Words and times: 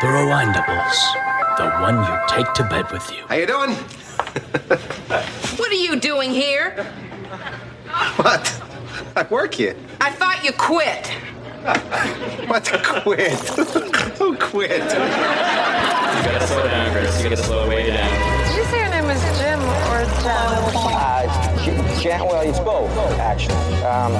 The 0.00 0.06
Rewindables. 0.06 0.96
The 1.56 1.70
one 1.80 1.96
you 1.96 2.18
take 2.28 2.52
to 2.54 2.62
bed 2.62 2.88
with 2.92 3.10
you. 3.10 3.24
How 3.26 3.34
you 3.34 3.46
doing? 3.48 3.70
What 5.58 5.70
are 5.72 5.74
you 5.74 5.98
doing 5.98 6.30
here? 6.30 6.84
What? 8.14 8.62
I 9.16 9.26
work 9.28 9.54
here. 9.54 9.74
I 10.00 10.10
thought 10.10 10.44
you 10.44 10.52
quit. 10.52 11.08
What? 12.48 12.64
Quit? 13.02 13.32
Who 14.18 14.36
quit? 14.36 14.70
You 14.70 14.86
gotta 14.86 16.46
slow 16.46 16.62
down, 16.62 16.92
Chris. 16.92 17.18
You 17.20 17.30
gotta 17.30 17.42
slow 17.42 17.68
way 17.68 17.88
down. 17.88 18.46
Did 18.46 18.56
you 18.56 18.64
say 18.70 18.78
your 18.78 18.90
name 18.90 19.06
was 19.06 19.20
Jim 19.38 19.60
or 19.90 20.04
Jen? 20.22 20.58
Uh, 20.86 21.77
J- 21.98 22.10
Jan, 22.10 22.26
well, 22.26 22.48
it's 22.48 22.60
both, 22.60 22.90
actually. 23.18 23.54
Um, 23.82 24.12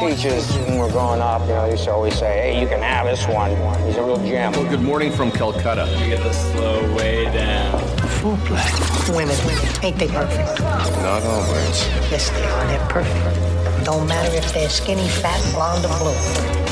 teachers, 0.00 0.56
when 0.56 0.78
we're 0.78 0.90
growing 0.90 1.20
up, 1.20 1.42
you 1.42 1.48
know, 1.48 1.64
they 1.66 1.72
used 1.72 1.84
to 1.84 1.92
always 1.92 2.18
say, 2.18 2.52
hey, 2.54 2.60
you 2.60 2.66
can 2.66 2.80
have 2.80 3.06
this 3.06 3.26
one. 3.28 3.50
He's 3.86 3.96
a 3.96 4.02
real 4.02 4.16
gem. 4.18 4.52
Good 4.52 4.80
morning 4.80 5.12
from 5.12 5.30
Calcutta. 5.30 5.86
You 6.02 6.16
gotta 6.16 6.32
slow 6.32 6.94
way 6.96 7.24
down. 7.26 7.82
Women, 8.24 9.36
women, 9.46 9.84
ain't 9.84 9.98
they 9.98 10.08
perfect? 10.08 10.60
Not 10.60 11.22
always. 11.22 11.86
Yes, 12.10 12.30
they 12.30 12.44
are. 12.44 12.66
They're 12.66 12.88
perfect. 12.88 13.84
Don't 13.84 14.08
matter 14.08 14.34
if 14.34 14.52
they're 14.54 14.70
skinny, 14.70 15.06
fat, 15.06 15.40
blonde, 15.54 15.84
or 15.84 15.98
blue. 15.98 16.16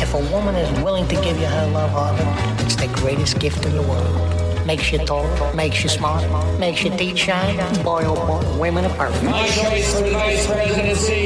If 0.02 0.14
a 0.14 0.32
woman 0.32 0.54
is 0.56 0.70
willing 0.82 1.06
to 1.08 1.14
give 1.16 1.38
you 1.38 1.46
her 1.46 1.66
love, 1.68 1.90
Harvey, 1.90 2.64
it's 2.64 2.76
the 2.76 2.88
greatest 2.88 3.38
gift 3.38 3.66
in 3.66 3.76
the 3.76 3.82
world. 3.82 4.33
Makes 4.66 4.92
you 4.92 4.98
tall, 5.04 5.54
makes 5.54 5.82
you 5.82 5.90
smart, 5.90 6.24
makes 6.58 6.82
your 6.82 6.96
teeth 6.96 7.18
shine. 7.18 7.56
Boy, 7.84 8.04
oh 8.06 8.14
boy, 8.14 8.58
women 8.58 8.86
are 8.86 8.96
perfect. 8.96 9.24
My 9.24 9.46
choice 9.48 9.94
for 9.94 10.02
the 10.02 10.10
vice 10.12 10.46
presidency 10.46 11.24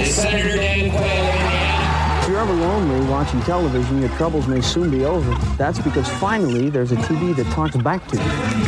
is 0.00 0.14
Senator 0.14 0.56
Dan 0.56 0.90
Quayle. 0.90 2.22
If 2.22 2.28
you're 2.28 2.40
ever 2.40 2.54
lonely 2.54 3.06
watching 3.10 3.40
television, 3.42 4.00
your 4.00 4.08
troubles 4.10 4.46
may 4.46 4.62
soon 4.62 4.90
be 4.90 5.04
over. 5.04 5.30
That's 5.56 5.78
because 5.78 6.08
finally 6.20 6.70
there's 6.70 6.92
a 6.92 6.96
TV 6.96 7.36
that 7.36 7.46
talks 7.52 7.76
back 7.76 8.06
to 8.08 8.16
you. 8.16 8.22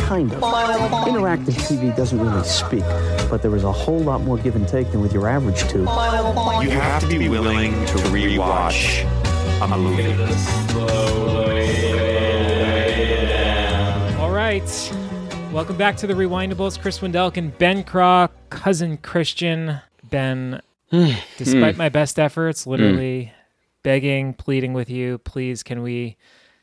Kind 0.05 0.31
of. 0.33 0.41
Interactive 0.41 1.55
TV 1.65 1.95
doesn't 1.95 2.19
really 2.19 2.43
speak, 2.43 2.83
but 3.31 3.41
there 3.41 3.55
is 3.55 3.63
a 3.63 3.71
whole 3.71 3.99
lot 3.99 4.21
more 4.21 4.37
give 4.37 4.55
and 4.55 4.67
take 4.67 4.91
than 4.91 5.01
with 5.01 5.11
your 5.11 5.27
average 5.27 5.61
tube. 5.61 5.87
You 6.61 6.69
have 6.69 7.09
to 7.09 7.17
be 7.17 7.29
willing 7.29 7.71
to 7.87 7.97
rewatch 8.13 9.05
a 9.61 9.67
movie. 9.77 11.44
Right. 14.55 14.93
Welcome 15.51 15.75
back 15.75 15.97
to 15.97 16.07
the 16.07 16.13
Rewindables. 16.13 16.79
Chris 16.79 16.99
Wendelken 16.99 17.57
Ben 17.57 17.83
Craw, 17.83 18.29
cousin 18.49 18.95
Christian. 18.95 19.81
Ben, 20.09 20.61
despite 21.37 21.75
my 21.75 21.89
best 21.89 22.17
efforts, 22.17 22.63
hmm. 22.63 22.69
literally 22.69 23.33
begging, 23.83 24.33
pleading 24.33 24.71
with 24.71 24.89
you, 24.89 25.17
please, 25.17 25.61
can 25.61 25.83
we 25.83 26.15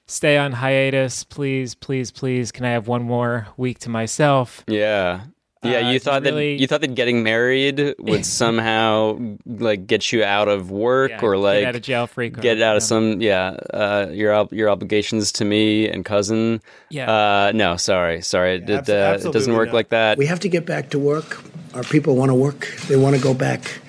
stay 0.06 0.38
on 0.38 0.52
hiatus? 0.52 1.22
Please, 1.22 1.74
please, 1.74 2.10
please, 2.10 2.50
can 2.50 2.64
I 2.64 2.70
have 2.70 2.88
one 2.88 3.02
more 3.02 3.48
week 3.58 3.78
to 3.80 3.90
myself? 3.90 4.64
Yeah. 4.66 5.24
Yeah, 5.64 5.76
Uh, 5.86 5.90
you 5.90 5.96
it's 5.96 6.04
thought 6.04 6.22
really- 6.24 6.56
that 6.56 6.60
you 6.60 6.66
thought 6.66 6.80
that 6.80 6.94
getting 6.96 7.22
married 7.22 7.94
would 7.98 8.26
somehow 8.40 9.18
like 9.46 9.86
get 9.86 10.10
you 10.12 10.24
out 10.24 10.48
of 10.48 10.70
work 10.72 11.10
Yeah, 11.12 11.20
or 11.22 11.34
get 11.34 11.40
like 11.40 11.64
out 11.64 11.76
of 11.76 11.82
jail 11.82 12.06
free 12.08 12.30
card, 12.30 12.42
get 12.42 12.60
out 12.60 12.76
of 12.76 12.82
some 12.82 13.20
yeah 13.20 13.56
uh, 13.72 14.08
your 14.10 14.48
your 14.50 14.68
obligations 14.70 15.30
to 15.32 15.44
me 15.44 15.88
and 15.88 16.04
cousin. 16.04 16.60
Yeah. 16.90 17.08
Uh, 17.10 17.52
no, 17.54 17.76
sorry, 17.76 18.22
sorry, 18.22 18.56
it, 18.56 18.66
abso- 18.66 19.24
uh, 19.24 19.28
it 19.28 19.32
doesn't 19.32 19.54
work 19.54 19.68
not. 19.68 19.74
like 19.74 19.88
that. 19.90 20.18
We 20.18 20.26
have 20.26 20.40
to 20.40 20.48
get 20.48 20.66
back 20.66 20.90
to 20.90 20.98
work. 20.98 21.40
Our 21.74 21.84
people 21.84 22.16
want 22.16 22.30
to 22.30 22.34
work. 22.34 22.66
They 22.88 22.96
want 22.96 23.14
to 23.16 23.22
go 23.22 23.32
back. 23.32 23.80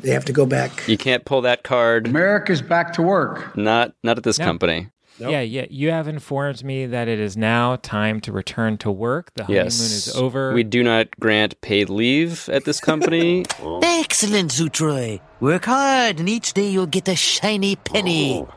They 0.00 0.10
have 0.10 0.24
to 0.26 0.32
go 0.32 0.46
back. 0.46 0.86
You 0.86 0.96
can't 0.96 1.24
pull 1.24 1.40
that 1.42 1.64
card. 1.64 2.06
America's 2.06 2.62
back 2.62 2.92
to 2.92 3.02
work. 3.02 3.56
Not 3.56 3.92
not 4.04 4.16
at 4.18 4.22
this 4.24 4.38
No. 4.38 4.44
company. 4.44 4.88
Yeah, 5.18 5.40
yeah. 5.40 5.66
You 5.68 5.90
have 5.90 6.06
informed 6.08 6.62
me 6.64 6.86
that 6.86 7.08
it 7.08 7.18
is 7.18 7.36
now 7.36 7.76
time 7.76 8.20
to 8.22 8.32
return 8.32 8.78
to 8.78 8.90
work. 8.90 9.32
The 9.34 9.44
honeymoon 9.44 9.64
Yes, 9.64 9.80
is 9.80 10.14
over. 10.16 10.52
We 10.52 10.62
do 10.62 10.82
not 10.82 11.08
grant 11.18 11.60
paid 11.60 11.88
leave 11.90 12.48
at 12.48 12.64
this 12.64 12.80
company. 12.80 13.44
Excellent, 13.82 14.50
Zutroy. 14.52 15.20
Work 15.40 15.64
hard, 15.66 16.20
and 16.20 16.28
each 16.28 16.52
day 16.52 16.68
you'll 16.68 16.86
get 16.86 17.08
a 17.08 17.16
shiny 17.16 17.76
penny. 17.76 18.44
Oh. 18.46 18.48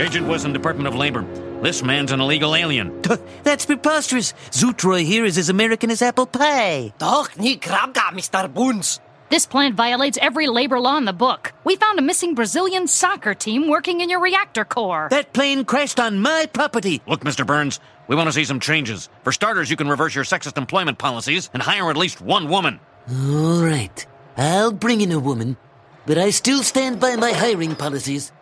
Agent 0.00 0.28
Wilson, 0.28 0.52
Department 0.52 0.86
of 0.86 0.94
Labor. 0.94 1.22
This 1.60 1.82
man's 1.82 2.12
an 2.12 2.20
illegal 2.20 2.54
alien. 2.54 3.02
That's 3.42 3.66
preposterous. 3.66 4.32
Zutroy 4.52 5.04
here 5.04 5.24
is 5.24 5.36
as 5.36 5.48
American 5.48 5.90
as 5.90 6.00
apple 6.02 6.26
pie. 6.26 6.92
Doch, 6.98 7.36
nie 7.36 7.56
Krabga, 7.56 8.12
Mr. 8.14 8.52
Boons. 8.52 9.00
This 9.30 9.44
plant 9.44 9.74
violates 9.74 10.16
every 10.22 10.46
labor 10.46 10.80
law 10.80 10.96
in 10.96 11.04
the 11.04 11.12
book. 11.12 11.52
We 11.62 11.76
found 11.76 11.98
a 11.98 12.02
missing 12.02 12.34
Brazilian 12.34 12.86
soccer 12.86 13.34
team 13.34 13.68
working 13.68 14.00
in 14.00 14.08
your 14.08 14.20
reactor 14.20 14.64
core. 14.64 15.08
That 15.10 15.34
plane 15.34 15.66
crashed 15.66 16.00
on 16.00 16.20
my 16.20 16.46
property. 16.50 17.02
Look, 17.06 17.20
Mr. 17.20 17.46
Burns, 17.46 17.78
we 18.06 18.16
want 18.16 18.28
to 18.28 18.32
see 18.32 18.46
some 18.46 18.58
changes. 18.58 19.10
For 19.24 19.32
starters, 19.32 19.70
you 19.70 19.76
can 19.76 19.88
reverse 19.88 20.14
your 20.14 20.24
sexist 20.24 20.56
employment 20.56 20.96
policies 20.96 21.50
and 21.52 21.62
hire 21.62 21.90
at 21.90 21.96
least 21.98 22.22
one 22.22 22.48
woman. 22.48 22.80
All 23.10 23.62
right. 23.62 24.06
I'll 24.38 24.72
bring 24.72 25.02
in 25.02 25.12
a 25.12 25.18
woman, 25.18 25.58
but 26.06 26.16
I 26.16 26.30
still 26.30 26.62
stand 26.62 26.98
by 26.98 27.16
my 27.16 27.32
hiring 27.32 27.74
policies. 27.76 28.32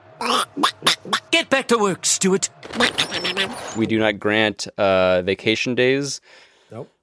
Get 1.32 1.50
back 1.50 1.66
to 1.69 1.78
work, 1.78 2.06
Stuart. 2.06 2.48
we 3.76 3.86
do 3.86 3.98
not 3.98 4.20
grant 4.20 4.69
uh, 4.78 5.22
vacation 5.22 5.75
days. 5.75 6.20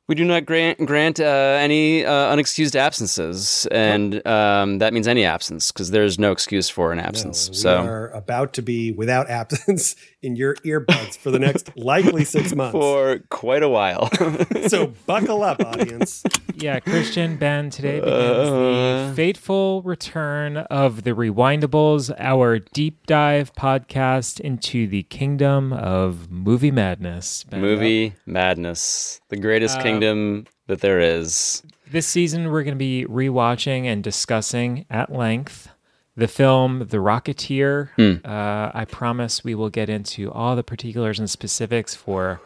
We 0.09 0.15
do 0.15 0.25
not 0.25 0.45
grant 0.45 0.85
grant 0.85 1.19
uh, 1.21 1.23
any 1.23 2.05
uh, 2.05 2.35
unexcused 2.35 2.75
absences, 2.75 3.65
and 3.71 4.25
um, 4.27 4.79
that 4.79 4.93
means 4.93 5.07
any 5.07 5.23
absence 5.23 5.71
because 5.71 5.91
there's 5.91 6.19
no 6.19 6.31
excuse 6.31 6.67
for 6.67 6.91
an 6.91 6.99
absence. 6.99 7.45
So 7.45 7.51
We 7.51 7.57
so 7.57 7.77
are 7.85 8.09
about 8.09 8.53
to 8.53 8.61
be 8.61 8.91
without 8.91 9.29
absence 9.29 9.95
in 10.23 10.35
your 10.35 10.55
earbuds 10.65 11.17
for 11.17 11.29
the 11.31 11.39
next 11.39 11.75
likely 11.77 12.23
six 12.23 12.55
months. 12.55 12.71
for 12.71 13.19
quite 13.29 13.61
a 13.63 13.69
while. 13.69 14.09
so 14.67 14.93
buckle 15.05 15.43
up, 15.43 15.59
audience. 15.63 16.23
yeah, 16.55 16.79
Christian 16.79 17.35
Ben, 17.37 17.69
today 17.69 17.99
begins 17.99 18.49
Uh. 18.49 19.07
the 19.09 19.13
fateful 19.15 19.81
return 19.83 20.57
of 20.57 21.03
the 21.03 21.11
Rewindables, 21.11 22.13
our 22.17 22.59
deep 22.59 23.05
dive 23.05 23.53
podcast 23.53 24.39
into 24.39 24.87
the 24.87 25.03
kingdom 25.03 25.73
of 25.73 26.31
movie 26.31 26.71
madness. 26.71 27.43
Ben. 27.43 27.61
Movie 27.61 28.13
madness, 28.25 29.19
the 29.29 29.37
greatest 29.37 29.77
Um, 29.77 29.83
kingdom 29.83 30.45
that 30.67 30.79
there 30.81 30.99
is. 30.99 31.61
This 31.91 32.07
season, 32.07 32.49
we're 32.49 32.63
going 32.63 32.73
to 32.75 32.79
be 32.79 33.05
rewatching 33.05 33.85
and 33.85 34.03
discussing 34.03 34.85
at 34.89 35.11
length 35.11 35.67
the 36.15 36.27
film 36.27 36.79
The 36.89 36.97
Rocketeer. 36.97 37.89
Hmm. 37.95 38.25
Uh, 38.25 38.71
I 38.73 38.85
promise 38.85 39.43
we 39.43 39.55
will 39.55 39.69
get 39.69 39.89
into 39.89 40.31
all 40.31 40.55
the 40.55 40.63
particulars 40.63 41.19
and 41.19 41.29
specifics 41.29 41.95
for 41.95 42.39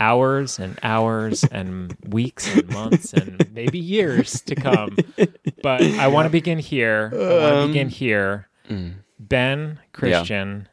hours 0.00 0.58
and 0.58 0.78
hours 0.82 1.44
and 1.52 1.94
weeks 2.08 2.52
and 2.54 2.68
months 2.70 3.12
and 3.12 3.46
maybe 3.52 3.78
years 3.78 4.40
to 4.42 4.54
come. 4.54 4.96
But 5.62 5.82
I 5.82 6.08
want 6.08 6.26
to 6.26 6.30
begin 6.30 6.58
here. 6.58 7.10
I 7.12 7.16
want 7.16 7.28
to 7.54 7.58
Um, 7.60 7.66
begin 7.68 7.88
here. 7.88 8.48
mm. 8.68 8.94
Ben, 9.20 9.78
Christian, 9.92 10.68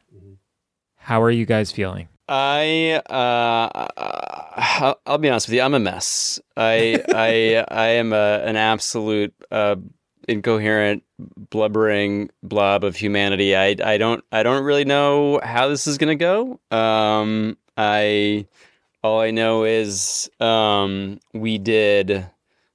how 0.96 1.22
are 1.22 1.30
you 1.30 1.46
guys 1.46 1.70
feeling? 1.70 2.08
I 2.28 3.00
uh, 3.10 3.88
I'll, 3.96 5.00
I'll 5.06 5.18
be 5.18 5.28
honest 5.28 5.48
with 5.48 5.54
you. 5.56 5.62
I'm 5.62 5.74
a 5.74 5.80
mess. 5.80 6.40
I 6.56 7.02
I 7.12 7.64
I 7.70 7.86
am 7.98 8.12
a, 8.12 8.40
an 8.44 8.56
absolute 8.56 9.34
uh, 9.50 9.76
incoherent, 10.28 11.02
blubbering 11.50 12.30
blob 12.42 12.84
of 12.84 12.96
humanity. 12.96 13.54
I 13.56 13.76
I 13.84 13.98
don't 13.98 14.24
I 14.32 14.42
don't 14.42 14.64
really 14.64 14.84
know 14.84 15.40
how 15.42 15.68
this 15.68 15.86
is 15.86 15.98
gonna 15.98 16.14
go. 16.16 16.60
Um, 16.70 17.56
I 17.76 18.46
all 19.02 19.20
I 19.20 19.30
know 19.30 19.64
is 19.64 20.30
um, 20.40 21.20
we 21.32 21.58
did. 21.58 22.26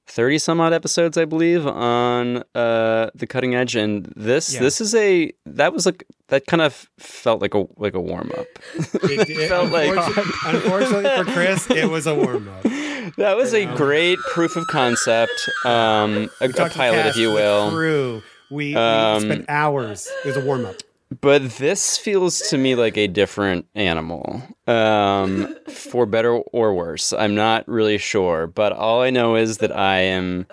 30 0.07 0.37
some 0.37 0.61
odd 0.61 0.71
episodes 0.71 1.17
i 1.17 1.25
believe 1.25 1.65
on 1.65 2.43
uh 2.53 3.09
the 3.15 3.25
cutting 3.27 3.55
edge 3.55 3.75
and 3.75 4.05
this 4.15 4.53
Yeah. 4.53 4.59
this 4.59 4.79
is 4.79 4.93
a 4.93 5.33
that 5.47 5.73
was 5.73 5.87
like 5.87 6.05
that 6.27 6.45
kind 6.45 6.61
of 6.61 6.87
felt 6.99 7.41
like 7.41 7.55
a 7.55 7.65
like 7.77 7.95
a 7.95 7.99
warm 7.99 8.31
up 8.37 8.45
It, 8.75 9.27
it- 9.29 9.47
felt 9.49 9.71
like- 9.71 9.89
unfortunately, 9.89 10.29
unfortunately 10.45 11.23
for 11.25 11.31
Chris, 11.33 11.69
it 11.71 11.89
was 11.89 12.05
a 12.05 12.13
warm 12.13 12.47
up. 12.47 12.63
That 13.17 13.37
was 13.37 13.53
a 13.53 13.65
great 13.75 14.19
proof 14.19 14.55
of 14.55 14.67
concept, 14.67 15.49
um, 15.65 16.29
a, 16.41 16.49
a 16.49 16.69
pilot, 16.69 17.05
if 17.07 17.17
you 17.17 17.31
will. 17.31 17.71
Crew. 17.71 18.23
We, 18.51 18.55
we 18.69 18.75
Um, 18.75 19.21
spent 19.23 19.45
hours. 19.49 20.07
It 20.23 20.27
was 20.27 20.37
a 20.37 20.41
warm 20.41 20.65
up. 20.65 20.75
But 21.21 21.49
this 21.57 21.97
feels 21.97 22.39
to 22.49 22.57
me 22.57 22.75
like 22.75 22.97
a 22.97 23.07
different 23.07 23.67
animal, 23.75 24.41
um, 24.67 25.55
for 25.69 26.05
better 26.05 26.33
or 26.33 26.73
worse. 26.73 27.13
I'm 27.13 27.35
not 27.35 27.67
really 27.67 27.97
sure, 27.97 28.47
but 28.47 28.73
all 28.73 29.01
I 29.01 29.11
know 29.11 29.35
is 29.35 29.59
that 29.59 29.75
I 29.75 29.99
am 29.99 30.47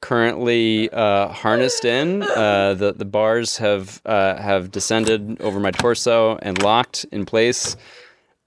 currently 0.00 0.88
uh, 0.90 1.28
harnessed 1.28 1.84
in. 1.84 2.22
Uh, 2.22 2.74
the 2.74 2.92
the 2.94 3.04
bars 3.04 3.58
have 3.58 4.00
uh, 4.06 4.36
have 4.36 4.70
descended 4.70 5.40
over 5.40 5.60
my 5.60 5.70
torso 5.72 6.36
and 6.42 6.60
locked 6.62 7.04
in 7.12 7.26
place. 7.26 7.76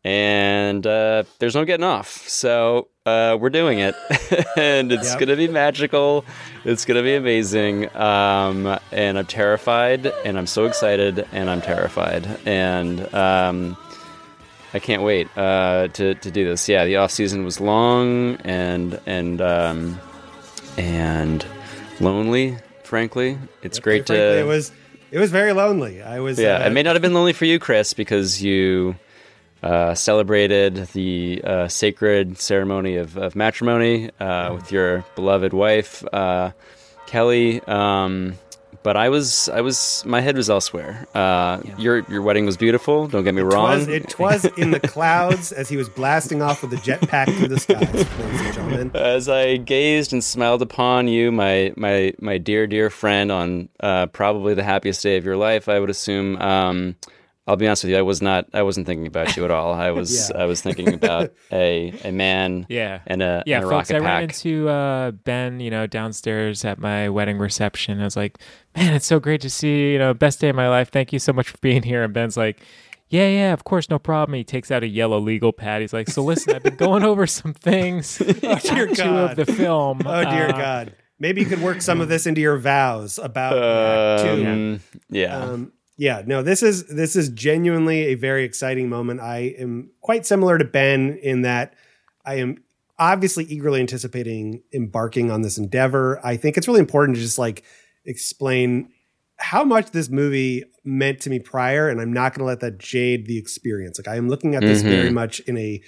And 0.04 0.86
uh, 0.88 1.24
there's 1.40 1.56
no 1.56 1.64
getting 1.66 1.84
off. 1.84 2.28
So 2.28 2.88
uh, 3.06 3.38
we're 3.40 3.50
doing 3.50 3.80
it, 3.80 3.96
and 4.58 4.92
it's 4.92 5.10
Yep. 5.12 5.20
gonna 5.20 5.36
be 5.36 5.48
magical. 5.48 6.26
It's 6.66 6.86
gonna 6.86 7.04
be 7.04 7.16
amazing, 7.16 7.96
um, 7.96 8.80
and 8.92 9.18
I'm 9.18 9.26
terrified, 9.26 10.06
and 10.26 10.38
I'm 10.38 10.48
so 10.48 10.66
excited, 10.66 11.28
and 11.32 11.50
I'm 11.50 11.62
terrified, 11.62 12.28
and 12.46 13.14
um, 13.14 13.78
I 14.74 14.80
can't 14.80 15.04
wait 15.04 15.28
uh, 15.38 15.88
to 15.90 16.16
to 16.16 16.32
do 16.32 16.46
this. 16.46 16.68
Yeah, 16.70 16.86
the 16.86 16.98
off 16.98 17.12
season 17.12 17.44
was 17.44 17.60
long 17.60 18.36
and 18.44 19.00
and 19.06 19.42
um, 19.42 20.00
and 20.78 21.46
lonely. 22.00 22.58
Frankly, 22.84 23.38
it's 23.62 23.80
great 23.80 24.06
Frankly, 24.08 24.18
to. 24.18 24.40
it 24.40 24.46
was 24.46 24.72
it 25.12 25.20
was 25.20 25.32
very 25.32 25.54
lonely. 25.54 26.02
I 26.02 26.20
was 26.20 26.38
Yeah, 26.40 26.58
uh, 26.58 26.68
it 26.68 26.72
may 26.74 26.84
not 26.84 26.96
have 26.96 27.02
been 27.02 27.14
lonely 27.14 27.34
for 27.34 27.46
you, 27.46 27.58
Chris, 27.60 27.94
because 27.94 28.42
you 28.44 28.96
uh, 29.64 29.94
celebrated 29.96 30.76
the 30.94 31.42
uh, 31.44 31.68
sacred 31.68 32.40
ceremony 32.40 32.96
of, 32.98 33.18
of 33.18 33.36
matrimony 33.36 34.10
uh, 34.20 34.54
with 34.54 34.72
your 34.72 35.06
beloved 35.16 35.54
wife, 35.54 36.04
uh, 36.14 36.52
Kelly. 37.08 37.62
Um, 37.64 38.36
but 38.84 38.98
I 38.98 39.10
was, 39.10 39.48
I 39.50 39.62
was, 39.62 40.04
my 40.08 40.22
head 40.22 40.36
was 40.36 40.50
elsewhere. 40.50 41.06
Uh, 41.14 41.62
Your 41.78 42.00
your 42.10 42.24
wedding 42.24 42.48
was 42.48 42.58
beautiful. 42.58 43.08
Don't 43.08 43.24
get 43.24 43.36
me 43.36 43.44
wrong. 43.44 43.70
was, 43.78 43.88
it 43.88 44.18
was 44.18 44.46
in 44.58 44.72
the 44.72 44.80
clouds 44.96 45.52
as 45.52 45.70
he 45.70 45.78
was 45.78 45.88
blasting 45.88 46.42
off 46.42 46.64
with 46.64 46.74
a 46.74 46.78
jetpack 46.78 47.26
through 47.38 47.50
the 47.50 47.60
skies, 47.60 47.94
ladies 47.94 48.42
and 48.42 48.54
gentlemen. 48.56 48.92
As 48.96 49.30
I 49.30 49.58
gazed 49.58 50.14
and 50.14 50.24
smiled 50.24 50.64
upon 50.64 51.08
you, 51.08 51.32
my 51.32 51.74
my 51.76 52.14
my 52.20 52.40
dear 52.40 52.66
dear 52.66 52.90
friend, 52.90 53.32
on 53.32 53.70
uh, 53.82 54.08
probably 54.08 54.56
the 54.56 54.64
happiest 54.64 55.04
day 55.04 55.18
of 55.18 55.26
your 55.26 55.38
life, 55.38 55.70
I 55.70 55.80
would 55.80 55.92
assume. 55.92 56.38
Um, 56.42 56.96
I'll 57.48 57.56
be 57.56 57.68
honest 57.68 57.84
with 57.84 57.92
you, 57.92 57.98
I 57.98 58.04
was 58.04 58.22
not. 58.22 58.48
I 58.54 58.62
wasn't 58.62 58.86
thinking 58.86 59.08
about 59.08 59.36
you 59.36 59.44
at 59.46 59.52
all. 59.52 59.74
I 59.74 59.90
was. 60.00 60.30
Yeah. 60.30 60.38
I 60.42 60.46
was 60.46 60.62
thinking 60.62 60.94
about 60.94 61.32
a 61.52 61.92
a 62.06 62.12
man. 62.12 62.66
Yeah. 62.70 63.00
And 63.08 63.22
a 63.22 63.44
yeah, 63.46 63.58
and 63.58 63.66
a 63.66 63.70
folks. 63.70 63.90
I 63.92 63.96
rocket 63.96 64.06
ran 64.06 64.24
into 64.24 64.70
uh, 64.70 65.12
Ben, 65.12 65.60
you 65.60 65.72
know, 65.72 65.88
downstairs 65.88 66.64
at 66.66 66.78
my 66.80 67.10
wedding 67.10 67.40
reception. 67.40 68.00
I 68.00 68.04
was 68.04 68.16
like, 68.16 68.38
"Man, 68.76 68.94
it's 68.94 69.08
so 69.08 69.20
great 69.20 69.42
to 69.42 69.50
see 69.50 69.70
you. 69.70 69.88
You 69.94 70.00
know, 70.00 70.14
best 70.14 70.40
day 70.40 70.50
of 70.50 70.56
my 70.56 70.70
life. 70.70 70.92
Thank 70.92 71.12
you 71.12 71.20
so 71.20 71.34
much 71.34 71.50
for 71.50 71.58
being 71.60 71.82
here." 71.84 72.04
And 72.04 72.14
Ben's 72.14 72.38
like, 72.38 72.62
"Yeah, 73.10 73.28
yeah, 73.28 73.54
of 73.54 73.64
course, 73.64 73.90
no 73.90 73.98
problem." 73.98 74.36
He 74.36 74.44
takes 74.44 74.70
out 74.70 74.84
a 74.84 74.88
yellow 74.88 75.20
legal 75.20 75.52
pad. 75.52 75.82
He's 75.82 75.94
like, 75.94 76.10
"So 76.10 76.24
listen, 76.24 76.56
I've 76.56 76.64
been 76.64 76.76
going 76.76 77.04
over 77.04 77.26
some 77.26 77.54
things. 77.54 78.22
Oh 78.44 78.56
dear 78.60 78.88
Act 78.88 78.96
two 78.96 79.04
God! 79.04 79.40
of 79.40 79.46
the 79.46 79.52
film. 79.52 80.02
Oh 80.06 80.24
dear 80.24 80.50
Uh, 80.50 80.52
God! 80.52 80.96
Maybe 81.20 81.42
you 81.42 81.48
could 81.48 81.62
work 81.62 81.82
some 81.82 82.02
of 82.02 82.08
this 82.08 82.26
into 82.28 82.40
your 82.42 82.58
vows 82.58 83.18
about 83.18 83.58
Act 83.58 84.24
two. 84.24 84.46
Um, 84.48 84.80
yeah. 85.10 85.38
Um, 85.38 85.72
yeah, 86.02 86.24
no, 86.26 86.42
this 86.42 86.64
is 86.64 86.88
this 86.88 87.16
is 87.16 87.30
genuinely 87.30 88.06
a 88.06 88.16
very 88.16 88.44
exciting 88.44 88.90
moment. 88.90 89.20
I 89.20 89.54
am 89.60 89.92
quite 90.02 90.26
similar 90.26 90.58
to 90.58 90.66
Ben 90.66 91.20
in 91.22 91.44
that 91.44 91.76
I 92.26 92.40
am 92.40 92.64
obviously 92.98 93.44
eagerly 93.44 93.80
anticipating 93.82 94.64
embarking 94.74 95.30
on 95.30 95.44
this 95.44 95.60
endeavor. 95.60 96.20
I 96.24 96.38
think 96.38 96.58
it's 96.58 96.68
really 96.68 96.80
important 96.80 97.18
to 97.18 97.22
just 97.22 97.38
like 97.38 97.62
explain 98.04 98.90
how 99.38 99.64
much 99.64 99.92
this 99.92 100.10
movie 100.10 100.64
meant 100.84 101.20
to 101.22 101.30
me 101.30 101.38
prior, 101.38 101.88
and 101.88 102.02
I'm 102.02 102.12
not 102.12 102.34
going 102.34 102.40
to 102.40 102.46
let 102.46 102.62
that 102.62 102.80
jade 102.80 103.28
the 103.28 103.38
experience. 103.38 104.00
Like 104.00 104.08
I 104.08 104.16
am 104.18 104.28
looking 104.28 104.56
at 104.56 104.62
this 104.62 104.82
Mhm. 104.82 104.90
very 104.90 105.12
much 105.12 105.40
in 105.42 105.56
a 105.56 105.82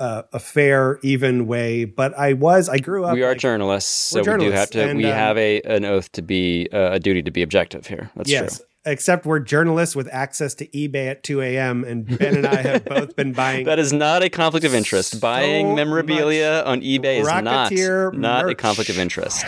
uh, 0.00 0.22
a 0.32 0.38
fair, 0.38 0.98
even 1.02 1.46
way. 1.46 1.84
But 1.84 2.16
I 2.16 2.32
was, 2.32 2.70
I 2.70 2.78
grew 2.78 3.04
up. 3.04 3.12
we 3.14 3.22
are 3.22 3.30
like- 3.30 3.38
journalists, 3.38 3.90
so 3.90 4.22
we're 4.22 4.38
we 4.38 4.44
do 4.46 4.50
have 4.52 4.70
to. 4.70 4.82
and, 4.82 4.96
we 4.96 5.04
um, 5.04 5.12
have 5.12 5.36
a 5.36 5.60
an 5.62 5.84
oath 5.84 6.10
to 6.12 6.22
be 6.22 6.68
uh, 6.72 6.92
a 6.92 6.98
duty 6.98 7.20
to 7.22 7.30
be 7.30 7.42
objective 7.42 7.86
here. 7.86 8.08
That's 8.16 8.30
yes, 8.30 8.56
true. 8.58 8.66
Except 8.84 9.26
we're 9.26 9.38
journalists 9.40 9.94
with 9.96 10.08
access 10.12 10.54
to 10.54 10.66
eBay 10.68 11.10
at 11.10 11.22
2 11.22 11.40
a.m. 11.42 11.84
and 11.84 12.18
Ben 12.18 12.36
and 12.36 12.46
I 12.46 12.62
have 12.62 12.84
both 12.84 13.16
been 13.16 13.32
buying. 13.34 13.64
That 13.66 13.78
is 13.78 13.92
not 13.92 14.22
a 14.22 14.30
conflict 14.30 14.64
of 14.64 14.74
interest. 14.74 15.20
Buying 15.20 15.74
memorabilia 15.74 16.62
on 16.64 16.80
eBay 16.80 17.20
is 17.20 17.26
not 17.26 17.72
not 18.18 18.48
a 18.48 18.54
conflict 18.54 18.90
of 18.90 18.98
interest. 18.98 19.44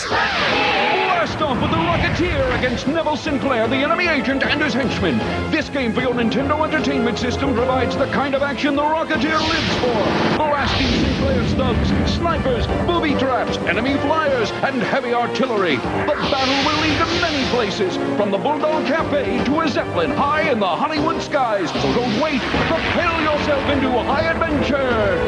Off 1.50 1.60
with 1.60 1.72
the 1.72 1.76
Rocketeer 1.78 2.56
against 2.60 2.86
Neville 2.86 3.16
Sinclair, 3.16 3.66
the 3.66 3.74
enemy 3.74 4.06
agent 4.06 4.44
and 4.44 4.62
his 4.62 4.72
henchmen. 4.72 5.18
This 5.50 5.68
game 5.68 5.92
for 5.92 6.00
your 6.00 6.14
Nintendo 6.14 6.64
Entertainment 6.64 7.18
System 7.18 7.54
provides 7.54 7.96
the 7.96 8.06
kind 8.12 8.36
of 8.36 8.42
action 8.42 8.76
the 8.76 8.82
Rocketeer 8.82 9.40
lives 9.40 9.74
for. 9.80 10.36
Blasting 10.36 10.86
Sinclair 10.86 11.48
stubs, 11.48 12.14
snipers, 12.14 12.68
booby 12.86 13.18
traps, 13.18 13.56
enemy 13.66 13.96
flyers, 13.96 14.52
and 14.62 14.80
heavy 14.80 15.12
artillery. 15.12 15.74
The 15.74 16.14
battle 16.30 16.54
will 16.70 16.80
lead 16.82 16.96
to 16.98 17.20
many 17.20 17.44
places, 17.50 17.96
from 18.16 18.30
the 18.30 18.38
Bulldog 18.38 18.86
Cafe 18.86 19.44
to 19.46 19.60
a 19.62 19.68
Zeppelin 19.68 20.12
high 20.12 20.52
in 20.52 20.60
the 20.60 20.68
Hollywood 20.68 21.20
skies. 21.20 21.68
So 21.72 21.92
don't 21.94 22.20
wait. 22.20 22.40
Propel 22.70 23.20
yourself 23.22 23.68
into 23.70 23.90
high 24.04 24.30
adventure. 24.30 25.18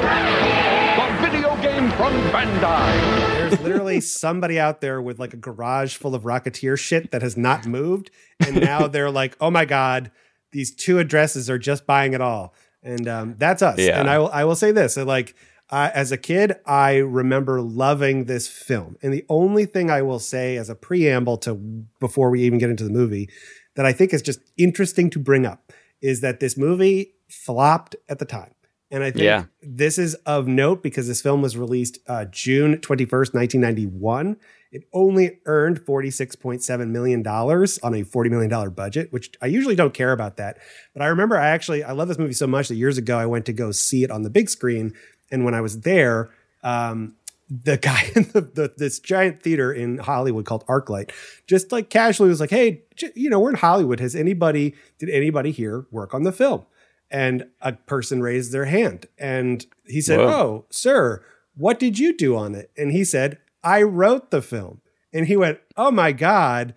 The 0.95 1.29
video 1.29 1.57
game 1.63 1.91
from 1.99 2.13
Bandai. 2.31 3.42
There's 3.53 3.63
literally 3.63 4.01
somebody 4.01 4.59
out 4.59 4.81
there 4.81 5.03
with 5.03 5.19
like 5.19 5.35
a 5.35 5.37
garage 5.37 5.97
full 5.97 6.15
of 6.15 6.23
Rocketeer 6.23 6.79
shit 6.79 7.11
that 7.11 7.23
has 7.23 7.37
not 7.37 7.67
moved. 7.67 8.11
And 8.45 8.61
now 8.61 8.87
they're 8.89 9.11
like, 9.11 9.37
oh 9.41 9.51
my 9.51 9.65
God, 9.65 10.11
these 10.53 10.75
two 10.75 10.99
addresses 10.99 11.51
are 11.51 11.59
just 11.59 11.87
buying 11.87 12.15
it 12.15 12.21
all. 12.21 12.55
And 12.83 13.07
um, 13.07 13.35
that's 13.39 13.63
us. 13.63 13.79
Yeah. 13.79 14.01
And 14.01 14.09
I 14.09 14.19
will, 14.19 14.31
I 14.33 14.45
will 14.45 14.57
say 14.57 14.73
this 14.73 14.97
like, 14.97 15.35
uh, 15.71 15.91
as 15.95 16.13
a 16.13 16.19
kid, 16.19 16.55
I 16.67 16.97
remember 16.97 17.61
loving 17.61 18.25
this 18.25 18.49
film. 18.49 18.97
And 19.03 19.13
the 19.13 19.25
only 19.29 19.65
thing 19.65 19.91
I 19.91 20.03
will 20.03 20.19
say 20.19 20.57
as 20.57 20.69
a 20.69 20.75
preamble 20.75 21.39
to 21.39 21.55
before 22.01 22.31
we 22.31 22.43
even 22.43 22.59
get 22.59 22.71
into 22.71 22.85
the 22.85 22.91
movie 22.91 23.31
that 23.75 23.87
I 23.87 23.93
think 23.93 24.13
is 24.13 24.23
just 24.23 24.41
interesting 24.59 25.09
to 25.11 25.19
bring 25.19 25.47
up 25.47 25.73
is 26.03 26.21
that 26.21 26.41
this 26.41 26.57
movie 26.59 27.15
flopped 27.29 27.97
at 28.09 28.19
the 28.19 28.25
time. 28.25 28.55
And 28.93 29.03
I 29.03 29.11
think 29.11 29.25
Yeah. 29.25 29.45
this 29.63 29.99
is 29.99 30.15
of 30.27 30.47
note 30.47 30.83
because 30.83 31.09
this 31.09 31.21
film 31.23 31.43
was 31.43 31.57
released 31.57 31.99
uh, 32.07 32.27
June 32.27 32.77
21st, 32.77 33.35
1991. 33.35 34.37
It 34.71 34.85
only 34.93 35.39
earned 35.47 35.81
$46.7 35.81 36.89
million 36.89 37.27
on 37.27 37.95
a 37.95 38.05
$40 38.05 38.31
million 38.31 38.71
budget, 38.71 39.13
which 39.13 39.33
I 39.43 39.47
usually 39.47 39.75
don't 39.75 39.93
care 39.95 40.13
about 40.13 40.37
that. 40.37 40.59
But 40.95 41.03
I 41.03 41.07
remember 41.07 41.37
I 41.37 41.49
actually, 41.49 41.83
I 41.83 41.93
love 41.93 42.09
this 42.09 42.19
movie 42.19 42.33
so 42.35 42.47
much 42.47 42.69
that 42.69 42.77
years 42.77 42.99
ago 42.99 43.19
I 43.19 43.27
went 43.27 43.47
to 43.47 43.53
go 43.53 43.73
see 43.73 44.05
it 44.05 44.11
on 44.11 44.23
the 44.23 44.31
big 44.31 44.49
screen. 44.49 44.93
And 45.31 45.45
when 45.45 45.55
I 45.55 45.61
was 45.63 45.81
there, 45.81 46.31
um, 46.63 47.15
the 47.51 47.77
guy 47.83 48.11
in 48.15 48.25
the, 48.33 48.41
the 48.41 48.73
this 48.79 48.99
giant 48.99 49.43
theater 49.43 49.73
in 49.73 49.99
Hollywood 49.99 50.47
called 50.47 50.67
ArcLight 50.67 51.11
just 51.47 51.71
like 51.71 51.91
casually 51.91 52.31
was 52.31 52.41
like, 52.41 52.49
"Hey, 52.49 52.83
you 53.15 53.29
know, 53.29 53.41
we're 53.41 53.51
in 53.51 53.57
Hollywood. 53.57 54.01
Has 54.01 54.15
anybody 54.17 54.75
did 54.99 55.11
anybody 55.11 55.51
here 55.51 55.85
work 55.91 56.15
on 56.15 56.23
the 56.23 56.33
film?" 56.33 56.65
And 57.13 57.45
a 57.61 57.75
person 57.75 58.23
raised 58.23 58.53
their 58.53 58.65
hand, 58.65 59.07
and 59.19 59.65
he 59.87 60.01
said, 60.01 60.19
Whoa. 60.19 60.27
"Oh, 60.27 60.65
sir, 60.71 61.23
what 61.55 61.79
did 61.79 61.99
you 61.99 62.17
do 62.17 62.35
on 62.35 62.55
it?" 62.55 62.71
And 62.77 62.91
he 62.91 63.05
said, 63.05 63.39
"I 63.63 63.83
wrote 63.83 64.31
the 64.31 64.41
film." 64.41 64.81
And 65.13 65.27
he 65.27 65.37
went, 65.37 65.59
"Oh 65.77 65.91
my 65.91 66.13
god." 66.13 66.75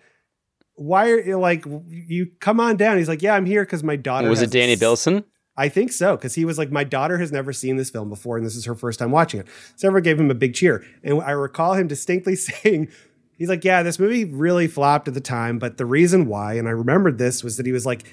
Why 0.78 1.08
are 1.08 1.18
you 1.18 1.38
like 1.38 1.64
you 1.88 2.32
come 2.38 2.60
on 2.60 2.76
down? 2.76 2.98
He's 2.98 3.08
like, 3.08 3.22
Yeah, 3.22 3.34
I'm 3.34 3.46
here 3.46 3.64
because 3.64 3.82
my 3.82 3.96
daughter 3.96 4.28
Was 4.28 4.42
it 4.42 4.50
Danny 4.50 4.74
a 4.74 4.76
Bilson? 4.76 5.24
I 5.56 5.68
think 5.70 5.90
so, 5.90 6.16
because 6.16 6.34
he 6.34 6.44
was 6.44 6.58
like, 6.58 6.70
my 6.70 6.84
daughter 6.84 7.16
has 7.18 7.32
never 7.32 7.52
seen 7.52 7.76
this 7.76 7.88
film 7.88 8.10
before, 8.10 8.36
and 8.36 8.44
this 8.44 8.56
is 8.56 8.66
her 8.66 8.74
first 8.74 8.98
time 8.98 9.10
watching 9.10 9.40
it. 9.40 9.46
So 9.76 9.88
everyone 9.88 10.02
gave 10.02 10.20
him 10.20 10.30
a 10.30 10.34
big 10.34 10.54
cheer. 10.54 10.84
And 11.02 11.22
I 11.22 11.30
recall 11.30 11.74
him 11.74 11.86
distinctly 11.88 12.36
saying, 12.36 12.88
he's 13.38 13.48
like, 13.48 13.64
yeah, 13.64 13.82
this 13.82 13.98
movie 13.98 14.24
really 14.24 14.66
flopped 14.66 15.08
at 15.08 15.14
the 15.14 15.20
time, 15.20 15.58
but 15.58 15.78
the 15.78 15.86
reason 15.86 16.26
why, 16.26 16.54
and 16.54 16.68
I 16.68 16.72
remembered 16.72 17.16
this, 17.16 17.42
was 17.42 17.56
that 17.56 17.64
he 17.64 17.72
was 17.72 17.86
like, 17.86 18.04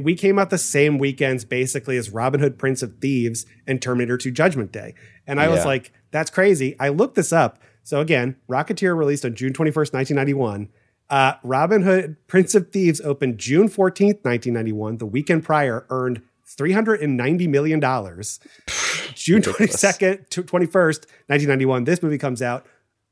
we 0.00 0.14
came 0.14 0.38
out 0.38 0.50
the 0.50 0.58
same 0.58 0.98
weekends 0.98 1.44
basically 1.44 1.96
as 1.96 2.10
Robin 2.10 2.40
Hood, 2.40 2.58
Prince 2.58 2.82
of 2.82 2.98
Thieves, 3.00 3.46
and 3.66 3.80
Terminator 3.80 4.16
2 4.16 4.30
Judgment 4.30 4.72
Day. 4.72 4.94
And 5.26 5.40
I 5.40 5.48
was 5.48 5.64
like, 5.64 5.92
that's 6.10 6.30
crazy. 6.30 6.76
I 6.78 6.88
looked 6.88 7.14
this 7.14 7.32
up. 7.32 7.58
So 7.82 8.00
again, 8.00 8.36
Rocketeer 8.48 8.96
released 8.96 9.24
on 9.24 9.34
June 9.34 9.52
21st, 9.52 9.94
1991. 9.94 10.68
Uh, 11.10 11.34
Robin 11.42 11.82
Hood, 11.82 12.16
Prince 12.26 12.54
of 12.54 12.70
Thieves 12.70 13.00
opened 13.00 13.38
June 13.38 13.68
14th, 13.68 14.24
1991. 14.24 14.98
The 14.98 15.06
weekend 15.06 15.42
prior 15.42 15.86
earned 15.88 16.22
$390 16.46 17.48
million. 17.48 17.80
June 17.80 19.42
22nd 19.42 20.28
to 20.28 20.42
21st, 20.42 21.06
1991, 21.28 21.84
this 21.84 22.02
movie 22.02 22.18
comes 22.18 22.42
out, 22.42 22.66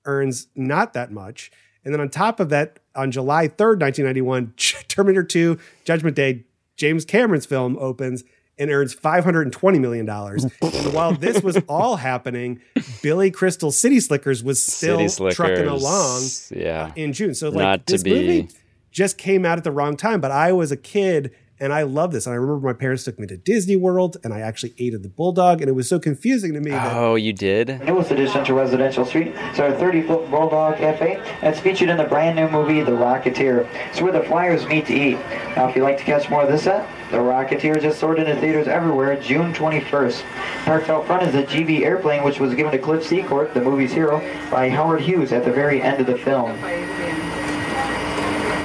earns 0.04 0.48
not 0.54 0.92
that 0.94 1.10
much. 1.10 1.50
And 1.84 1.94
then 1.94 2.00
on 2.00 2.08
top 2.08 2.40
of 2.40 2.48
that, 2.48 2.80
on 2.94 3.10
July 3.10 3.46
3rd, 3.48 3.80
1991, 3.80 4.54
Terminator 4.88 5.22
2 5.22 5.58
Judgment 5.84 6.16
Day, 6.16 6.44
James 6.76 7.04
Cameron's 7.04 7.46
film 7.46 7.76
opens 7.78 8.24
and 8.58 8.70
earns 8.70 8.94
$520 8.94 9.80
million. 9.80 10.08
and 10.08 10.94
while 10.94 11.12
this 11.12 11.42
was 11.42 11.58
all 11.68 11.96
happening, 11.96 12.60
Billy 13.02 13.30
Crystal 13.30 13.70
City 13.70 14.00
Slickers 14.00 14.42
was 14.42 14.62
still 14.62 15.06
City 15.08 15.34
trucking 15.34 15.66
along 15.66 16.22
Yeah. 16.50 16.92
in 16.96 17.12
June. 17.12 17.34
So 17.34 17.48
like 17.50 17.58
Not 17.58 17.86
this 17.86 18.04
movie 18.04 18.48
just 18.90 19.18
came 19.18 19.44
out 19.44 19.58
at 19.58 19.64
the 19.64 19.70
wrong 19.72 19.96
time. 19.96 20.20
But 20.22 20.30
I 20.30 20.52
was 20.52 20.72
a 20.72 20.76
kid 20.76 21.32
And 21.58 21.72
I 21.72 21.82
love 21.82 22.12
this. 22.12 22.26
And 22.26 22.34
I 22.34 22.36
remember 22.36 22.66
my 22.66 22.72
parents 22.74 23.04
took 23.04 23.18
me 23.18 23.26
to 23.28 23.36
Disney 23.36 23.76
World 23.76 24.16
and 24.22 24.32
I 24.34 24.40
actually 24.40 24.74
ate 24.78 24.92
at 24.94 25.02
the 25.02 25.08
Bulldog. 25.08 25.60
And 25.60 25.68
it 25.68 25.72
was 25.72 25.88
so 25.88 25.98
confusing 25.98 26.52
to 26.52 26.60
me 26.60 26.70
that 26.70 26.94
Oh, 26.96 27.14
you 27.14 27.32
did? 27.32 27.70
It 27.70 27.84
Newest 27.84 28.10
addition 28.10 28.44
to 28.44 28.54
Residential 28.54 29.04
Street 29.06 29.28
is 29.28 29.58
our 29.60 29.72
30 29.72 30.02
foot 30.02 30.30
Bulldog 30.30 30.76
Cafe. 30.76 31.20
That's 31.40 31.58
featured 31.60 31.88
in 31.88 31.96
the 31.96 32.04
brand 32.04 32.36
new 32.36 32.48
movie, 32.48 32.82
The 32.82 32.92
Rocketeer. 32.92 33.66
It's 33.90 34.00
where 34.00 34.12
the 34.12 34.22
Flyers 34.22 34.66
meet 34.66 34.86
to 34.86 34.94
eat. 34.94 35.18
Now, 35.56 35.68
if 35.68 35.74
you'd 35.76 35.82
like 35.84 35.98
to 35.98 36.04
catch 36.04 36.28
more 36.28 36.42
of 36.42 36.48
this 36.50 36.64
set, 36.64 36.86
The 37.10 37.16
Rocketeer 37.18 37.76
is 37.76 37.82
just 37.84 38.00
sorted 38.00 38.28
into 38.28 38.38
theaters 38.40 38.68
everywhere 38.68 39.18
June 39.20 39.54
21st. 39.54 40.22
Parked 40.64 40.90
out 40.90 41.06
front 41.06 41.22
is 41.22 41.34
a 41.34 41.46
Gee 41.46 41.64
Bee 41.64 41.84
airplane, 41.84 42.22
which 42.22 42.38
was 42.40 42.54
given 42.54 42.72
to 42.72 42.78
Cliff 42.78 43.04
Secord, 43.06 43.54
the 43.54 43.60
movie's 43.62 43.92
hero, 43.92 44.18
by 44.50 44.68
Howard 44.68 45.00
Hughes 45.00 45.32
at 45.32 45.44
the 45.44 45.52
very 45.52 45.80
end 45.80 46.00
of 46.00 46.06
the 46.06 46.18
film. 46.18 46.50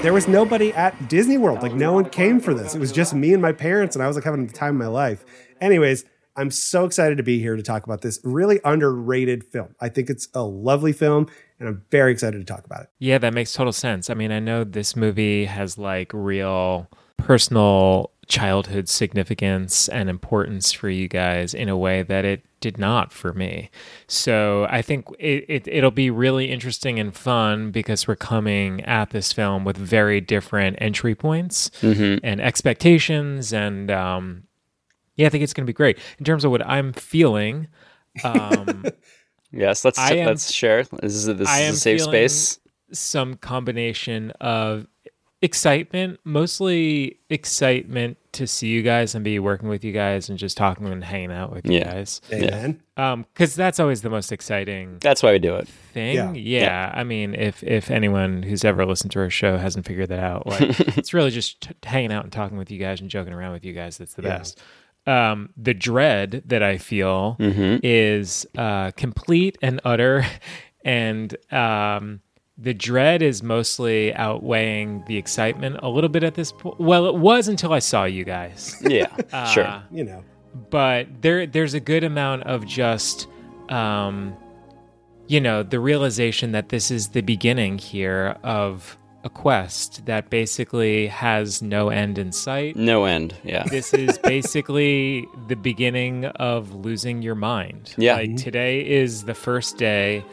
There 0.02 0.14
was 0.14 0.28
nobody 0.28 0.74
at 0.74 1.10
Disney 1.10 1.38
World. 1.38 1.62
Like 1.62 1.74
no 1.74 1.94
one 1.94 2.10
came 2.10 2.40
for 2.40 2.56
this. 2.56 2.74
It 2.74 2.80
was 2.80 2.92
just 2.92 3.14
me 3.14 3.34
and 3.34 3.42
my 3.42 3.52
parents, 3.52 3.96
and 3.96 4.02
I 4.04 4.08
was 4.08 4.16
like 4.18 4.26
having 4.26 4.48
the 4.48 4.54
time 4.54 4.76
of 4.76 4.80
my 4.80 4.88
life. 4.88 5.24
Anyways, 5.62 6.06
I'm 6.36 6.50
so 6.50 6.86
excited 6.86 7.18
to 7.18 7.24
be 7.24 7.40
here 7.40 7.56
to 7.56 7.62
talk 7.62 7.86
about 7.86 8.02
this 8.02 8.20
really 8.24 8.60
underrated 8.64 9.44
film. 9.44 9.76
I 9.80 9.90
think 9.90 10.10
it's 10.10 10.28
a 10.34 10.42
lovely 10.42 10.92
film, 10.92 11.28
and 11.60 11.70
I'm 11.70 11.84
very 11.92 12.12
excited 12.12 12.40
to 12.40 12.46
talk 12.46 12.66
about 12.66 12.82
it. 12.82 12.90
Yeah, 12.98 13.20
that 13.20 13.34
makes 13.34 13.54
total 13.54 13.74
sense. 13.74 14.10
I 14.10 14.16
mean, 14.16 14.32
I 14.32 14.40
know 14.40 14.64
this 14.64 14.96
movie 14.96 15.46
has 15.46 15.78
like 15.78 16.12
real 16.14 16.90
personal 17.18 18.12
childhood 18.32 18.88
significance 18.88 19.90
and 19.90 20.10
importance 20.10 20.72
for 20.72 20.90
you 20.90 21.08
guys 21.10 21.54
in 21.54 21.68
a 21.68 21.76
way 21.76 22.02
that 22.02 22.24
it 22.24 22.46
did 22.62 22.78
not 22.78 23.12
for 23.12 23.34
me. 23.34 23.70
So 24.08 24.66
I 24.70 24.82
think 24.82 25.08
it, 25.20 25.44
it, 25.50 25.68
it'll 25.68 25.92
be 25.92 26.10
really 26.10 26.50
interesting 26.50 26.98
and 26.98 27.14
fun 27.14 27.72
because 27.72 28.08
we're 28.08 28.16
coming 28.16 28.82
at 28.86 29.10
this 29.10 29.34
film 29.34 29.66
with 29.66 29.76
very 29.76 30.22
different 30.22 30.78
entry 30.80 31.14
points 31.14 31.70
Mhm. 31.82 32.22
and 32.24 32.40
expectations. 32.40 33.52
And 33.52 33.92
um, 33.92 34.44
yeah, 35.18 35.28
I 35.28 35.30
think 35.30 35.44
it's 35.44 35.54
going 35.54 35.66
to 35.66 35.70
be 35.70 35.74
great. 35.76 36.00
In 36.18 36.24
terms 36.24 36.46
of 36.46 36.52
what 36.52 36.66
I'm 36.66 36.94
feeling, 36.94 37.68
um, 38.24 38.86
Yes, 39.54 39.84
let's 39.84 40.00
am- 40.00 40.28
let's 40.28 40.50
share. 40.54 40.84
This 40.86 41.14
is 41.14 41.28
a, 41.28 41.34
this 41.34 41.50
I 41.50 41.64
is 41.64 41.76
a 41.76 41.80
safe 41.80 42.02
space. 42.02 42.60
Some 42.94 43.36
combination 43.36 44.32
of 44.40 44.88
excitement, 45.42 46.20
mostly 46.24 47.18
excitement 47.30 48.18
to 48.34 48.46
see 48.48 48.68
you 48.68 48.82
guys 48.82 49.16
and 49.16 49.24
be 49.24 49.40
working 49.40 49.68
with 49.68 49.84
you 49.84 49.92
guys 49.92 50.30
and 50.30 50.38
just 50.38 50.56
talking 50.56 50.88
and 50.88 51.04
hanging 51.04 51.32
out 51.32 51.52
with 51.52 51.66
you 51.66 51.80
Yeah. 51.80 51.92
guys. 51.94 52.22
Amen. 52.32 52.82
Um, 52.96 53.26
because 53.34 53.56
that's 53.56 53.80
always 53.80 54.02
the 54.04 54.10
most 54.10 54.32
exciting 54.32 54.98
That's 55.02 55.22
why 55.24 55.32
we 55.34 55.40
do 55.40 55.56
it. 55.56 55.68
thing. 55.68 56.16
Yeah. 56.16 56.32
Yeah. 56.34 56.62
Yeah. 56.62 56.92
I 56.94 57.04
mean, 57.04 57.34
if 57.36 57.64
if 57.64 57.90
anyone 57.92 58.44
who's 58.44 58.64
ever 58.64 58.86
listened 58.86 59.12
to 59.14 59.20
our 59.20 59.30
show 59.30 59.58
hasn't 59.58 59.86
figured 59.86 60.10
that 60.10 60.20
out, 60.20 60.46
like 60.48 60.80
it's 60.98 61.14
really 61.14 61.32
just 61.32 61.62
t- 61.62 61.70
hanging 61.84 62.12
out 62.14 62.24
and 62.24 62.32
talking 62.32 62.58
with 62.58 62.70
you 62.72 62.78
guys 62.80 63.02
and 63.02 63.10
joking 63.10 63.34
around 63.34 63.54
with 63.54 63.66
you 63.66 63.74
guys. 63.74 63.98
That's 63.98 64.14
the 64.14 64.22
Yeah. 64.24 64.38
best. 64.38 64.62
Um, 65.08 65.50
the 65.58 65.74
dread 65.74 66.44
that 66.46 66.62
I 66.62 66.78
feel 66.78 67.36
Mhm. 67.40 67.80
is 67.82 68.46
uh, 68.56 68.92
complete 68.92 69.58
and 69.62 69.82
utter, 69.84 70.24
and 70.86 71.36
um, 71.52 72.22
the 72.62 72.74
dread 72.74 73.22
is 73.24 73.42
mostly 73.42 74.14
outweighing 74.14 75.04
the 75.08 75.18
excitement 75.18 75.78
a 75.82 75.90
little 75.90 76.10
bit 76.10 76.24
at 76.24 76.36
this 76.36 76.52
point. 76.52 76.80
Well, 76.80 77.08
it 77.08 77.16
was 77.16 77.48
until 77.48 77.74
I 77.74 77.80
saw 77.80 78.04
you 78.06 78.24
guys 78.24 78.76
Yeah, 78.82 79.08
sure. 79.54 79.66
Uh, 79.66 79.82
You 79.92 80.04
know, 80.04 80.24
but 80.70 81.08
there 81.22 81.48
there's 81.48 81.74
a 81.74 81.80
good 81.80 82.04
amount 82.04 82.44
of 82.44 82.66
just 82.68 83.28
um 83.70 84.36
you 85.28 85.40
know 85.40 85.64
the 85.64 85.80
realization 85.80 86.52
that 86.52 86.70
this 86.70 86.92
is 86.92 87.10
the 87.10 87.22
beginning 87.22 87.78
here 87.78 88.36
of 88.44 88.98
a 89.24 89.30
quest 89.30 90.06
that 90.08 90.30
basically 90.30 91.06
has 91.08 91.62
no 91.62 91.90
end 91.90 92.18
in 92.18 92.32
sight 92.32 92.76
No 92.76 93.06
end. 93.06 93.36
Yeah. 93.44 93.64
this 93.70 93.94
is 93.94 94.18
basically 94.18 95.28
the 95.48 95.56
beginning 95.56 96.26
of 96.26 96.74
losing 96.74 97.22
your 97.22 97.36
mind 97.36 97.94
Yeah. 97.98 98.16
like 98.16 98.36
today 98.36 98.82
is 98.86 99.24
the 99.26 99.36
first 99.36 99.78
day 99.78 100.24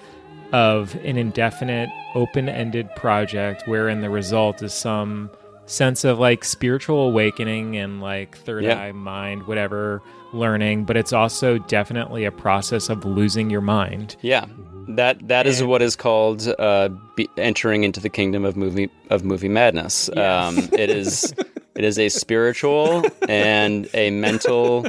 of 0.52 0.94
an 1.04 1.16
indefinite 1.16 1.88
open-ended 2.14 2.88
project 2.96 3.62
wherein 3.66 4.00
the 4.00 4.10
result 4.10 4.62
is 4.62 4.72
some 4.72 5.30
sense 5.66 6.04
of 6.04 6.18
like 6.18 6.44
spiritual 6.44 7.06
awakening 7.08 7.76
and 7.76 8.00
like 8.00 8.36
third 8.38 8.64
Yeah. 8.64 8.78
eye 8.80 8.92
mind 8.92 9.46
whatever 9.46 10.00
learning 10.32 10.84
but 10.84 10.96
it's 10.96 11.12
also 11.12 11.58
definitely 11.58 12.24
a 12.24 12.32
process 12.32 12.88
of 12.88 13.04
losing 13.04 13.50
your 13.50 13.60
mind 13.60 14.16
Yeah, 14.22 14.46
that 14.88 15.28
that 15.28 15.46
is 15.46 15.62
what 15.62 15.82
is 15.82 15.96
called 15.96 16.48
uh, 16.58 16.88
be 17.16 17.28
entering 17.36 17.84
into 17.84 18.00
the 18.00 18.08
kingdom 18.08 18.44
of 18.46 18.56
movie 18.56 18.88
of 19.10 19.24
movie 19.24 19.48
madness. 19.50 20.08
Um, 20.16 20.56
it 20.72 20.88
is 20.90 21.34
it 21.74 21.84
is 21.84 21.98
a 21.98 22.08
spiritual 22.08 23.04
and 23.28 23.86
a 23.92 24.10
mental 24.10 24.86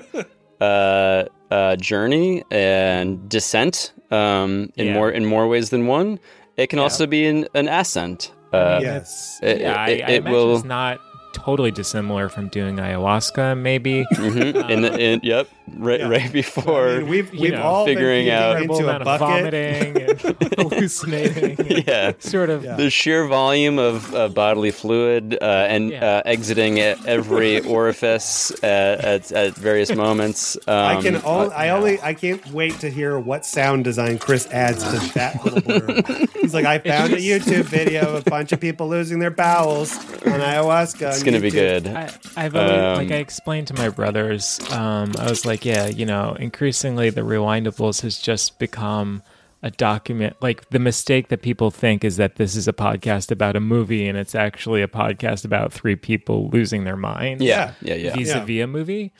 uh, 0.61 1.25
uh, 1.51 1.75
journey 1.77 2.43
and 2.51 3.27
descent 3.29 3.93
um, 4.11 4.71
in 4.75 4.87
Yeah. 4.87 4.93
more 4.93 5.09
in 5.11 5.25
more 5.25 5.47
ways 5.47 5.69
than 5.69 5.87
one. 5.87 6.19
It 6.57 6.67
can 6.67 6.79
also 6.79 7.07
be 7.07 7.25
an, 7.25 7.47
an 7.53 7.67
ascent. 7.69 8.33
Uh, 8.51 8.79
yes. 8.81 9.39
it, 9.41 9.61
yeah 9.61 9.71
it- 9.85 10.03
I, 10.03 10.07
I 10.07 10.11
it 10.11 10.17
imagine 10.21 10.31
will. 10.33 10.55
it's 10.55 10.65
not 10.65 10.99
totally 11.33 11.71
dissimilar 11.71 12.29
from 12.29 12.47
doing 12.49 12.77
ayahuasca 12.77 13.57
maybe 13.57 14.05
Mhm. 14.13 14.69
in 14.73 14.81
the 14.81 14.97
in, 14.99 15.19
yep 15.23 15.47
right 15.77 15.99
Yeah. 15.99 16.07
right 16.09 16.31
before 16.33 16.89
I 16.89 16.97
mean, 16.99 17.07
we've 17.09 17.31
we've 17.31 17.51
know, 17.53 17.61
all 17.61 17.85
figuring 17.85 18.25
been 18.25 18.33
out- 18.33 18.61
into 18.61 18.73
a 18.73 18.83
amount 18.83 19.01
of 19.01 19.05
bucket. 19.05 19.53
vomiting 19.53 20.01
and 20.01 20.53
hallucinating 20.57 21.59
and 21.59 21.83
yeah 21.87 22.11
sort 22.19 22.49
of 22.49 22.63
the 22.63 22.89
sheer 22.89 23.25
volume 23.27 23.77
of 23.77 24.13
uh, 24.15 24.27
bodily 24.29 24.71
fluid 24.71 25.37
uh, 25.41 25.45
and 25.69 25.91
Yeah. 25.91 26.05
uh, 26.17 26.21
exiting 26.25 26.79
at 26.79 27.05
every 27.05 27.61
orifice 27.61 28.51
at, 28.63 28.99
at, 29.03 29.31
at 29.31 29.53
various 29.55 29.93
moments. 29.95 30.57
Um, 30.67 30.97
I 30.97 31.01
can 31.01 31.15
only, 31.23 31.47
uh, 31.53 31.57
I 31.57 31.69
only, 31.69 32.01
I 32.01 32.13
can't 32.13 32.45
wait 32.51 32.79
to 32.79 32.89
hear 32.89 33.19
what 33.19 33.45
sound 33.45 33.83
design 33.83 34.17
Chris 34.17 34.47
adds 34.47 34.83
to 34.83 35.13
that 35.13 35.43
little 35.43 35.61
blurb. 35.61 36.28
He's 36.41 36.53
like, 36.53 36.65
I 36.65 36.79
found 36.93 37.13
a 37.13 37.17
YouTube 37.17 37.63
video 37.65 38.01
of 38.15 38.27
a 38.27 38.29
bunch 38.29 38.51
of 38.51 38.59
people 38.59 38.87
losing 38.89 39.19
their 39.19 39.31
bowels 39.31 39.95
on 39.97 40.39
ayahuasca. 40.39 41.09
it's 41.09 41.19
on 41.19 41.25
gonna 41.25 41.39
be 41.39 41.49
YouTube. 41.49 41.83
good. 41.83 41.87
I, 41.87 42.09
I've 42.35 42.55
always, 42.55 42.97
like 42.97 43.07
Um, 43.07 43.13
I 43.13 43.15
explained 43.17 43.67
to 43.67 43.73
my 43.75 43.89
brothers, 43.89 44.59
um, 44.71 45.11
I 45.19 45.29
was 45.29 45.45
like, 45.45 45.65
yeah, 45.65 45.87
you 45.87 46.05
know, 46.05 46.35
increasingly 46.39 47.09
the 47.09 47.21
rewindables 47.21 48.01
has 48.01 48.17
just 48.19 48.59
become 48.59 49.21
a 49.61 49.69
document. 49.71 50.37
Like 50.41 50.69
the 50.69 50.79
mistake 50.79 51.27
that 51.27 51.41
people 51.41 51.69
think 51.69 52.05
is 52.05 52.15
that 52.15 52.37
this 52.37 52.55
is 52.55 52.67
a 52.67 52.73
podcast 52.73 53.29
about 53.29 53.55
a 53.57 53.59
movie, 53.59 54.07
and 54.07 54.17
it's 54.17 54.33
actually 54.33 54.81
a 54.81 54.87
podcast 54.87 55.43
about 55.43 55.73
three 55.73 55.97
people 55.97 56.49
losing 56.53 56.85
their 56.85 56.95
minds. 56.95 57.43
Yeah, 57.43 57.73
yeah, 57.81 57.95
yeah. 57.95 58.15
vis-a-vis 58.15 58.63
a 58.63 58.67
movie. 58.67 59.11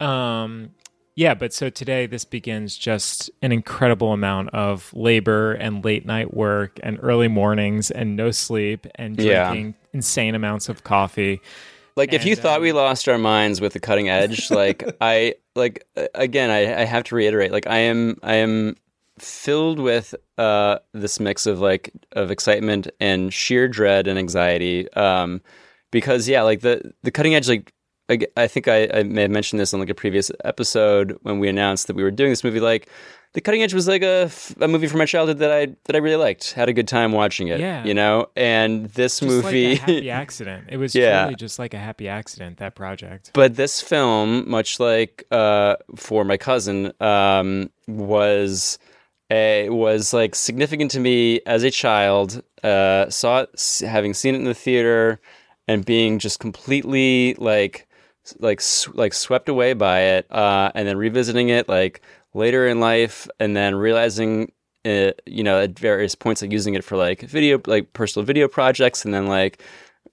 Um, 0.00 0.70
yeah, 1.16 1.34
but 1.34 1.52
so 1.52 1.70
today 1.70 2.06
this 2.06 2.24
begins 2.24 2.76
just 2.76 3.30
an 3.42 3.52
incredible 3.52 4.12
amount 4.12 4.50
of 4.50 4.92
labor 4.94 5.52
and 5.52 5.84
late 5.84 6.04
night 6.06 6.34
work 6.34 6.80
and 6.82 6.98
early 7.02 7.28
mornings 7.28 7.90
and 7.90 8.16
no 8.16 8.30
sleep 8.30 8.86
and 8.96 9.16
Yeah. 9.16 9.44
drinking 9.46 9.74
insane 9.92 10.34
amounts 10.34 10.68
of 10.68 10.82
coffee. 10.84 11.40
Like 11.96 12.12
if 12.12 12.24
you 12.24 12.34
And, 12.34 12.40
thought 12.40 12.60
we 12.60 12.70
um, 12.70 12.76
lost 12.76 13.08
our 13.08 13.18
minds 13.18 13.60
with 13.60 13.72
the 13.72 13.80
cutting 13.80 14.08
edge, 14.08 14.50
like 14.50 14.82
I 15.00 15.36
like 15.54 15.86
again, 16.14 16.50
I, 16.50 16.82
I 16.82 16.84
have 16.84 17.04
to 17.04 17.14
reiterate, 17.14 17.52
like 17.52 17.66
I 17.68 17.78
am 17.78 18.16
I 18.22 18.34
am 18.36 18.76
filled 19.18 19.78
with 19.78 20.12
uh 20.38 20.78
this 20.92 21.20
mix 21.20 21.46
of 21.46 21.60
like 21.60 21.92
of 22.12 22.32
excitement 22.32 22.88
and 22.98 23.32
sheer 23.32 23.68
dread 23.68 24.08
and 24.08 24.18
anxiety. 24.18 24.92
Um 24.94 25.40
because 25.92 26.28
yeah, 26.28 26.42
like 26.42 26.60
the 26.62 26.92
the 27.04 27.12
cutting 27.12 27.36
edge 27.36 27.48
like 27.48 27.72
I, 28.08 28.46
think 28.48 28.68
I, 28.68 28.88
I 28.92 29.02
may 29.02 29.22
have 29.22 29.30
mentioned 29.30 29.60
this 29.60 29.72
on 29.72 29.80
like 29.80 29.88
a 29.90 29.94
previous 29.94 30.30
episode 30.44 31.18
when 31.22 31.38
we 31.38 31.48
announced 31.48 31.86
that 31.86 31.96
we 31.96 32.02
were 32.02 32.10
doing 32.10 32.30
this 32.30 32.44
movie. 32.44 32.60
Like, 32.60 32.88
the 33.32 33.40
Cutting 33.40 33.62
Edge 33.62 33.74
was 33.74 33.88
like 33.88 34.02
a 34.02 34.30
movie 34.60 34.86
from 34.86 34.98
my 34.98 35.06
childhood 35.06 35.38
that 35.38 35.50
I 35.50 35.66
that 35.86 35.96
I 35.96 35.98
really 35.98 36.14
liked. 36.16 36.52
Had 36.52 36.68
a 36.68 36.72
good 36.72 36.86
time 36.86 37.10
watching 37.10 37.48
it. 37.48 37.58
Yeah. 37.58 37.82
you 37.84 37.92
know. 37.92 38.28
And 38.36 38.86
this 38.90 39.18
Just 39.18 39.22
movie, 39.28 39.70
like 39.70 39.78
a 39.78 39.80
happy 39.92 40.10
accident. 40.22 40.64
It 40.68 40.76
was 40.76 40.94
Yeah. 40.94 41.22
truly 41.24 41.34
just 41.34 41.58
like 41.58 41.74
a 41.74 41.78
happy 41.78 42.06
accident. 42.08 42.58
That 42.58 42.76
project. 42.76 43.30
But 43.34 43.56
this 43.56 43.80
film, 43.80 44.48
much 44.48 44.78
like 44.78 45.24
uh, 45.32 45.76
for 45.96 46.24
my 46.24 46.36
cousin, 46.36 46.92
um, 47.00 47.70
was 47.88 48.78
a, 49.32 49.68
was 49.68 50.12
like 50.12 50.36
significant 50.36 50.92
to 50.92 51.00
me 51.00 51.40
as 51.46 51.64
a 51.64 51.70
child. 51.72 52.40
Uh, 52.62 53.10
saw 53.10 53.40
it, 53.40 53.80
having 53.84 54.14
seen 54.14 54.34
it 54.34 54.38
in 54.38 54.44
the 54.44 54.54
theater, 54.54 55.20
and 55.66 55.84
being 55.84 56.20
just 56.20 56.38
completely 56.38 57.34
like 57.38 57.88
like 58.40 58.60
like 58.94 59.14
swept 59.14 59.48
away 59.48 59.72
by 59.74 60.00
it, 60.00 60.26
uh, 60.32 60.70
and 60.74 60.86
then 60.88 60.96
revisiting 60.96 61.48
it 61.50 61.68
like 61.68 62.00
later 62.34 62.66
in 62.66 62.80
life, 62.80 63.28
and 63.40 63.56
then 63.56 63.74
realizing. 63.74 64.52
it, 64.84 65.22
you 65.26 65.42
know, 65.42 65.60
at 65.60 65.78
various 65.78 66.14
points, 66.14 66.42
like 66.42 66.52
using 66.52 66.74
it 66.74 66.84
for 66.84 66.96
like 66.96 67.22
video, 67.22 67.58
like 67.66 67.92
personal 67.94 68.26
video 68.26 68.48
projects, 68.48 69.04
and 69.04 69.14
then 69.14 69.26
like 69.26 69.62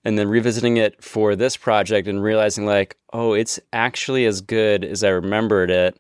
and 0.04 0.18
then 0.18 0.28
revisiting 0.28 0.78
it 0.78 1.02
for 1.04 1.36
this 1.36 1.58
project 1.58 2.08
and 2.08 2.24
realizing 2.24 2.66
like 2.66 2.98
oh 3.14 3.34
it's 3.34 3.60
actually 3.74 4.26
as 4.26 4.42
good 4.42 4.84
as 4.84 5.04
i 5.04 5.10
remembered 5.10 5.70
it 5.70 6.00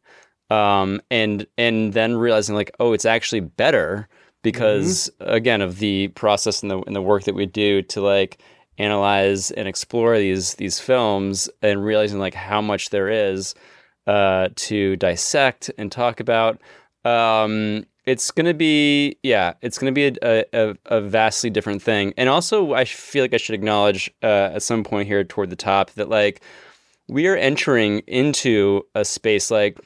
um 0.49 1.01
and 1.11 1.45
and 1.57 1.93
then 1.93 2.15
realizing 2.15 2.55
like 2.55 2.71
oh 2.79 2.93
it's 2.93 3.05
actually 3.05 3.39
better 3.41 4.07
because 4.43 5.09
again 5.19 5.61
of 5.61 5.79
the 5.79 6.07
process 6.09 6.61
and 6.61 6.71
the 6.71 6.79
and 6.81 6.95
the 6.95 7.01
work 7.01 7.23
that 7.23 7.35
we 7.35 7.45
do 7.45 7.81
to 7.83 8.01
like 8.01 8.41
analyze 8.81 9.51
and 9.51 9.67
explore 9.67 10.17
these 10.17 10.55
these 10.55 10.79
films 10.79 11.50
and 11.61 11.83
realizing 11.83 12.19
like 12.19 12.33
how 12.33 12.61
much 12.61 12.89
there 12.89 13.09
is 13.09 13.53
uh, 14.07 14.50
to 14.55 14.95
dissect 14.97 15.71
and 15.77 15.91
talk 15.91 16.19
about. 16.19 16.59
Um, 17.05 17.85
it's 18.05 18.31
gonna 18.31 18.53
be 18.53 19.17
yeah, 19.23 19.53
it's 19.61 19.77
gonna 19.77 19.91
be 19.91 20.17
a, 20.21 20.45
a, 20.53 20.75
a 20.85 21.01
vastly 21.01 21.50
different 21.50 21.81
thing. 21.81 22.13
And 22.17 22.29
also, 22.29 22.73
I 22.73 22.85
feel 22.85 23.23
like 23.23 23.33
I 23.33 23.38
should 23.38 23.55
acknowledge 23.55 24.11
uh, 24.23 24.51
at 24.53 24.63
some 24.63 24.83
point 24.83 25.07
here 25.07 25.23
toward 25.23 25.50
the 25.50 25.55
top 25.55 25.91
that 25.91 26.09
like 26.09 26.41
we 27.07 27.27
are 27.27 27.35
entering 27.35 28.00
into 28.07 28.83
a 28.95 29.05
space 29.05 29.51
like 29.51 29.77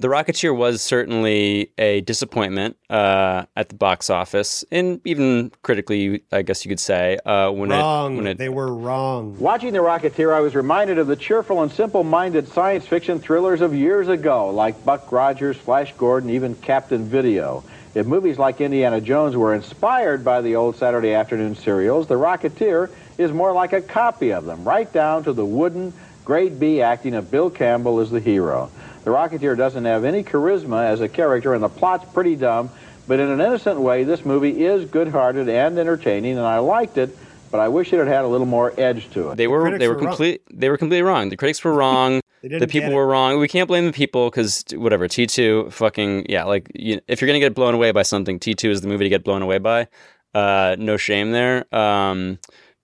the 0.00 0.06
Rocketeer 0.06 0.56
was 0.56 0.80
certainly 0.80 1.72
a 1.76 2.02
disappointment 2.02 2.76
uh, 2.88 3.46
at 3.56 3.68
the 3.68 3.74
box 3.74 4.10
office, 4.10 4.64
and 4.70 5.00
even 5.04 5.50
critically, 5.62 6.22
I 6.30 6.42
guess 6.42 6.64
you 6.64 6.68
could 6.68 6.78
say. 6.78 7.18
Uh, 7.26 7.50
when 7.50 7.70
wrong. 7.70 8.12
It, 8.12 8.16
when 8.16 8.26
it, 8.28 8.38
they 8.38 8.48
were 8.48 8.72
wrong. 8.72 9.36
Watching 9.40 9.72
The 9.72 9.80
Rocketeer, 9.80 10.32
I 10.32 10.38
was 10.38 10.54
reminded 10.54 10.98
of 10.98 11.08
the 11.08 11.16
cheerful 11.16 11.62
and 11.62 11.72
simple-minded 11.72 12.46
science 12.46 12.86
fiction 12.86 13.18
thrillers 13.18 13.60
of 13.60 13.74
years 13.74 14.06
ago, 14.06 14.50
like 14.50 14.84
Buck 14.84 15.10
Rogers, 15.10 15.56
Flash 15.56 15.92
Gordon, 15.94 16.30
even 16.30 16.54
Captain 16.54 17.04
Video. 17.04 17.64
If 17.96 18.06
movies 18.06 18.38
like 18.38 18.60
Indiana 18.60 19.00
Jones 19.00 19.36
were 19.36 19.52
inspired 19.52 20.24
by 20.24 20.42
the 20.42 20.54
old 20.54 20.76
Saturday 20.76 21.12
afternoon 21.14 21.56
serials, 21.56 22.06
The 22.06 22.14
Rocketeer 22.14 22.88
is 23.18 23.32
more 23.32 23.52
like 23.52 23.72
a 23.72 23.80
copy 23.80 24.30
of 24.30 24.44
them, 24.44 24.62
right 24.62 24.92
down 24.92 25.24
to 25.24 25.32
the 25.32 25.44
wooden, 25.44 25.92
grade 26.24 26.60
B 26.60 26.82
acting 26.82 27.14
of 27.14 27.32
Bill 27.32 27.50
Campbell 27.50 27.98
as 27.98 28.12
the 28.12 28.20
hero. 28.20 28.70
The 29.08 29.14
Rocketeer 29.14 29.56
doesn't 29.56 29.86
have 29.86 30.04
any 30.04 30.22
charisma 30.22 30.84
as 30.84 31.00
a 31.00 31.08
character, 31.08 31.54
and 31.54 31.62
the 31.64 31.70
plot's 31.70 32.04
pretty 32.12 32.36
dumb, 32.36 32.68
but 33.06 33.18
in 33.18 33.30
an 33.30 33.40
innocent 33.40 33.80
way, 33.80 34.04
this 34.04 34.22
movie 34.22 34.66
is 34.66 34.84
good-hearted 34.84 35.48
and 35.48 35.78
entertaining, 35.78 36.36
and 36.36 36.46
I 36.46 36.58
liked 36.58 36.98
it, 36.98 37.16
but 37.50 37.58
I 37.58 37.68
wish 37.68 37.90
it 37.94 37.96
had 37.96 38.06
had 38.06 38.26
a 38.26 38.28
little 38.28 38.46
more 38.46 38.74
edge 38.78 39.08
to 39.12 39.30
it. 39.30 39.36
They 39.36 39.46
were 39.46 39.78
they 39.78 39.88
were, 39.88 39.94
complete 39.94 40.42
they 40.52 40.68
were 40.68 40.76
completely 40.76 41.04
wrong. 41.04 41.30
The 41.30 41.38
critics 41.38 41.64
were 41.64 41.72
wrong. 41.72 42.20
the 42.42 42.66
people 42.66 42.92
were 42.92 43.06
wrong. 43.06 43.38
We 43.38 43.48
can't 43.48 43.66
blame 43.66 43.86
the 43.86 43.94
people 43.94 44.28
because 44.28 44.62
whatever 44.74 45.08
T 45.08 45.26
two 45.26 45.70
fucking 45.70 46.26
yeah 46.28 46.44
like 46.44 46.70
you, 46.74 47.00
if 47.08 47.22
you're 47.22 47.28
gonna 47.28 47.38
get 47.38 47.54
blown 47.54 47.72
away 47.72 47.92
by 47.92 48.02
something, 48.02 48.38
T 48.38 48.52
two 48.52 48.70
is 48.70 48.82
the 48.82 48.88
movie 48.88 49.06
to 49.06 49.08
get 49.08 49.24
blown 49.24 49.40
away 49.40 49.56
by. 49.56 49.88
Uh, 50.34 50.76
no 50.78 50.98
shame 50.98 51.32
there. 51.32 51.64
Um, 51.74 52.38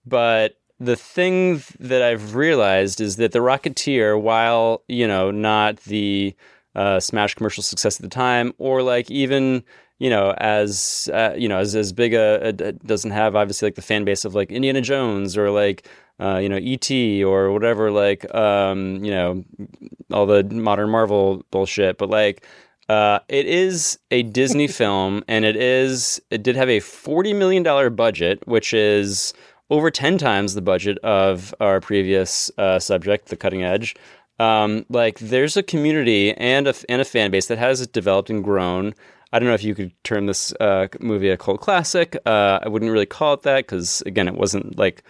but 0.07 0.57
the 0.81 0.97
thing 0.97 1.63
that 1.79 2.03
I've 2.03 2.35
realized 2.35 3.01
is 3.01 3.17
that 3.17 3.33
the 3.33 3.39
Rocketeer, 3.39 4.21
while 4.21 4.83
you 4.89 5.07
know 5.07 5.31
not 5.31 5.77
the 5.81 6.35
uh, 6.75 7.01
smash 7.01 7.35
commercial 7.35 7.63
success 7.63 7.97
at 7.97 8.03
the 8.03 8.09
time, 8.09 8.53
or 8.59 8.83
like 8.83 9.11
even 9.11 9.63
you 9.99 10.11
know 10.11 10.35
as 10.39 11.09
uh, 11.13 11.35
you 11.37 11.49
know 11.49 11.59
as 11.59 11.75
as 11.75 11.93
big 11.93 12.15
a, 12.15 12.49
a, 12.49 12.73
doesn't 12.73 13.13
have 13.13 13.37
obviously 13.37 13.67
like 13.67 13.77
the 13.77 13.83
fan 13.83 14.05
base 14.05 14.25
of 14.25 14.35
like 14.35 14.51
Indiana 14.51 14.81
Jones 14.81 15.37
or 15.37 15.51
like 15.51 15.89
uh, 16.19 16.39
you 16.39 16.49
know 16.49 16.59
E.T. 16.61 17.23
or 17.23 17.53
whatever 17.53 17.91
like 17.91 18.33
um, 18.35 19.05
you 19.05 19.13
know 19.13 19.45
all 20.13 20.27
the 20.27 20.43
modern 20.45 20.91
Marvel 20.91 21.45
bullshit, 21.51 21.99
but 21.99 22.11
like. 22.11 22.45
Uh, 22.87 23.19
it 23.31 23.47
is 23.47 23.99
a 24.11 24.23
Disney 24.25 24.67
film, 24.81 25.25
and 25.27 25.47
it 25.47 25.57
is. 25.57 26.21
It 26.31 26.43
did 26.43 26.55
have 26.55 26.69
a 26.69 26.81
forty 26.81 27.33
million 27.33 27.63
dollar 27.63 27.89
budget, 27.89 28.47
which 28.47 28.75
is 28.75 29.33
over 29.71 29.91
10 29.91 30.19
times 30.19 30.55
the 30.55 30.63
budget 30.63 30.99
of 30.99 31.55
our 31.61 31.81
previous 31.81 32.51
uh, 32.59 32.79
subject, 32.79 33.29
The 33.29 33.37
Cutting 33.37 33.63
Edge. 33.63 33.95
Um, 34.39 34.85
like, 34.89 35.19
there's 35.19 35.57
a 35.57 35.63
community 35.63 36.33
and 36.35 36.67
a, 36.67 36.75
and 36.89 37.01
a 37.01 37.05
fan 37.05 37.31
base 37.31 37.47
that 37.47 37.59
has 37.59 37.87
developed 37.87 38.31
and 38.31 38.43
grown. 38.43 38.95
I 39.33 39.39
don't 39.39 39.49
know 39.49 39.55
if 39.55 39.65
you 39.65 39.75
could 39.75 39.93
term 40.05 40.27
this 40.27 40.53
uh, 40.61 40.89
movie 41.01 41.31
a 41.31 41.37
cult 41.37 41.61
classic. 41.61 42.17
Uh, 42.27 42.61
I 42.63 42.69
wouldn't 42.69 42.91
really 42.91 43.07
call 43.07 43.35
it 43.35 43.43
that 43.43 43.67
because, 43.67 44.03
again, 44.07 44.29
it 44.29 44.35
wasn't 44.35 44.79
like 44.79 45.03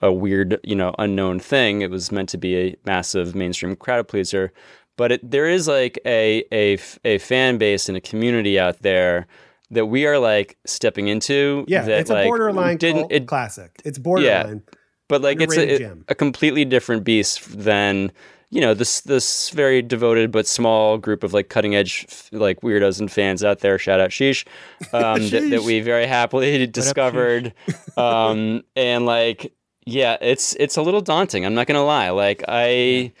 a 0.00 0.12
weird, 0.12 0.60
you 0.62 0.74
know, 0.74 0.94
unknown 0.98 1.40
thing. 1.40 1.82
It 1.82 1.90
was 1.90 2.12
meant 2.12 2.28
to 2.30 2.38
be 2.38 2.56
a 2.56 2.76
massive 2.84 3.34
mainstream 3.34 3.74
crowd 3.76 4.08
pleaser. 4.08 4.52
But 4.96 5.12
it, 5.12 5.30
there 5.30 5.48
is 5.48 5.66
like 5.66 5.98
a, 6.06 6.44
a, 6.52 6.78
a 7.04 7.18
fan 7.18 7.58
base 7.58 7.88
and 7.88 7.96
a 7.96 8.00
community 8.00 8.58
out 8.58 8.82
there 8.82 9.26
that 9.70 9.86
we 9.86 10.06
are 10.06 10.18
like 10.18 10.56
stepping 10.66 11.08
into. 11.08 11.64
Yeah, 11.68 11.82
that, 11.82 12.00
it's 12.00 12.10
a 12.10 12.14
like, 12.14 12.26
borderline 12.26 12.76
didn't 12.76 13.10
it, 13.10 13.26
classic. 13.26 13.80
It's 13.84 13.98
borderline. 13.98 14.62
Yeah, 14.66 14.74
but 15.08 15.22
like 15.22 15.40
it's 15.40 15.56
a, 15.56 15.96
a 16.08 16.14
completely 16.14 16.64
different 16.64 17.04
beast 17.04 17.58
than 17.58 18.12
you 18.50 18.60
know 18.60 18.74
this 18.74 19.00
this 19.02 19.50
very 19.50 19.82
devoted 19.82 20.30
but 20.30 20.46
small 20.46 20.96
group 20.96 21.24
of 21.24 21.32
like 21.32 21.48
cutting 21.48 21.74
edge 21.74 22.06
like 22.32 22.60
weirdos 22.60 23.00
and 23.00 23.10
fans 23.10 23.44
out 23.44 23.60
there. 23.60 23.78
Shout 23.78 24.00
out 24.00 24.10
Sheesh, 24.10 24.46
um, 24.92 25.20
sheesh. 25.20 25.30
That, 25.30 25.50
that, 25.50 25.62
we 25.62 25.80
very 25.80 26.06
happily 26.06 26.66
discovered, 26.66 27.52
um, 27.96 28.62
and 28.76 29.06
like 29.06 29.52
yeah, 29.86 30.16
it's 30.20 30.54
it's 30.56 30.76
a 30.76 30.82
little 30.82 31.00
daunting. 31.00 31.44
I'm 31.44 31.54
not 31.54 31.66
gonna 31.66 31.84
lie. 31.84 32.10
Like 32.10 32.44
I. 32.48 33.12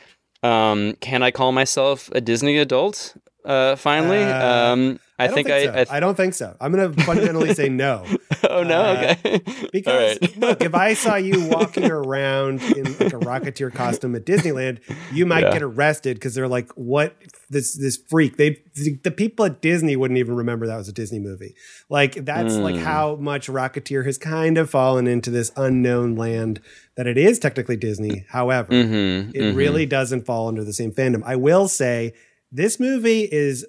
Um, 0.42 0.92
can 1.00 1.22
I 1.22 1.30
call 1.30 1.52
myself 1.52 2.10
a 2.12 2.20
Disney 2.20 2.58
adult? 2.58 3.16
Uh, 3.46 3.76
finally, 3.76 4.22
uh, 4.22 4.72
um, 4.72 5.00
I, 5.16 5.26
I 5.26 5.28
think, 5.28 5.46
think 5.46 5.70
I, 5.70 5.84
so. 5.84 5.92
I, 5.92 5.96
I, 5.98 6.00
don't 6.00 6.16
think 6.16 6.34
so. 6.34 6.56
I'm 6.60 6.72
going 6.72 6.92
to 6.92 7.02
fundamentally 7.04 7.54
say 7.54 7.68
no. 7.68 8.04
oh 8.50 8.64
no, 8.64 8.82
uh, 8.82 9.14
okay. 9.24 9.40
because 9.72 10.18
right. 10.20 10.36
look, 10.38 10.60
if 10.60 10.74
I 10.74 10.94
saw 10.94 11.14
you 11.14 11.48
walking 11.48 11.88
around 11.88 12.60
in 12.62 12.84
like 12.84 13.12
a 13.12 13.18
Rocketeer 13.20 13.72
costume 13.72 14.16
at 14.16 14.26
Disneyland, 14.26 14.80
you 15.12 15.24
might 15.24 15.44
yeah. 15.44 15.52
get 15.52 15.62
arrested 15.62 16.16
because 16.16 16.34
they're 16.34 16.48
like, 16.48 16.72
"What 16.72 17.14
this 17.48 17.74
this 17.74 17.96
freak?" 17.96 18.38
They 18.38 18.60
the, 18.74 18.98
the, 19.04 19.10
people 19.12 19.44
at 19.44 19.62
Disney 19.62 19.94
wouldn't 19.94 20.18
even 20.18 20.34
remember 20.34 20.66
that 20.66 20.76
was 20.76 20.88
a 20.88 20.92
Disney 20.92 21.20
movie. 21.20 21.54
Like 21.88 22.24
that's 22.24 22.54
mm. 22.54 22.62
like 22.62 22.76
how 22.76 23.14
much 23.14 23.46
Rocketeer 23.46 24.04
has 24.04 24.18
kind 24.18 24.58
of 24.58 24.68
fallen 24.68 25.06
into 25.06 25.30
this 25.30 25.52
unknown 25.56 26.16
land 26.16 26.60
that 26.96 27.06
it 27.06 27.16
is 27.16 27.38
technically 27.38 27.76
Disney. 27.76 28.24
However, 28.30 28.72
mm-hmm, 28.72 29.30
it 29.30 29.34
mm-hmm. 29.34 29.56
really 29.56 29.86
doesn't 29.86 30.26
fall 30.26 30.48
under 30.48 30.64
the 30.64 30.72
same 30.72 30.90
fandom. 30.90 31.22
I 31.24 31.36
will 31.36 31.68
say 31.68 32.14
this 32.50 32.80
movie 32.80 33.28
is 33.30 33.64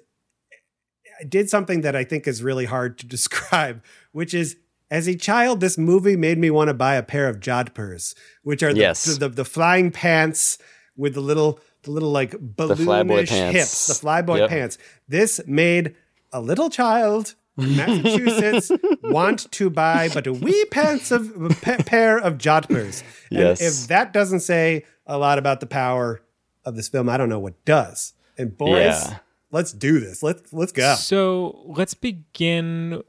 did 1.28 1.48
something 1.50 1.82
that 1.82 1.96
I 1.96 2.04
think 2.04 2.26
is 2.26 2.42
really 2.42 2.64
hard 2.64 2.98
to 2.98 3.06
describe, 3.16 3.82
which 4.12 4.34
is 4.34 4.56
as 4.90 5.08
a 5.08 5.16
child, 5.16 5.60
this 5.60 5.76
movie 5.76 6.16
made 6.16 6.38
me 6.38 6.50
want 6.50 6.68
to 6.68 6.74
buy 6.74 6.94
a 6.94 7.02
pair 7.02 7.28
of 7.28 7.40
jodhpurs, 7.40 8.14
which 8.42 8.62
are 8.62 8.72
the, 8.72 8.80
yes. 8.80 9.04
the, 9.04 9.28
the, 9.28 9.28
the, 9.28 9.44
flying 9.44 9.90
pants 9.90 10.58
with 10.96 11.14
the 11.14 11.20
little 11.20 11.58
the 11.82 11.90
little 11.90 12.10
like 12.10 12.32
balloonish 12.32 13.52
hips, 13.52 13.86
the 13.86 13.94
flyboy 13.94 14.38
yep. 14.38 14.50
pants. 14.50 14.78
This 15.08 15.40
made 15.46 15.96
a 16.32 16.40
little 16.40 16.70
child 16.70 17.34
in 17.58 17.76
Massachusetts 17.76 18.70
want 19.02 19.50
to 19.52 19.70
buy 19.70 20.08
but 20.12 20.26
a 20.26 20.32
wee 20.32 20.64
pants 20.66 21.10
of 21.10 21.34
a 21.40 21.50
pair 21.82 22.18
of 22.18 22.34
jodhpurs. 22.34 23.02
And 23.30 23.40
yes. 23.40 23.60
if 23.60 23.88
that 23.88 24.12
doesn't 24.12 24.40
say 24.40 24.84
a 25.06 25.18
lot 25.18 25.38
about 25.38 25.60
the 25.60 25.66
power 25.66 26.20
of 26.64 26.76
this 26.76 26.88
film, 26.88 27.08
I 27.08 27.16
don't 27.16 27.28
know 27.28 27.38
what 27.38 27.64
does. 27.64 28.12
And 28.36 28.56
boys, 28.56 29.08
yeah. 29.08 29.18
Let's 29.56 29.72
do 29.72 29.98
this. 29.98 30.22
Let's 30.22 30.52
let's 30.52 30.72
go. 30.72 30.94
So 30.96 31.62
let's 31.64 31.94
begin 31.94 33.02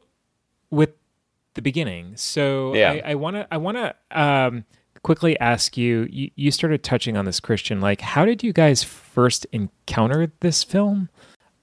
with 0.69 0.91
the 1.53 1.61
beginning. 1.61 2.15
So 2.15 2.73
yeah. 2.73 3.01
I 3.05 3.15
want 3.15 3.35
to 3.35 3.47
I 3.51 3.57
want 3.57 3.77
to 3.77 3.95
um, 4.11 4.65
quickly 5.03 5.37
ask 5.39 5.75
you, 5.77 6.07
you. 6.09 6.31
You 6.35 6.51
started 6.51 6.83
touching 6.83 7.17
on 7.17 7.25
this, 7.25 7.39
Christian. 7.39 7.81
Like, 7.81 8.01
how 8.01 8.25
did 8.25 8.43
you 8.43 8.53
guys 8.53 8.83
first 8.83 9.45
encounter 9.51 10.31
this 10.39 10.63
film? 10.63 11.09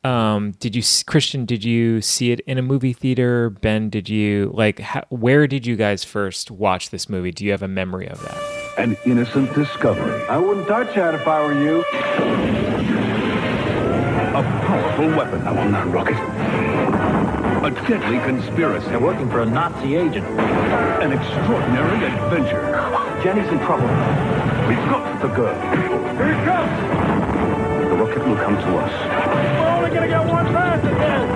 Um, 0.05 0.53
did 0.61 0.77
you, 0.77 0.83
Christian? 1.07 1.47
Did 1.47 1.65
you 1.65 2.03
see 2.03 2.31
it 2.31 2.41
in 2.41 2.59
a 2.59 2.63
movie 2.63 2.93
theater? 2.93 3.49
Ben, 3.49 3.89
did 3.89 4.11
you 4.11 4.53
like? 4.55 4.81
How, 4.81 5.05
where 5.09 5.47
did 5.47 5.67
you 5.67 5.77
guys 5.77 6.05
first 6.05 6.51
watch 6.51 6.91
this 6.91 7.09
movie? 7.09 7.33
Do 7.33 7.43
you 7.43 7.53
have 7.53 7.63
a 7.63 7.69
memory 7.69 8.07
of 8.09 8.21
that? 8.21 8.37
An 8.77 8.99
innocent 9.07 9.55
discovery. 9.55 10.23
I 10.29 10.37
wouldn't 10.37 10.69
touch 10.69 10.95
that 10.95 11.15
if 11.15 11.27
I 11.27 11.41
were 11.41 11.55
you. 11.59 13.04
A 14.35 14.43
powerful 14.43 15.07
weapon. 15.11 15.47
I 15.47 15.53
will 15.53 15.71
not 15.71 15.93
rocket. 15.93 16.17
A 17.65 17.71
deadly 17.87 18.19
conspiracy. 18.19 18.89
They're 18.89 18.99
working 18.99 19.31
for 19.31 19.43
a 19.43 19.47
Nazi 19.47 19.95
agent. 19.95 20.27
An 20.27 21.13
extraordinary 21.13 22.05
adventure. 22.05 22.61
Jenny's 23.23 23.47
in 23.53 23.61
trouble. 23.61 23.87
We've 24.67 24.91
got 24.91 25.23
the 25.23 25.29
girl. 25.29 25.55
Here 26.19 26.35
he 26.35 26.45
comes! 26.45 27.89
The 27.89 27.95
rocket 27.95 28.27
will 28.27 28.35
come 28.35 28.57
to 28.57 28.77
us. 28.79 28.93
We're 29.61 29.69
only 29.69 29.91
gonna 29.91 30.09
get 30.09 30.27
one 30.27 30.47
pass 30.47 30.81
again! 30.81 31.29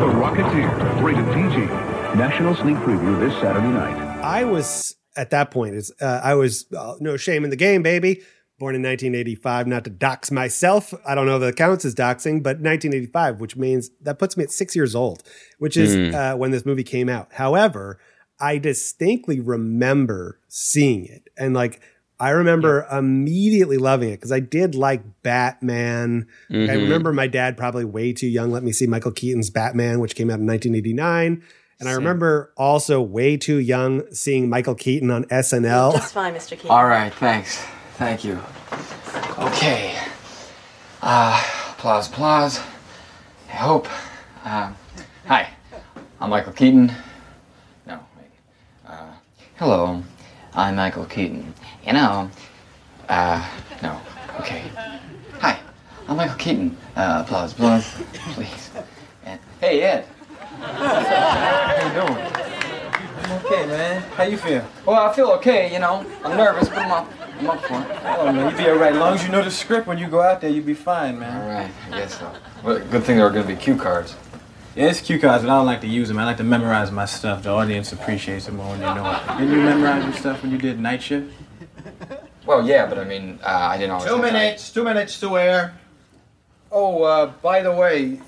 The 0.00 0.08
Rocketeer, 0.18 1.00
rated 1.00 1.26
PG. 1.26 2.18
National 2.18 2.56
sneak 2.56 2.76
preview 2.78 3.20
this 3.20 3.40
Saturday 3.40 3.68
night. 3.68 3.96
I 4.20 4.42
was 4.42 4.96
at 5.16 5.30
that 5.30 5.52
point. 5.52 5.76
Is 5.76 5.92
uh, 6.00 6.20
I 6.24 6.34
was 6.34 6.66
uh, 6.76 6.96
no 6.98 7.16
shame 7.16 7.44
in 7.44 7.50
the 7.50 7.56
game, 7.56 7.84
baby 7.84 8.22
born 8.62 8.76
in 8.76 8.82
1985, 8.82 9.66
not 9.66 9.82
to 9.82 9.90
dox 9.90 10.30
myself. 10.30 10.94
I 11.04 11.16
don't 11.16 11.26
know 11.26 11.34
if 11.34 11.40
that 11.40 11.56
counts 11.56 11.84
as 11.84 11.96
doxing, 11.96 12.44
but 12.44 12.60
1985, 12.60 13.40
which 13.40 13.56
means 13.56 13.90
that 14.02 14.20
puts 14.20 14.36
me 14.36 14.44
at 14.44 14.52
six 14.52 14.76
years 14.76 14.94
old, 14.94 15.24
which 15.58 15.76
is 15.76 15.96
mm. 15.96 16.14
uh, 16.14 16.36
when 16.36 16.52
this 16.52 16.64
movie 16.64 16.84
came 16.84 17.08
out. 17.08 17.32
However, 17.32 17.98
I 18.38 18.58
distinctly 18.58 19.40
remember 19.40 20.38
seeing 20.46 21.06
it 21.06 21.28
and 21.36 21.54
like, 21.54 21.80
I 22.20 22.30
remember 22.30 22.86
yeah. 22.88 22.98
immediately 23.00 23.78
loving 23.78 24.10
it 24.10 24.18
because 24.18 24.30
I 24.30 24.38
did 24.38 24.76
like 24.76 25.02
Batman. 25.24 26.28
Mm-hmm. 26.48 26.70
I 26.70 26.74
remember 26.74 27.12
my 27.12 27.26
dad 27.26 27.56
probably 27.56 27.84
way 27.84 28.12
too 28.12 28.28
young 28.28 28.52
let 28.52 28.62
me 28.62 28.70
see 28.70 28.86
Michael 28.86 29.10
Keaton's 29.10 29.50
Batman, 29.50 29.98
which 29.98 30.14
came 30.14 30.30
out 30.30 30.38
in 30.38 30.46
1989. 30.46 31.42
And 31.80 31.88
I 31.88 31.94
remember 31.94 32.52
also 32.56 33.02
way 33.02 33.36
too 33.36 33.56
young 33.56 34.04
seeing 34.14 34.48
Michael 34.48 34.76
Keaton 34.76 35.10
on 35.10 35.24
SNL. 35.24 35.94
Just 35.94 36.14
fine, 36.14 36.32
Mr. 36.32 36.50
Keaton. 36.50 36.70
All 36.70 36.86
right, 36.86 37.12
thanks. 37.12 37.60
Thank 37.96 38.24
you. 38.24 38.40
Okay. 39.38 39.96
Uh, 41.02 41.44
applause, 41.72 42.08
applause. 42.08 42.58
I 43.48 43.56
hope. 43.56 43.88
Uh, 44.44 44.72
hi, 45.26 45.48
I'm 46.20 46.30
Michael 46.30 46.52
Keaton. 46.52 46.92
No, 47.86 48.00
wait. 48.16 48.30
Uh, 48.86 49.12
hello, 49.56 50.02
I'm 50.54 50.76
Michael 50.76 51.04
Keaton. 51.04 51.54
You 51.86 51.92
know, 51.92 52.30
uh, 53.08 53.48
no, 53.82 54.00
okay. 54.40 54.64
Hi, 55.40 55.58
I'm 56.08 56.16
Michael 56.16 56.36
Keaton. 56.36 56.76
Uh, 56.96 57.22
applause, 57.24 57.52
applause, 57.52 57.84
please. 58.32 58.70
And, 59.24 59.38
hey, 59.60 59.82
Ed. 59.82 60.06
How 60.60 61.86
you 61.86 62.06
doing? 62.06 62.22
I'm 63.24 63.44
okay, 63.44 63.66
man. 63.66 64.02
How 64.12 64.24
you 64.24 64.36
feel? 64.36 64.64
Well, 64.86 65.08
I 65.08 65.12
feel 65.12 65.30
okay, 65.32 65.72
you 65.72 65.78
know. 65.78 66.04
I'm 66.24 66.36
nervous, 66.36 66.68
but 66.68 66.78
I'm 66.78 67.06
I'm 67.42 67.50
up 67.50 67.60
for 67.64 67.74
it. 67.74 68.00
Oh, 68.04 68.32
man, 68.32 68.52
you 68.52 68.56
be 68.56 68.70
all 68.70 68.76
right. 68.76 68.92
As 68.92 68.98
long 68.98 69.14
as 69.14 69.24
you 69.24 69.30
know 69.30 69.42
the 69.42 69.50
script 69.50 69.88
when 69.88 69.98
you 69.98 70.06
go 70.06 70.20
out 70.20 70.40
there, 70.40 70.48
you'll 70.48 70.64
be 70.64 70.74
fine, 70.74 71.18
man. 71.18 71.42
All 71.42 71.48
right, 71.48 71.72
I 71.90 71.98
guess 71.98 72.16
so. 72.16 72.32
Well, 72.62 72.78
good 72.78 73.02
thing 73.02 73.16
there 73.16 73.26
are 73.26 73.30
going 73.30 73.44
to 73.44 73.52
be 73.52 73.60
cue 73.60 73.76
cards. 73.76 74.14
Yeah, 74.76 74.90
it's 74.90 75.00
cue 75.00 75.18
cards, 75.18 75.42
but 75.42 75.50
I 75.50 75.56
don't 75.56 75.66
like 75.66 75.80
to 75.80 75.88
use 75.88 76.06
them. 76.06 76.18
I 76.18 76.24
like 76.24 76.36
to 76.36 76.44
memorize 76.44 76.92
my 76.92 77.04
stuff. 77.04 77.42
The 77.42 77.50
audience 77.50 77.92
appreciates 77.92 78.46
it 78.46 78.52
more 78.52 78.68
when 78.68 78.78
they 78.78 78.94
know 78.94 79.10
it. 79.10 79.38
Didn't 79.38 79.54
you 79.54 79.60
memorize 79.60 80.04
your 80.04 80.12
stuff 80.12 80.40
when 80.42 80.52
you 80.52 80.58
did 80.58 80.78
night 80.78 81.02
shift? 81.02 81.34
Well, 82.46 82.64
yeah, 82.64 82.86
but 82.86 82.98
I 83.00 83.04
mean, 83.04 83.40
uh, 83.42 83.48
I 83.48 83.76
didn't 83.76 83.90
always. 83.90 84.08
Two 84.08 84.18
minutes, 84.18 84.70
two 84.72 84.84
minutes 84.84 85.18
to 85.18 85.36
air. 85.36 85.74
Oh, 86.70 87.02
uh, 87.02 87.26
by 87.42 87.60
the 87.60 87.72
way, 87.72 88.20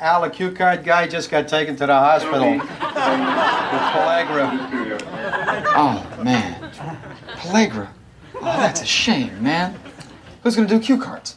Al, 0.00 0.22
the 0.22 0.30
cue 0.30 0.52
card 0.52 0.84
guy, 0.84 1.08
just 1.08 1.30
got 1.30 1.48
taken 1.48 1.74
to 1.76 1.86
the 1.86 1.94
hospital 1.94 2.52
with 2.52 2.62
pellagra. 2.62 4.48
Oh 5.74 6.22
man, 6.22 6.70
Pellagra. 7.36 7.88
Oh, 8.44 8.56
that's 8.58 8.82
a 8.82 8.86
shame, 8.86 9.40
man. 9.40 9.78
Who's 10.42 10.56
gonna 10.56 10.66
do 10.66 10.80
cue 10.80 10.98
cards? 10.98 11.36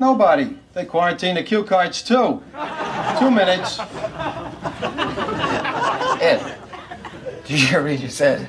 Nobody. 0.00 0.56
They 0.72 0.86
quarantine 0.86 1.34
the 1.34 1.42
cue 1.42 1.64
cards 1.64 2.02
too. 2.02 2.42
Two 3.18 3.30
minutes. 3.30 3.78
Ed, 6.20 6.56
did 7.44 7.60
you 7.60 7.66
hear 7.66 7.82
what 7.82 7.90
he 7.90 7.98
just 7.98 8.16
said? 8.16 8.48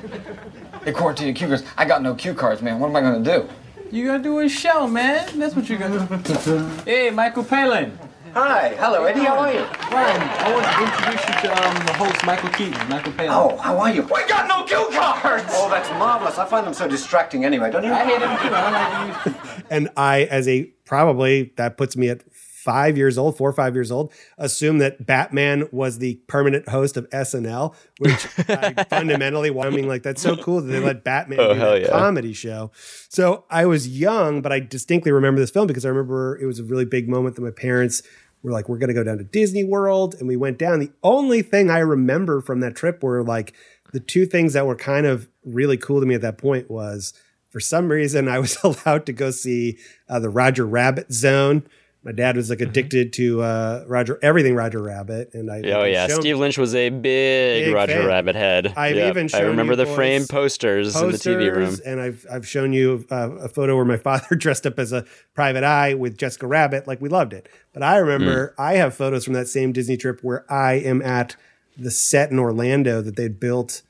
They 0.84 0.92
quarantine 0.92 1.26
the 1.26 1.34
cue 1.34 1.48
cards. 1.48 1.62
I 1.76 1.84
got 1.84 2.02
no 2.02 2.14
cue 2.14 2.32
cards, 2.32 2.62
man. 2.62 2.80
What 2.80 2.88
am 2.88 2.96
I 2.96 3.02
gonna 3.02 3.22
do? 3.22 3.46
You 3.90 4.06
gotta 4.06 4.22
do 4.22 4.38
a 4.38 4.48
show, 4.48 4.86
man. 4.86 5.38
That's 5.38 5.54
what 5.54 5.68
you're 5.68 5.78
gonna 5.78 6.18
do. 6.22 6.66
hey, 6.86 7.10
Michael 7.10 7.44
Palin. 7.44 7.98
Hi, 8.32 8.68
hello, 8.78 9.04
Eddie. 9.04 9.24
How 9.24 9.38
are 9.38 9.52
you? 9.52 9.60
Ryan, 9.90 10.22
I 10.22 10.52
want 10.52 10.64
to 10.64 10.84
introduce 10.84 11.26
you 11.26 11.48
to 11.48 11.66
um, 11.66 11.86
the 11.86 11.92
host, 11.94 12.24
Michael 12.24 12.48
Keaton. 12.50 12.88
Michael 12.88 13.12
Palin. 13.12 13.30
Oh, 13.32 13.56
how 13.56 13.76
are 13.78 13.90
you? 13.92 14.02
We 14.02 14.24
got 14.28 14.46
no 14.46 14.62
cue 14.62 14.88
cards! 14.96 15.46
Oh, 15.48 15.68
that's 15.68 15.88
marvelous. 15.90 16.38
I 16.38 16.46
find 16.46 16.64
them 16.64 16.72
so 16.72 16.86
distracting 16.86 17.44
anyway, 17.44 17.72
don't 17.72 17.82
you? 17.82 17.92
I 17.92 18.04
hate 18.04 18.20
them 18.20 18.38
too. 18.38 18.54
I 18.54 19.24
don't 19.24 19.34
like 19.34 19.54
to 19.54 19.64
and 19.70 19.88
I, 19.96 20.24
as 20.24 20.46
a 20.46 20.64
probably 20.84 21.52
that 21.56 21.76
puts 21.76 21.96
me 21.96 22.08
at 22.08 22.29
five 22.64 22.96
years 22.96 23.16
old, 23.16 23.36
four 23.36 23.48
or 23.48 23.52
five 23.52 23.74
years 23.74 23.90
old, 23.90 24.12
assume 24.38 24.78
that 24.78 25.06
Batman 25.06 25.68
was 25.72 25.98
the 25.98 26.16
permanent 26.26 26.68
host 26.68 26.96
of 26.96 27.08
SNL, 27.10 27.74
which 27.98 28.26
I 28.48 28.84
fundamentally, 28.90 29.50
I 29.58 29.70
mean, 29.70 29.88
like 29.88 30.02
that's 30.02 30.20
so 30.22 30.36
cool 30.36 30.60
that 30.60 30.66
they 30.70 30.80
let 30.80 31.04
Batman 31.04 31.40
Oh, 31.40 31.54
do 31.54 31.58
that 31.60 31.80
yeah. 31.82 31.88
comedy 31.88 32.32
show. 32.32 32.70
So 33.08 33.44
I 33.50 33.66
was 33.66 33.88
young, 33.88 34.42
but 34.42 34.52
I 34.52 34.60
distinctly 34.60 35.12
remember 35.12 35.40
this 35.40 35.50
film 35.50 35.66
because 35.66 35.84
I 35.84 35.88
remember 35.88 36.38
it 36.40 36.46
was 36.46 36.58
a 36.58 36.64
really 36.64 36.84
big 36.84 37.08
moment 37.08 37.36
that 37.36 37.42
my 37.42 37.50
parents 37.50 38.02
were 38.42 38.52
like, 38.52 38.68
"We're 38.68 38.78
going 38.78 38.88
to 38.88 38.94
go 38.94 39.04
down 39.04 39.18
to 39.18 39.24
Disney 39.24 39.64
World," 39.64 40.14
and 40.18 40.28
we 40.28 40.36
went 40.36 40.58
down. 40.58 40.80
The 40.80 40.92
only 41.02 41.42
thing 41.42 41.70
I 41.70 41.78
remember 41.80 42.40
from 42.40 42.60
that 42.60 42.74
trip 42.76 43.02
were 43.02 43.22
like 43.22 43.54
the 43.92 44.00
two 44.00 44.24
things 44.26 44.52
that 44.52 44.66
were 44.66 44.76
kind 44.76 45.06
of 45.06 45.28
really 45.44 45.76
cool 45.76 46.00
to 46.00 46.06
me 46.06 46.14
at 46.14 46.20
that 46.22 46.38
point 46.38 46.70
was 46.70 47.12
for 47.50 47.58
some 47.60 47.88
reason 47.90 48.28
I 48.28 48.38
was 48.38 48.56
allowed 48.62 49.06
to 49.06 49.12
go 49.12 49.30
see 49.30 49.78
uh, 50.08 50.20
the 50.20 50.30
Roger 50.30 50.64
Rabbit 50.66 51.12
Zone. 51.12 51.64
My 52.02 52.12
dad 52.12 52.34
was 52.34 52.48
like 52.48 52.62
addicted 52.62 53.12
to 53.14 53.42
uh, 53.42 53.84
Roger 53.86 54.18
everything 54.22 54.54
Roger 54.54 54.80
Rabbit, 54.80 55.34
and 55.34 55.50
I 55.50 55.60
Oh 55.70 55.84
yeah, 55.84 56.06
shown- 56.08 56.20
Steve 56.22 56.38
Lynch 56.38 56.56
was 56.56 56.74
a 56.74 56.88
big, 56.88 57.66
Big 57.66 57.74
Roger 57.74 57.92
fan. 57.98 58.06
Rabbit 58.06 58.36
head. 58.36 58.72
I've 58.74 58.96
Yep. 58.96 59.10
even 59.16 59.28
I 59.34 59.40
remember 59.40 59.74
you 59.74 59.76
the 59.76 59.84
boys 59.84 59.94
framed 59.96 60.28
posters, 60.30 60.96
in 60.96 61.10
the 61.10 61.18
TV 61.18 61.54
room. 61.54 61.76
and 61.84 62.00
I've 62.00 62.24
I've 62.32 62.46
shown 62.48 62.72
you 62.72 63.04
uh, 63.10 63.30
a 63.40 63.48
photo 63.50 63.76
where 63.76 63.84
my 63.84 63.96
father 64.08 64.34
dressed 64.34 64.66
up 64.66 64.78
as 64.78 64.92
a 64.92 65.04
private 65.34 65.62
eye 65.62 65.92
with 65.92 66.16
Jessica 66.16 66.46
Rabbit. 66.46 66.86
Like 66.88 67.02
we 67.02 67.10
loved 67.10 67.34
it. 67.34 67.48
But 67.74 67.82
I 67.82 67.98
remember 67.98 68.54
Hmm. 68.56 68.62
I 68.62 68.72
have 68.76 68.94
photos 68.94 69.24
from 69.26 69.34
that 69.34 69.48
same 69.48 69.72
Disney 69.72 69.98
trip 69.98 70.20
where 70.22 70.50
I 70.50 70.74
am 70.74 71.02
at 71.02 71.36
the 71.76 71.90
set 71.90 72.30
in 72.30 72.38
Orlando 72.38 73.02
that 73.02 73.16
they'd 73.16 73.38
built 73.38 73.82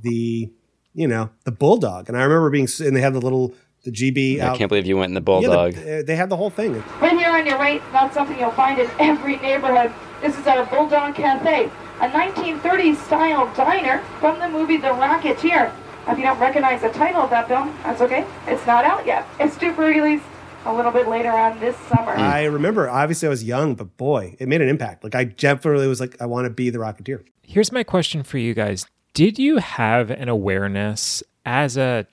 the 0.00 0.50
you 0.94 1.06
know 1.06 1.28
the 1.44 1.52
bulldog, 1.52 2.08
and 2.08 2.16
I 2.16 2.22
remember 2.22 2.48
being 2.48 2.66
and 2.80 2.96
they 2.96 3.02
had 3.02 3.12
the 3.12 3.20
little 3.20 3.54
the 3.84 3.90
Gee 3.90 4.10
Bee. 4.10 4.40
I 4.40 4.48
out- 4.48 4.58
can't 4.58 4.68
believe 4.68 4.86
you 4.86 4.96
went 4.96 5.10
in 5.10 5.14
the 5.14 5.20
Yeah, 5.20 5.24
bulldog. 5.48 5.74
the- 5.74 5.98
uh, 5.98 6.02
they 6.06 6.16
had 6.16 6.28
the 6.28 6.36
whole 6.36 6.50
thing. 6.50 6.82
Right 7.00 7.12
here 7.18 7.30
on 7.30 7.46
your 7.46 7.58
right, 7.58 7.82
that's 7.92 8.14
something 8.14 8.38
you'll 8.38 8.50
find 8.50 8.78
in 8.78 8.88
every 8.98 9.36
neighborhood. 9.36 9.92
This 10.20 10.36
is 10.38 10.46
at 10.46 10.58
a 10.58 10.64
Bulldog 10.64 11.14
Cafe, 11.14 11.70
a 12.00 12.08
1930s 12.08 12.98
style 12.98 13.50
diner 13.56 14.02
from 14.20 14.38
the 14.40 14.48
movie 14.48 14.76
The 14.76 14.88
Rocketeer. 14.88 15.70
If 16.08 16.16
you 16.18 16.24
don't 16.24 16.40
recognize 16.40 16.80
the 16.80 16.88
title 16.88 17.20
of 17.22 17.30
that 17.30 17.48
film, 17.48 17.72
that's 17.84 18.00
okay. 18.00 18.24
It's 18.46 18.66
not 18.66 18.84
out 18.84 19.06
yet. 19.06 19.26
It's 19.38 19.56
due 19.56 19.72
for 19.72 19.84
release 19.84 20.22
a 20.66 20.72
little 20.74 20.90
bit 20.90 21.06
later 21.08 21.30
on 21.30 21.60
this 21.60 21.76
summer. 21.88 22.12
I 22.12 22.44
remember, 22.44 22.88
obviously, 22.90 23.26
I 23.26 23.30
was 23.30 23.44
young, 23.44 23.74
but 23.74 23.96
boy, 23.96 24.34
it 24.38 24.48
made 24.48 24.60
an 24.60 24.68
impact. 24.68 25.04
Like 25.04 25.14
I 25.14 25.24
definitely 25.24 25.86
was 25.86 26.00
like, 26.00 26.16
I 26.20 26.26
want 26.26 26.46
to 26.46 26.50
be 26.50 26.70
the 26.70 26.78
Rocketeer. 26.78 27.22
Here's 27.42 27.70
my 27.72 27.82
question 27.84 28.22
for 28.22 28.38
you 28.38 28.54
guys. 28.54 28.86
Did 29.14 29.38
you 29.38 29.58
have 29.58 30.10
an 30.10 30.28
awareness 30.28 31.22
as 31.46 31.76
a 31.76 32.06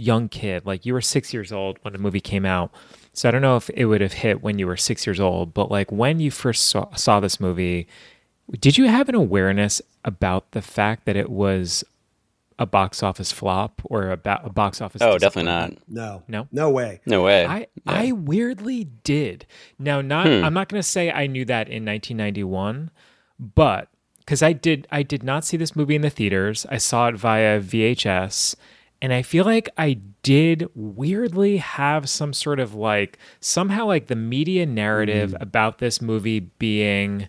young 0.00 0.28
kid? 0.28 0.64
Like 0.66 0.86
you 0.86 0.92
were 0.94 1.00
six 1.00 1.32
years 1.32 1.52
old 1.52 1.78
when 1.82 1.92
the 1.92 1.98
movie 1.98 2.20
came 2.20 2.44
out. 2.46 2.72
So 3.12 3.28
I 3.28 3.32
don't 3.32 3.42
know 3.42 3.56
if 3.56 3.68
it 3.70 3.86
would 3.86 4.00
have 4.00 4.12
hit 4.14 4.42
when 4.42 4.58
you 4.58 4.66
were 4.66 4.76
six 4.76 5.06
years 5.06 5.20
old, 5.20 5.52
but 5.52 5.70
like 5.70 5.90
when 5.92 6.20
you 6.20 6.30
first 6.30 6.68
saw, 6.68 6.94
saw 6.94 7.20
this 7.20 7.40
movie, 7.40 7.86
did 8.58 8.78
you 8.78 8.86
have 8.86 9.08
an 9.08 9.14
awareness 9.14 9.82
about 10.04 10.52
the 10.52 10.62
fact 10.62 11.04
that 11.06 11.16
it 11.16 11.28
was 11.28 11.84
a 12.58 12.66
box 12.66 13.02
office 13.02 13.32
flop 13.32 13.80
or 13.84 14.10
about 14.10 14.44
a 14.46 14.50
box 14.50 14.80
office? 14.80 15.02
Oh, 15.02 15.18
definitely 15.18 15.50
not. 15.50 15.72
No, 15.88 16.22
no, 16.28 16.46
no 16.52 16.70
way, 16.70 17.00
no 17.06 17.22
way. 17.22 17.46
I 17.46 17.66
I 17.86 18.12
weirdly 18.12 18.84
did. 19.02 19.46
Now, 19.78 20.00
not 20.00 20.26
Hmm. 20.26 20.44
I'm 20.44 20.54
not 20.54 20.68
going 20.68 20.82
to 20.82 20.88
say 20.88 21.10
I 21.10 21.26
knew 21.26 21.44
that 21.46 21.68
in 21.68 21.84
1991, 21.84 22.90
but 23.38 23.88
because 24.18 24.42
I 24.42 24.52
did 24.52 24.86
I 24.92 25.02
did 25.02 25.22
not 25.22 25.44
see 25.44 25.56
this 25.56 25.74
movie 25.74 25.96
in 25.96 26.02
the 26.02 26.10
theaters. 26.10 26.66
I 26.70 26.78
saw 26.78 27.08
it 27.08 27.16
via 27.16 27.60
VHS, 27.60 28.54
and 29.02 29.12
I 29.12 29.22
feel 29.22 29.44
like 29.44 29.68
I 29.78 29.98
did 30.22 30.68
weirdly 30.74 31.56
have 31.58 32.08
some 32.08 32.32
sort 32.32 32.60
of 32.60 32.74
like 32.74 33.18
somehow 33.40 33.86
like 33.86 34.08
the 34.08 34.16
media 34.16 34.66
narrative 34.66 35.34
about 35.40 35.78
this 35.78 36.00
movie 36.02 36.40
being 36.40 37.28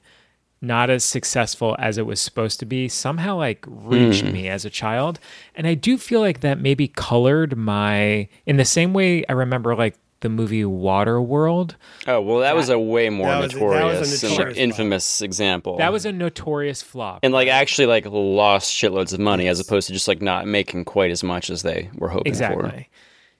not 0.64 0.90
as 0.92 1.04
successful 1.04 1.76
as 1.80 1.98
it 1.98 2.06
was 2.06 2.22
supposed 2.22 2.60
to 2.60 2.66
be 2.66 2.88
somehow 2.88 3.36
like 3.38 3.66
reached 3.68 4.24
Mm. 4.26 4.34
me 4.34 4.48
as 4.48 4.64
a 4.64 4.70
child 4.70 5.20
and 5.56 5.66
i 5.66 5.74
do 5.74 5.98
feel 5.98 6.20
like 6.20 6.42
that 6.42 6.60
maybe 6.60 6.88
colored 6.88 7.58
my 7.58 8.28
in 8.46 8.58
the 8.58 8.66
same 8.66 8.94
way 8.94 9.26
i 9.28 9.32
remember 9.32 9.76
like 9.76 9.98
the 10.22 10.30
movie 10.30 10.64
waterworld. 10.64 11.76
Oh 12.08 12.22
well, 12.22 12.40
that 12.40 12.56
was 12.56 12.70
a 12.70 12.80
way 12.80 13.10
more 13.10 13.28
That 13.28 13.42
was 13.42 13.54
a- 13.54 13.60
that 13.60 13.64
was 13.66 13.72
a 13.72 13.74
notorious, 13.82 14.24
and 14.24 14.32
notorious 14.32 14.58
infamous 14.58 15.22
example. 15.22 15.78
that 15.78 15.92
was 15.92 16.06
a 16.06 16.12
notorious 16.12 16.82
flop. 16.82 17.20
And 17.24 17.34
like 17.34 17.48
actually 17.50 17.88
like 17.88 18.06
lost 18.06 18.74
shitloads 18.74 19.14
of 19.14 19.20
money 19.20 19.48
as 19.48 19.60
opposed 19.60 19.88
to 19.88 19.94
just 19.94 20.08
like 20.08 20.22
not 20.22 20.48
making 20.48 20.86
quite 20.86 21.12
as 21.12 21.24
much 21.24 21.50
as 21.50 21.62
they 21.64 21.90
were 21.96 22.10
hoping 22.10 22.32
exactly. 22.32 22.70
For. 22.70 22.86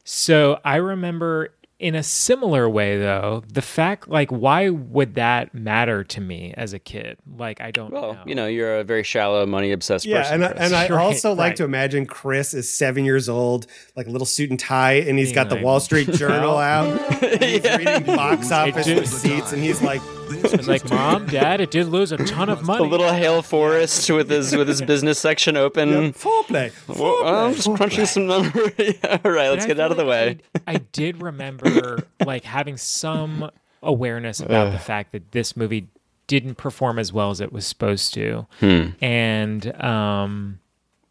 so 0.04 0.60
i 0.66 0.76
remember 0.78 1.54
in 1.82 1.96
a 1.96 2.04
similar 2.04 2.70
way 2.70 2.98
though 3.00 3.44
the 3.52 3.62
fact 3.62 4.08
like 4.08 4.30
why 4.30 4.70
would 4.70 5.16
that 5.16 5.54
matter 5.54 6.04
to 6.04 6.22
me 6.22 6.54
as 6.56 6.74
a 6.74 6.80
kid? 6.80 7.18
Like 7.38 7.60
i 7.60 7.72
don't 7.72 7.92
Well, 7.92 8.20
you 8.26 8.36
know, 8.36 8.46
you're 8.48 8.78
a 8.80 8.84
very 8.84 9.04
shallow, 9.04 9.46
money 9.46 9.72
obsessed 9.72 10.06
Yeah, 10.06 10.20
person. 10.22 10.36
and 10.36 10.46
I, 10.46 10.48
and 10.66 10.74
I 10.76 10.88
Right, 10.88 10.92
also 11.06 11.34
like 11.34 11.56
to 11.56 11.64
imagine 11.64 12.06
Chris 12.06 12.54
is 12.54 12.72
seven 12.72 13.04
years 13.04 13.28
old, 13.28 13.66
like 13.96 14.08
a 14.08 14.12
little 14.12 14.26
suit 14.28 14.50
and 14.52 14.60
tie, 14.60 14.94
and 14.94 15.18
he's 15.18 15.30
Being 15.34 15.36
got 15.36 15.50
the 15.50 15.62
Wall 15.62 15.80
Street 15.80 16.10
Journal 16.12 16.58
out. 16.76 16.88
and 17.24 17.44
he's 17.44 17.64
reading 17.78 18.06
box 18.06 18.52
office 18.52 18.88
receipts, 18.88 19.52
and 19.52 19.64
he's 19.64 19.82
like, 19.82 20.02
I 20.38 20.58
was 20.58 20.68
like, 20.68 20.90
"Mom, 20.90 21.26
Dad, 21.28 21.62
it 21.62 21.72
did 21.72 21.88
lose 21.88 22.12
a 22.12 22.18
ton 22.18 22.50
of 22.50 22.60
a 22.64 22.64
money." 22.64 22.88
little 22.88 23.12
Hale 23.12 23.42
Forest 23.42 24.10
with 24.12 24.30
his 24.30 24.56
with 24.56 24.68
his 24.68 24.82
business 24.82 25.20
section 25.20 25.58
open. 25.58 26.14
foreplay. 26.14 26.72
Well, 26.88 27.26
I'm 27.26 27.54
just 27.54 27.74
crunching 27.76 28.06
some 28.06 28.28
numbers. 28.28 28.72
yeah, 28.78 29.20
all 29.24 29.32
right, 29.32 29.50
let's 29.50 29.66
And 29.66 29.68
get 29.76 29.80
out 29.80 29.92
of 29.92 29.98
the 29.98 30.06
way. 30.06 30.40
I 30.68 30.78
did 30.78 31.22
remember 31.22 32.04
like 32.26 32.44
having 32.44 32.78
some 32.78 33.50
awareness 33.84 34.40
about 34.40 34.72
the 34.72 34.80
fact 34.80 35.12
that 35.12 35.32
this 35.32 35.58
movie 35.58 35.88
didn't 36.28 36.56
perform 36.56 36.98
as 36.98 37.12
well 37.12 37.30
as 37.32 37.42
it 37.42 37.52
was 37.52 37.68
supposed 37.68 38.14
to. 38.14 38.48
Hmm. 38.62 38.90
And 39.02 39.76
um 39.84 40.60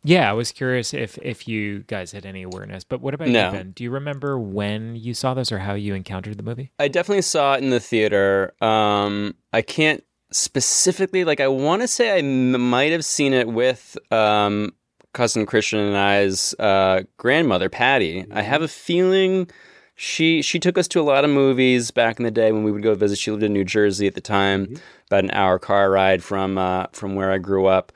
yeah, 0.03 0.31
I 0.31 0.33
was 0.33 0.53
curious 0.53 0.95
if 0.95 1.19
if 1.19 1.47
you 1.49 1.81
guys 1.81 2.13
had 2.13 2.25
any 2.27 2.43
awareness. 2.43 2.85
But 2.85 3.01
what 3.01 3.15
about 3.15 3.29
No. 3.29 3.47
you, 3.47 3.53
Ben? 3.53 3.71
Do 3.73 3.85
you 3.85 3.91
remember 3.91 4.39
when 4.39 4.97
you 4.97 5.15
saw 5.15 5.35
this 5.35 5.53
or 5.53 5.59
how 5.59 5.75
you 5.75 5.95
encountered 5.95 6.37
the 6.39 6.43
movie? 6.43 6.73
I 6.79 6.89
definitely 6.89 7.23
saw 7.23 7.55
it 7.55 7.63
in 7.63 7.71
the 7.71 7.81
theater. 7.81 8.55
Um, 8.63 9.35
I 9.53 9.63
can't 9.63 10.03
specifically, 10.33 11.25
like 11.25 11.41
I 11.41 11.49
want 11.49 11.83
to 11.83 11.89
say 11.89 12.11
I 12.15 12.19
m- 12.19 12.53
might 12.71 12.93
have 12.93 13.05
seen 13.05 13.33
it 13.35 13.49
with 13.49 13.97
um, 14.13 14.73
cousin 15.13 15.45
Christian 15.47 15.79
and 15.81 15.97
I's 15.97 16.55
uh, 16.59 17.03
grandmother 17.17 17.69
Patty. 17.69 18.25
I 18.31 18.43
have 18.43 18.63
a 18.63 18.69
feeling 18.69 19.51
she 19.97 20.41
she 20.41 20.59
took 20.59 20.79
us 20.79 20.89
to 20.89 21.01
a 21.01 21.03
lot 21.03 21.25
of 21.25 21.31
movies 21.31 21.91
back 21.91 22.19
in 22.19 22.25
the 22.25 22.31
day 22.31 22.53
when 22.53 22.63
we 22.65 22.73
would 22.73 22.83
go 22.83 22.95
visit. 22.95 23.19
She 23.19 23.31
lived 23.31 23.43
in 23.43 23.53
New 23.53 23.65
Jersey 23.65 24.07
at 24.07 24.15
the 24.15 24.21
time, 24.23 24.81
about 25.09 25.25
an 25.25 25.31
hour 25.33 25.59
car 25.59 25.91
ride 25.91 26.23
from 26.23 26.57
uh, 26.57 26.87
from 26.93 27.15
where 27.15 27.31
I 27.31 27.39
grew 27.39 27.67
up. 27.67 27.93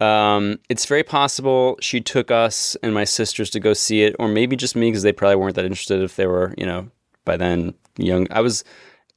Um, 0.00 0.60
it's 0.68 0.86
very 0.86 1.02
possible 1.02 1.76
she 1.80 2.00
took 2.00 2.30
us 2.30 2.76
and 2.82 2.94
my 2.94 3.04
sisters 3.04 3.50
to 3.50 3.60
go 3.60 3.72
see 3.72 4.02
it, 4.02 4.14
or 4.18 4.28
maybe 4.28 4.56
just 4.56 4.76
me 4.76 4.90
because 4.90 5.02
they 5.02 5.12
probably 5.12 5.36
weren't 5.36 5.56
that 5.56 5.64
interested 5.64 6.02
if 6.02 6.16
they 6.16 6.26
were, 6.26 6.54
you 6.56 6.66
know, 6.66 6.90
by 7.24 7.36
then 7.36 7.74
young. 7.96 8.26
I 8.30 8.40
was 8.40 8.64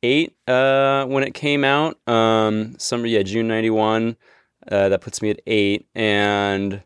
eight 0.04 0.36
uh, 0.48 1.06
when 1.06 1.24
it 1.24 1.34
came 1.34 1.64
out. 1.64 1.98
Um, 2.08 2.76
summer, 2.80 3.06
yeah, 3.06 3.24
June 3.24 3.48
'91. 3.48 4.18
Uh, 4.72 4.90
that 4.90 5.02
puts 5.02 5.22
me 5.24 5.32
at 5.32 5.42
eight, 5.48 5.88
and 5.96 6.84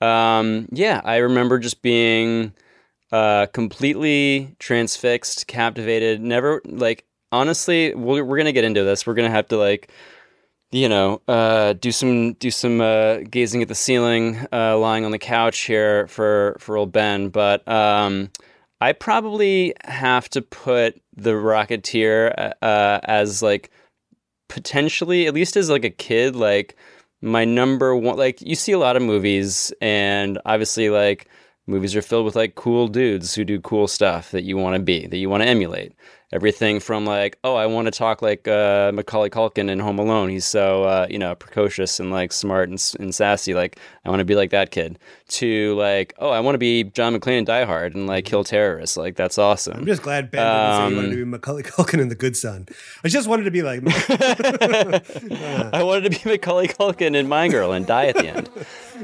um, 0.00 0.68
yeah, 0.72 1.00
I 1.04 1.18
remember 1.18 1.60
just 1.60 1.80
being 1.82 2.52
uh, 3.12 3.46
completely 3.46 4.56
transfixed, 4.58 5.46
captivated. 5.46 6.20
Never 6.20 6.60
like 6.64 7.04
honestly, 7.30 7.94
we're, 7.94 8.24
we're 8.24 8.36
gonna 8.38 8.52
get 8.52 8.64
into 8.64 8.82
this. 8.82 9.06
We're 9.06 9.14
gonna 9.14 9.30
have 9.30 9.48
to 9.48 9.56
like 9.56 9.92
you 10.72 10.88
know, 10.88 11.20
uh, 11.28 11.74
do 11.74 11.92
some 11.92 12.32
do 12.34 12.50
some 12.50 12.80
uh, 12.80 13.18
gazing 13.30 13.62
at 13.62 13.68
the 13.68 13.74
ceiling, 13.74 14.38
uh, 14.52 14.76
lying 14.78 15.04
on 15.04 15.10
the 15.10 15.18
couch 15.18 15.60
here 15.60 16.06
for 16.08 16.56
for 16.58 16.76
old 16.76 16.90
Ben. 16.90 17.28
But 17.28 17.66
um, 17.68 18.30
I 18.80 18.92
probably 18.92 19.74
have 19.84 20.28
to 20.30 20.42
put 20.42 21.00
the 21.14 21.32
Rocketeer 21.32 22.54
uh, 22.62 23.00
as 23.04 23.42
like 23.42 23.70
potentially, 24.48 25.26
at 25.26 25.34
least 25.34 25.56
as 25.56 25.68
like 25.70 25.84
a 25.84 25.90
kid, 25.90 26.34
like 26.34 26.74
my 27.20 27.44
number 27.44 27.94
one. 27.94 28.16
Like 28.16 28.40
you 28.40 28.54
see 28.54 28.72
a 28.72 28.78
lot 28.78 28.96
of 28.96 29.02
movies, 29.02 29.72
and 29.82 30.38
obviously, 30.46 30.88
like 30.88 31.28
movies 31.66 31.94
are 31.94 32.02
filled 32.02 32.24
with 32.24 32.34
like 32.34 32.54
cool 32.54 32.88
dudes 32.88 33.34
who 33.34 33.44
do 33.44 33.60
cool 33.60 33.86
stuff 33.86 34.30
that 34.30 34.44
you 34.44 34.56
want 34.56 34.74
to 34.76 34.82
be, 34.82 35.06
that 35.06 35.18
you 35.18 35.28
want 35.28 35.42
to 35.42 35.48
emulate. 35.48 35.92
Everything 36.32 36.80
from 36.80 37.04
like, 37.04 37.36
oh, 37.44 37.54
I 37.56 37.66
want 37.66 37.86
to 37.86 37.90
talk 37.90 38.22
like 38.22 38.48
uh, 38.48 38.90
Macaulay 38.94 39.28
Culkin 39.28 39.68
in 39.68 39.78
Home 39.78 39.98
Alone. 39.98 40.30
He's 40.30 40.46
so 40.46 40.84
uh, 40.84 41.06
you 41.10 41.18
know 41.18 41.34
precocious 41.34 42.00
and 42.00 42.10
like 42.10 42.32
smart 42.32 42.70
and, 42.70 42.94
and 42.98 43.14
sassy. 43.14 43.52
Like 43.52 43.78
I 44.06 44.08
want 44.08 44.20
to 44.20 44.24
be 44.24 44.34
like 44.34 44.50
that 44.50 44.70
kid. 44.70 44.98
To 45.28 45.74
like, 45.76 46.14
oh, 46.18 46.30
I 46.30 46.40
want 46.40 46.54
to 46.54 46.58
be 46.58 46.84
John 46.84 47.14
McClane 47.14 47.38
in 47.38 47.44
Die 47.44 47.64
Hard 47.64 47.94
and 47.94 48.06
like 48.06 48.24
kill 48.24 48.44
terrorists. 48.44 48.96
Like 48.96 49.16
that's 49.16 49.36
awesome. 49.38 49.78
I'm 49.78 49.86
just 49.86 50.02
glad 50.02 50.30
Ben 50.30 50.40
didn't 50.42 50.56
say 50.72 50.88
he 50.90 50.96
wanted 50.96 51.08
to 51.08 51.12
Um, 51.12 51.16
be 51.16 51.24
Macaulay 51.24 51.62
Culkin 51.64 52.00
in 52.00 52.08
The 52.08 52.14
Good 52.14 52.36
Son. 52.36 52.66
I 53.04 53.08
just 53.08 53.28
wanted 53.28 53.44
to 53.44 53.50
be 53.50 53.62
like. 53.62 53.82
I 55.72 55.82
wanted 55.82 56.10
to 56.12 56.18
be 56.24 56.30
Macaulay 56.30 56.68
Culkin 56.68 57.14
in 57.14 57.28
My 57.28 57.48
Girl 57.48 57.72
and 57.72 57.86
die 57.86 58.06
at 58.06 58.16
the 58.16 58.28
end. 58.28 58.50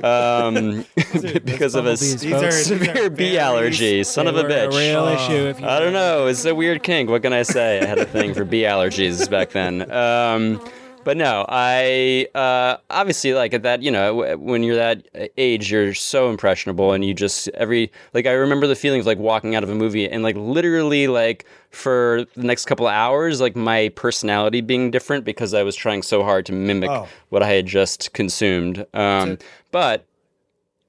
Um, 0.04 0.84
because 1.44 1.74
of 1.74 1.87
a 1.87 1.90
These 1.96 2.24
are- 2.32 2.40
these 2.40 2.66
severe 2.66 3.06
are 3.06 3.11
bee 3.11 3.38
allergy. 3.38 4.04
Son 4.04 4.26
of 4.26 4.37
a 4.37 4.42
were 4.42 4.48
a 4.48 4.52
bitch. 4.52 4.78
real 4.78 5.06
issue 5.08 5.46
if 5.48 5.61
you 5.61 5.66
I 5.66 5.78
don't 5.80 5.92
know. 5.92 6.26
It's 6.26 6.44
a 6.44 6.54
weird 6.54 6.82
kink. 6.82 7.11
What 7.11 7.22
can 7.22 7.32
I 7.32 7.42
say? 7.42 7.80
I 7.80 7.87
had 7.87 7.98
a 7.98 8.04
thing 8.04 8.34
for 8.34 8.44
bee 8.44 8.62
allergies 8.62 9.28
back 9.30 9.50
then. 9.50 9.90
Um, 9.90 10.61
but 11.09 11.16
no, 11.16 11.47
I 11.49 12.29
uh, 12.35 12.77
obviously 12.90 13.33
like 13.33 13.55
at 13.55 13.62
that. 13.62 13.81
You 13.81 13.90
know, 13.90 14.37
when 14.37 14.62
you're 14.62 14.77
that 14.77 15.09
age, 15.38 15.73
you're 15.73 15.94
so 15.94 16.29
impressionable, 16.29 16.92
and 16.92 17.03
you 17.03 17.14
just 17.14 17.49
every 17.55 17.90
like 18.12 18.27
I 18.27 18.33
remember 18.33 18.66
the 18.66 18.77
feeling 18.77 19.01
of 19.01 19.07
like 19.07 19.16
walking 19.16 19.55
out 19.55 19.62
of 19.62 19.71
a 19.71 19.75
movie 19.75 20.07
and 20.07 20.23
like 20.23 20.37
literally 20.37 21.09
like 21.09 21.47
for 21.71 22.27
the 22.35 22.42
next 22.42 22.66
couple 22.66 22.87
of 22.87 22.92
hours, 22.92 23.40
like 23.40 23.57
my 23.57 23.88
personality 23.97 24.61
being 24.61 24.90
different 24.90 25.25
because 25.25 25.55
I 25.55 25.62
was 25.62 25.75
trying 25.75 26.03
so 26.03 26.23
hard 26.23 26.44
to 26.44 26.53
mimic 26.53 26.90
Oh. 26.90 27.09
what 27.31 27.42
I 27.42 27.49
had 27.55 27.64
just 27.64 28.12
consumed. 28.12 28.85
Um, 28.92 29.38
but 29.73 30.05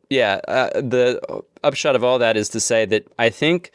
yeah, 0.10 0.42
uh, 0.50 0.82
the 0.82 1.44
upshot 1.64 1.96
of 1.96 2.04
all 2.04 2.20
that 2.20 2.36
is 2.36 2.50
to 2.50 2.60
say 2.60 2.84
that 2.84 3.08
I 3.18 3.30
think 3.30 3.72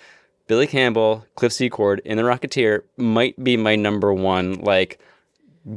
Billy 0.47 0.67
Campbell, 0.67 1.25
Cliff 1.37 1.55
Secord, 1.55 2.03
in 2.05 2.19
The 2.19 2.23
Rocketeer 2.23 2.83
might 2.99 3.43
be 3.43 3.57
my 3.57 3.77
number 3.77 4.13
one 4.13 4.57
like 4.57 5.01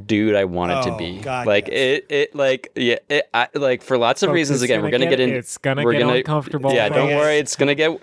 dude 0.06 0.36
I 0.36 0.46
wanted 0.46 0.84
to 0.84 0.94
Oh, 0.94 0.98
be. 0.98 1.20
God, 1.20 1.48
like 1.48 1.68
it, 1.70 2.06
it, 2.10 2.36
like 2.36 2.72
yeah, 2.76 2.98
it, 3.10 3.30
I, 3.34 3.48
like 3.54 3.82
for 3.82 3.98
lots 3.98 4.22
of 4.24 4.28
Folks, 4.28 4.36
reasons. 4.36 4.62
Again, 4.62 4.82
we're 4.82 4.92
gonna 4.92 5.06
get- 5.06 5.12
get, 5.18 5.20
in. 5.22 5.30
it's 5.32 5.58
gonna 5.58 5.84
we're 5.84 5.94
get 5.94 6.00
gonna, 6.02 6.14
uncomfortable 6.16 6.74
Yeah, 6.74 6.90
don't 6.90 7.16
worry. 7.16 7.38
It's 7.38 7.56
gonna 7.56 7.76
get. 7.76 8.00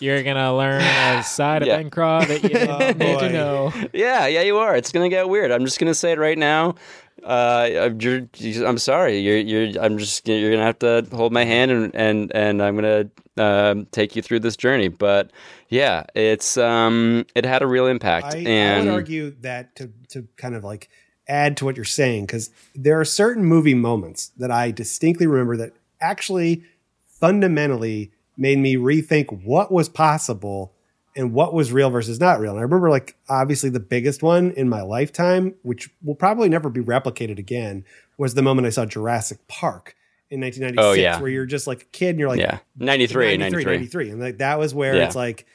You're 0.00 0.22
gonna 0.22 0.56
learn 0.56 0.80
a 0.80 1.22
side 1.26 1.66
Yeah. 1.66 1.74
of 1.74 1.80
Ben 1.80 1.90
Craw 1.90 2.24
that 2.24 2.42
you 2.42 2.48
didn't 2.48 2.98
need 2.98 3.18
to 3.18 3.28
know. 3.30 3.72
Yeah, 3.92 4.26
yeah, 4.26 4.40
you 4.42 4.56
are. 4.58 4.74
It's 4.74 4.92
gonna 4.92 5.08
get 5.10 5.28
weird. 5.28 5.50
I'm 5.50 5.64
just 5.64 5.78
gonna 5.78 5.94
say 5.94 6.12
it 6.12 6.18
right 6.18 6.38
now. 6.38 6.74
Uh, 7.22 7.68
I'm- 7.74 7.98
you're, 8.00 8.26
I'm 8.66 8.78
sorry. 8.78 9.18
You're, 9.18 9.36
you're. 9.36 9.82
I'm 9.82 9.98
just. 9.98 10.26
You're 10.26 10.50
gonna 10.50 10.64
have 10.64 10.78
to 10.80 11.06
hold 11.14 11.32
my 11.32 11.44
hand 11.44 11.70
and 11.70 11.94
and 11.94 12.32
and 12.34 12.62
I'm 12.62 12.76
gonna 12.76 13.10
um, 13.36 13.86
take 13.92 14.16
you 14.16 14.22
through 14.22 14.40
this 14.40 14.56
journey. 14.56 14.88
But 14.88 15.30
yeah, 15.68 16.04
it's 16.14 16.56
um, 16.56 17.26
it 17.34 17.44
had 17.44 17.60
a 17.60 17.66
real 17.66 17.86
impact. 17.86 18.34
I, 18.34 18.38
I 18.38 18.78
would 18.80 18.88
argue 18.88 19.32
that 19.42 19.76
to 19.76 19.90
to 20.08 20.26
kind 20.38 20.54
of 20.54 20.64
like 20.64 20.88
add 21.30 21.56
to 21.56 21.64
what 21.64 21.76
you're 21.76 21.84
saying 21.84 22.26
because 22.26 22.50
there 22.74 22.98
are 23.00 23.04
certain 23.04 23.44
movie 23.44 23.74
moments 23.74 24.32
that 24.36 24.50
I 24.50 24.70
distinctly 24.72 25.26
remember 25.26 25.56
that 25.58 25.72
actually 26.00 26.64
fundamentally 27.06 28.10
made 28.36 28.58
me 28.58 28.74
rethink 28.76 29.44
what 29.44 29.70
was 29.70 29.88
possible 29.88 30.72
and 31.16 31.32
what 31.32 31.52
was 31.54 31.72
real 31.72 31.90
versus 31.90 32.18
not 32.20 32.40
real. 32.40 32.52
And 32.52 32.58
I 32.60 32.62
remember 32.62 32.90
like 32.90 33.16
obviously 33.28 33.68
the 33.70 33.80
biggest 33.80 34.22
one 34.22 34.50
in 34.52 34.68
my 34.68 34.80
lifetime, 34.82 35.54
which 35.62 35.90
will 36.02 36.14
probably 36.14 36.48
never 36.48 36.68
be 36.70 36.80
replicated 36.80 37.38
again, 37.38 37.84
was 38.18 38.34
the 38.34 38.42
moment 38.42 38.66
I 38.66 38.70
saw 38.70 38.84
Jurassic 38.86 39.38
Park 39.48 39.94
in 40.30 40.40
1996, 40.40 40.84
Oh, 40.84 40.92
yeah. 40.92 41.20
where 41.20 41.30
you're 41.30 41.46
just 41.46 41.66
like 41.66 41.82
a 41.82 41.86
kid 41.86 42.10
and 42.10 42.20
you're 42.20 42.28
like, 42.28 42.40
Yeah. 42.40 42.58
93, 42.76 43.36
93, 43.36 43.64
93. 43.64 43.64
93. 43.76 44.10
And 44.10 44.20
like 44.20 44.38
that 44.38 44.58
was 44.58 44.72
where 44.74 44.96
Yeah. 44.96 45.06
it's 45.06 45.16
like 45.16 45.46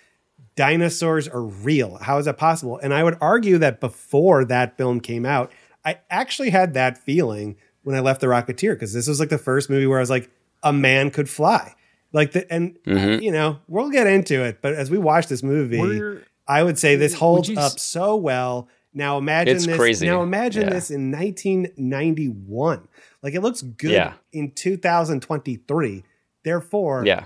dinosaurs 0.56 1.28
are 1.28 1.42
real. 1.42 1.98
How 1.98 2.18
is 2.18 2.26
that 2.26 2.38
possible? 2.38 2.78
And 2.82 2.94
I 2.94 3.04
would 3.04 3.18
argue 3.22 3.58
that 3.60 3.80
before 3.80 4.46
that 4.46 4.78
film 4.78 5.00
came 5.00 5.26
out, 5.26 5.52
I 5.86 6.00
actually 6.10 6.50
had 6.50 6.74
that 6.74 6.98
feeling 6.98 7.56
when 7.84 7.96
I 7.96 8.00
left 8.00 8.20
The 8.22 8.28
Rocketeer 8.28 8.74
because 8.74 8.94
this 8.94 9.08
was 9.08 9.20
like 9.20 9.30
the 9.30 9.38
first 9.38 9.70
movie 9.70 9.86
where 9.86 10.00
I 10.00 10.02
was 10.02 10.10
like, 10.10 10.30
a 10.64 10.74
man 10.74 11.12
could 11.12 11.30
fly. 11.30 11.76
Like 12.12 12.32
the 12.32 12.52
and 12.52 12.78
Mhm. 12.86 13.22
you 13.22 13.32
know 13.32 13.60
we'll 13.68 13.90
get 13.92 14.08
into 14.08 14.44
it, 14.44 14.60
but 14.62 14.74
as 14.74 14.90
we 14.90 14.98
watch 14.98 15.28
this 15.28 15.44
movie, 15.44 15.80
We're- 15.80 16.22
I 16.48 16.64
would 16.64 16.78
say 16.80 16.96
this 16.96 17.14
holds 17.14 17.50
you 17.50 17.58
s- 17.58 17.74
up 17.74 17.80
so 17.80 18.16
well. 18.16 18.68
Now 18.94 19.18
imagine 19.18 19.56
It's 19.58 19.66
this. 19.66 19.76
crazy. 19.78 20.08
Now 20.08 20.22
imagine 20.24 20.64
Yeah. 20.64 20.70
this 20.70 20.90
in 20.92 21.12
1991. 21.12 22.88
Like 23.22 23.34
it 23.34 23.42
looks 23.42 23.62
good 23.62 23.92
Yeah. 23.92 24.14
in 24.32 24.52
2023. 24.52 26.04
Therefore, 26.44 27.04
yeah, 27.06 27.26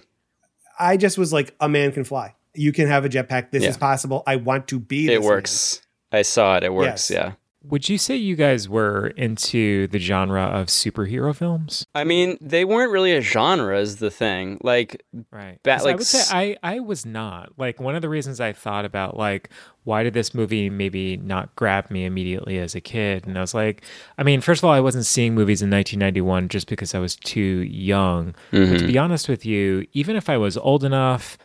I 0.80 0.98
just 0.98 1.18
was 1.18 1.34
like, 1.34 1.54
a 1.60 1.68
man 1.70 1.92
can 1.92 2.04
fly. 2.04 2.36
You 2.56 2.72
can 2.72 2.88
have 2.88 3.06
a 3.06 3.10
jetpack. 3.10 3.52
This 3.52 3.64
Yeah. 3.64 3.70
is 3.70 3.78
possible. 3.78 4.24
I 4.26 4.38
want 4.38 4.68
to 4.70 4.80
be. 4.80 5.08
it 5.08 5.18
this 5.20 5.26
works. 5.26 5.82
I 6.12 6.22
saw 6.24 6.58
it. 6.58 6.64
It 6.64 6.74
works. 6.74 7.10
Yes. 7.10 7.12
Yeah. 7.12 7.32
Would 7.64 7.90
you 7.90 7.98
say 7.98 8.16
you 8.16 8.38
guys 8.38 8.70
were 8.70 9.08
into 9.08 9.88
the 9.88 10.00
genre 10.00 10.44
of 10.44 10.68
superhero 10.68 11.36
films? 11.36 11.86
I 11.94 12.06
mean, 12.06 12.38
they 12.40 12.64
weren't 12.64 12.92
really 12.92 13.14
a 13.14 13.22
genre, 13.22 13.78
is 13.78 13.98
the 13.98 14.10
thing. 14.10 14.60
Like, 14.64 15.04
Right. 15.32 15.60
'Cause 15.64 15.84
like 15.84 15.96
I 15.96 15.98
would 15.98 16.06
say 16.08 16.56
I, 16.64 16.76
I 16.76 16.80
was 16.80 17.06
not. 17.06 17.52
Like 17.58 17.82
one 17.82 17.96
of 17.96 18.02
the 18.02 18.08
reasons 18.10 18.40
I 18.40 18.54
thought 18.54 18.86
about 18.86 19.18
like 19.18 19.50
why 19.84 20.04
did 20.04 20.14
this 20.14 20.36
movie 20.36 20.70
maybe 20.70 21.18
not 21.18 21.56
grab 21.56 21.90
me 21.90 22.06
immediately 22.06 22.60
as 22.60 22.76
a 22.76 22.82
kid? 22.82 23.26
And 23.26 23.38
I 23.38 23.42
was 23.42 23.56
like, 23.56 23.84
I 24.18 24.24
mean, 24.24 24.40
first 24.40 24.62
of 24.62 24.66
all, 24.66 24.74
I 24.74 24.80
wasn't 24.80 25.06
seeing 25.06 25.34
movies 25.34 25.62
in 25.62 25.70
1991 25.70 26.48
just 26.50 26.68
because 26.68 26.94
I 26.94 27.00
was 27.00 27.16
too 27.16 27.64
young. 27.64 28.36
But 28.52 28.58
to 28.58 28.66
mm-hmm. 28.66 28.88
be 28.88 28.98
honest 28.98 29.28
with 29.28 29.46
you, 29.46 29.88
even 29.94 30.16
if 30.16 30.30
I 30.30 30.38
was 30.38 30.58
old 30.58 30.84
enough, 30.84 31.38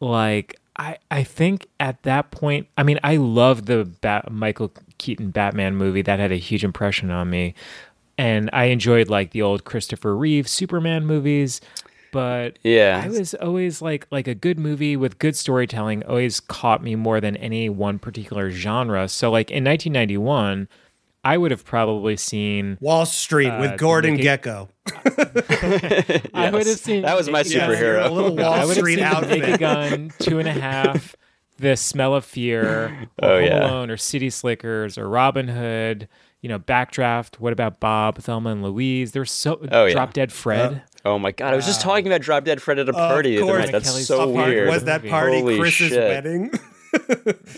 like 0.00 0.56
I 0.76 0.98
I 1.10 1.22
think 1.24 1.66
at 1.78 2.02
that 2.04 2.30
point, 2.30 2.66
I 2.78 2.82
mean, 2.82 2.98
I 3.04 3.16
loved 3.16 3.66
the 3.66 3.84
Bat- 3.84 4.32
Michael 4.32 4.72
Keaton 4.98 5.30
Batman 5.30 5.76
movie 5.76 6.02
that 6.02 6.18
had 6.18 6.32
a 6.32 6.36
huge 6.36 6.64
impression 6.64 7.10
on 7.10 7.28
me. 7.30 7.54
And 8.18 8.50
I 8.52 8.64
enjoyed 8.64 9.08
like 9.08 9.30
the 9.32 9.42
old 9.42 9.64
Christopher 9.64 10.16
Reeve 10.16 10.46
Superman 10.48 11.06
movies, 11.06 11.60
but 12.12 12.58
Yeah. 12.62 13.00
I 13.04 13.08
was 13.08 13.34
always 13.34 13.82
like 13.82 14.06
like 14.10 14.28
a 14.28 14.34
good 14.34 14.58
movie 14.58 14.96
with 14.96 15.18
good 15.18 15.34
storytelling 15.36 16.04
always 16.04 16.40
caught 16.40 16.82
me 16.82 16.94
more 16.94 17.20
than 17.20 17.36
any 17.36 17.68
one 17.68 17.98
particular 17.98 18.50
genre. 18.50 19.08
So 19.08 19.30
like 19.30 19.50
in 19.50 19.64
1991, 19.64 20.68
I 21.24 21.36
would 21.38 21.50
have 21.52 21.64
probably 21.64 22.16
seen 22.16 22.78
Wall 22.80 23.06
Street 23.06 23.48
uh, 23.48 23.60
with 23.60 23.78
Gordon 23.78 24.16
the 24.16 24.24
Naked- 24.24 24.42
Gekko. 24.42 24.68
I 26.34 26.50
would 26.50 26.66
have 26.66 26.78
seen 26.78 27.02
That 27.02 27.16
was 27.16 27.28
my 27.30 27.42
Naked 27.42 27.52
Gun. 27.58 27.70
superhero. 27.70 28.06
A 28.06 28.10
little 28.10 28.36
Wall 28.36 28.52
I 28.52 28.64
would 28.64 28.76
have 28.76 28.82
Street 28.84 28.96
seen 28.96 29.04
outfit. 29.04 29.40
Naked 29.40 29.60
Gun, 29.60 30.12
Two 30.18 30.38
and 30.40 30.48
a 30.48 30.52
Half, 30.52 31.14
The 31.58 31.76
Smell 31.76 32.14
of 32.14 32.24
Fear, 32.24 32.64
or 32.64 33.08
Oh, 33.22 33.34
Home 33.36 33.44
yeah. 33.44 33.66
Alone, 33.70 33.90
or 33.90 33.96
City 33.96 34.30
Slickers, 34.30 34.98
or 34.98 35.08
Robin 35.08 35.48
Hood. 35.48 36.08
You 36.40 36.48
know, 36.48 36.58
Backdraft. 36.58 37.36
What 37.36 37.52
about 37.52 37.78
Bob, 37.78 38.18
Thelma 38.18 38.50
and 38.50 38.64
Louise? 38.64 39.12
There's 39.12 39.30
so 39.30 39.64
Oh, 39.70 39.86
yeah. 39.86 39.92
Drop 39.92 40.12
Dead 40.12 40.32
Fred. 40.32 40.82
Oh 41.04 41.16
my 41.18 41.30
god! 41.30 41.52
I 41.52 41.56
was 41.56 41.66
just 41.66 41.80
talking 41.80 42.06
about 42.08 42.20
Drop 42.20 42.42
Dead 42.44 42.60
Fred 42.60 42.80
at 42.80 42.88
a 42.88 42.92
party 42.92 43.36
the 43.36 43.42
other 43.44 43.52
course. 43.52 43.64
night. 43.66 43.72
That's 43.72 43.88
Kelly's 43.90 44.06
so 44.08 44.28
weird. 44.28 44.68
Was 44.68 44.84
that 44.84 45.06
party 45.06 45.38
Holy 45.40 45.56
Chris's 45.58 45.90
shit. 45.90 45.98
wedding? 46.00 46.50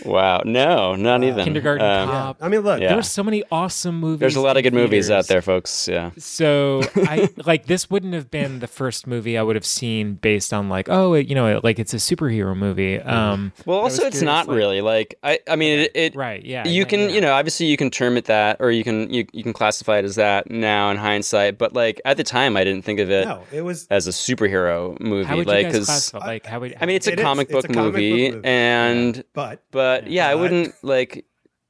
Wow. 0.05 0.41
No, 0.45 0.95
not 0.95 1.23
even. 1.23 1.43
Kindergarten 1.43 1.85
Um, 1.85 2.09
Cop. 2.09 2.37
I 2.41 2.47
mean, 2.49 2.61
look, 2.61 2.79
Yeah. 2.81 2.89
there 2.89 2.97
were 2.97 3.03
so 3.03 3.23
many 3.23 3.43
awesome 3.51 3.99
movies. 3.99 4.19
There's 4.19 4.35
a 4.35 4.41
lot 4.41 4.51
of 4.57 4.65
in 4.65 4.71
good 4.71 4.73
movies 4.73 5.09
out 5.11 5.27
there, 5.27 5.41
folks. 5.41 5.87
Yeah. 5.87 6.11
So 6.17 6.81
I 6.95 7.29
like 7.45 7.65
this 7.65 7.89
wouldn't 7.89 8.13
have 8.13 8.29
been 8.31 8.59
the 8.59 8.67
first 8.67 9.07
movie 9.07 9.37
I 9.37 9.43
would 9.43 9.55
have 9.55 9.65
seen 9.65 10.15
based 10.15 10.53
on 10.53 10.69
like 10.69 10.87
oh 10.89 11.13
it, 11.13 11.27
you 11.27 11.35
know 11.35 11.59
like 11.63 11.79
it's 11.79 11.93
a 11.93 11.97
superhero 11.97 12.55
movie. 12.55 12.99
Um, 12.99 13.51
Well, 13.65 13.79
also 13.79 14.03
it's 14.03 14.17
curious, 14.19 14.21
not 14.23 14.47
like- 14.47 14.57
really 14.57 14.81
like 14.81 15.15
I. 15.23 15.39
I 15.47 15.55
mean, 15.55 15.79
it. 15.79 15.91
it 15.95 16.15
right. 16.15 16.43
Yeah. 16.43 16.67
you 16.67 16.79
yeah, 16.81 16.83
can, 16.85 16.99
yeah. 17.01 17.07
you 17.09 17.21
know, 17.21 17.33
obviously 17.33 17.65
you 17.67 17.77
can 17.77 17.89
term 17.89 18.17
it 18.17 18.25
that, 18.25 18.57
or 18.59 18.71
you 18.71 18.83
can 18.83 19.11
you, 19.13 19.25
you 19.33 19.43
can 19.43 19.53
classify 19.53 19.97
it 19.99 20.05
as 20.05 20.15
that 20.15 20.49
now 20.49 20.89
in 20.91 20.97
hindsight. 20.97 21.57
But 21.57 21.73
like 21.73 22.01
at 22.05 22.17
the 22.17 22.23
time, 22.23 22.57
I 22.57 22.63
didn't 22.63 22.83
think 22.83 22.99
of 22.99 23.09
it. 23.09 23.25
No, 23.27 23.41
it 23.51 23.61
was- 23.61 23.87
as 23.89 24.07
a 24.07 24.11
superhero 24.11 24.99
movie. 24.99 25.25
How 25.25 25.35
would 25.37 25.47
like, 25.47 25.57
you 25.67 25.71
guys 25.71 25.77
'cause- 25.79 25.85
classify? 25.85 26.25
Like 26.25 26.45
how 26.45 26.59
would 26.59 26.75
I 26.79 26.85
mean, 26.85 26.95
it's 26.95 27.07
a 27.07 27.13
It 27.13 27.19
is. 27.19 27.23
comic 27.23 27.49
It's 27.49 27.53
book 27.53 27.65
a 27.65 27.73
comic 27.73 27.93
book 27.93 27.93
movie, 28.01 28.31
movie. 28.31 28.45
and 28.47 29.23
But 29.33 29.63
but 29.71 30.07
yeah, 30.09 30.27
I 30.29 30.35
wouldn't 30.35 30.73
like. 30.83 31.25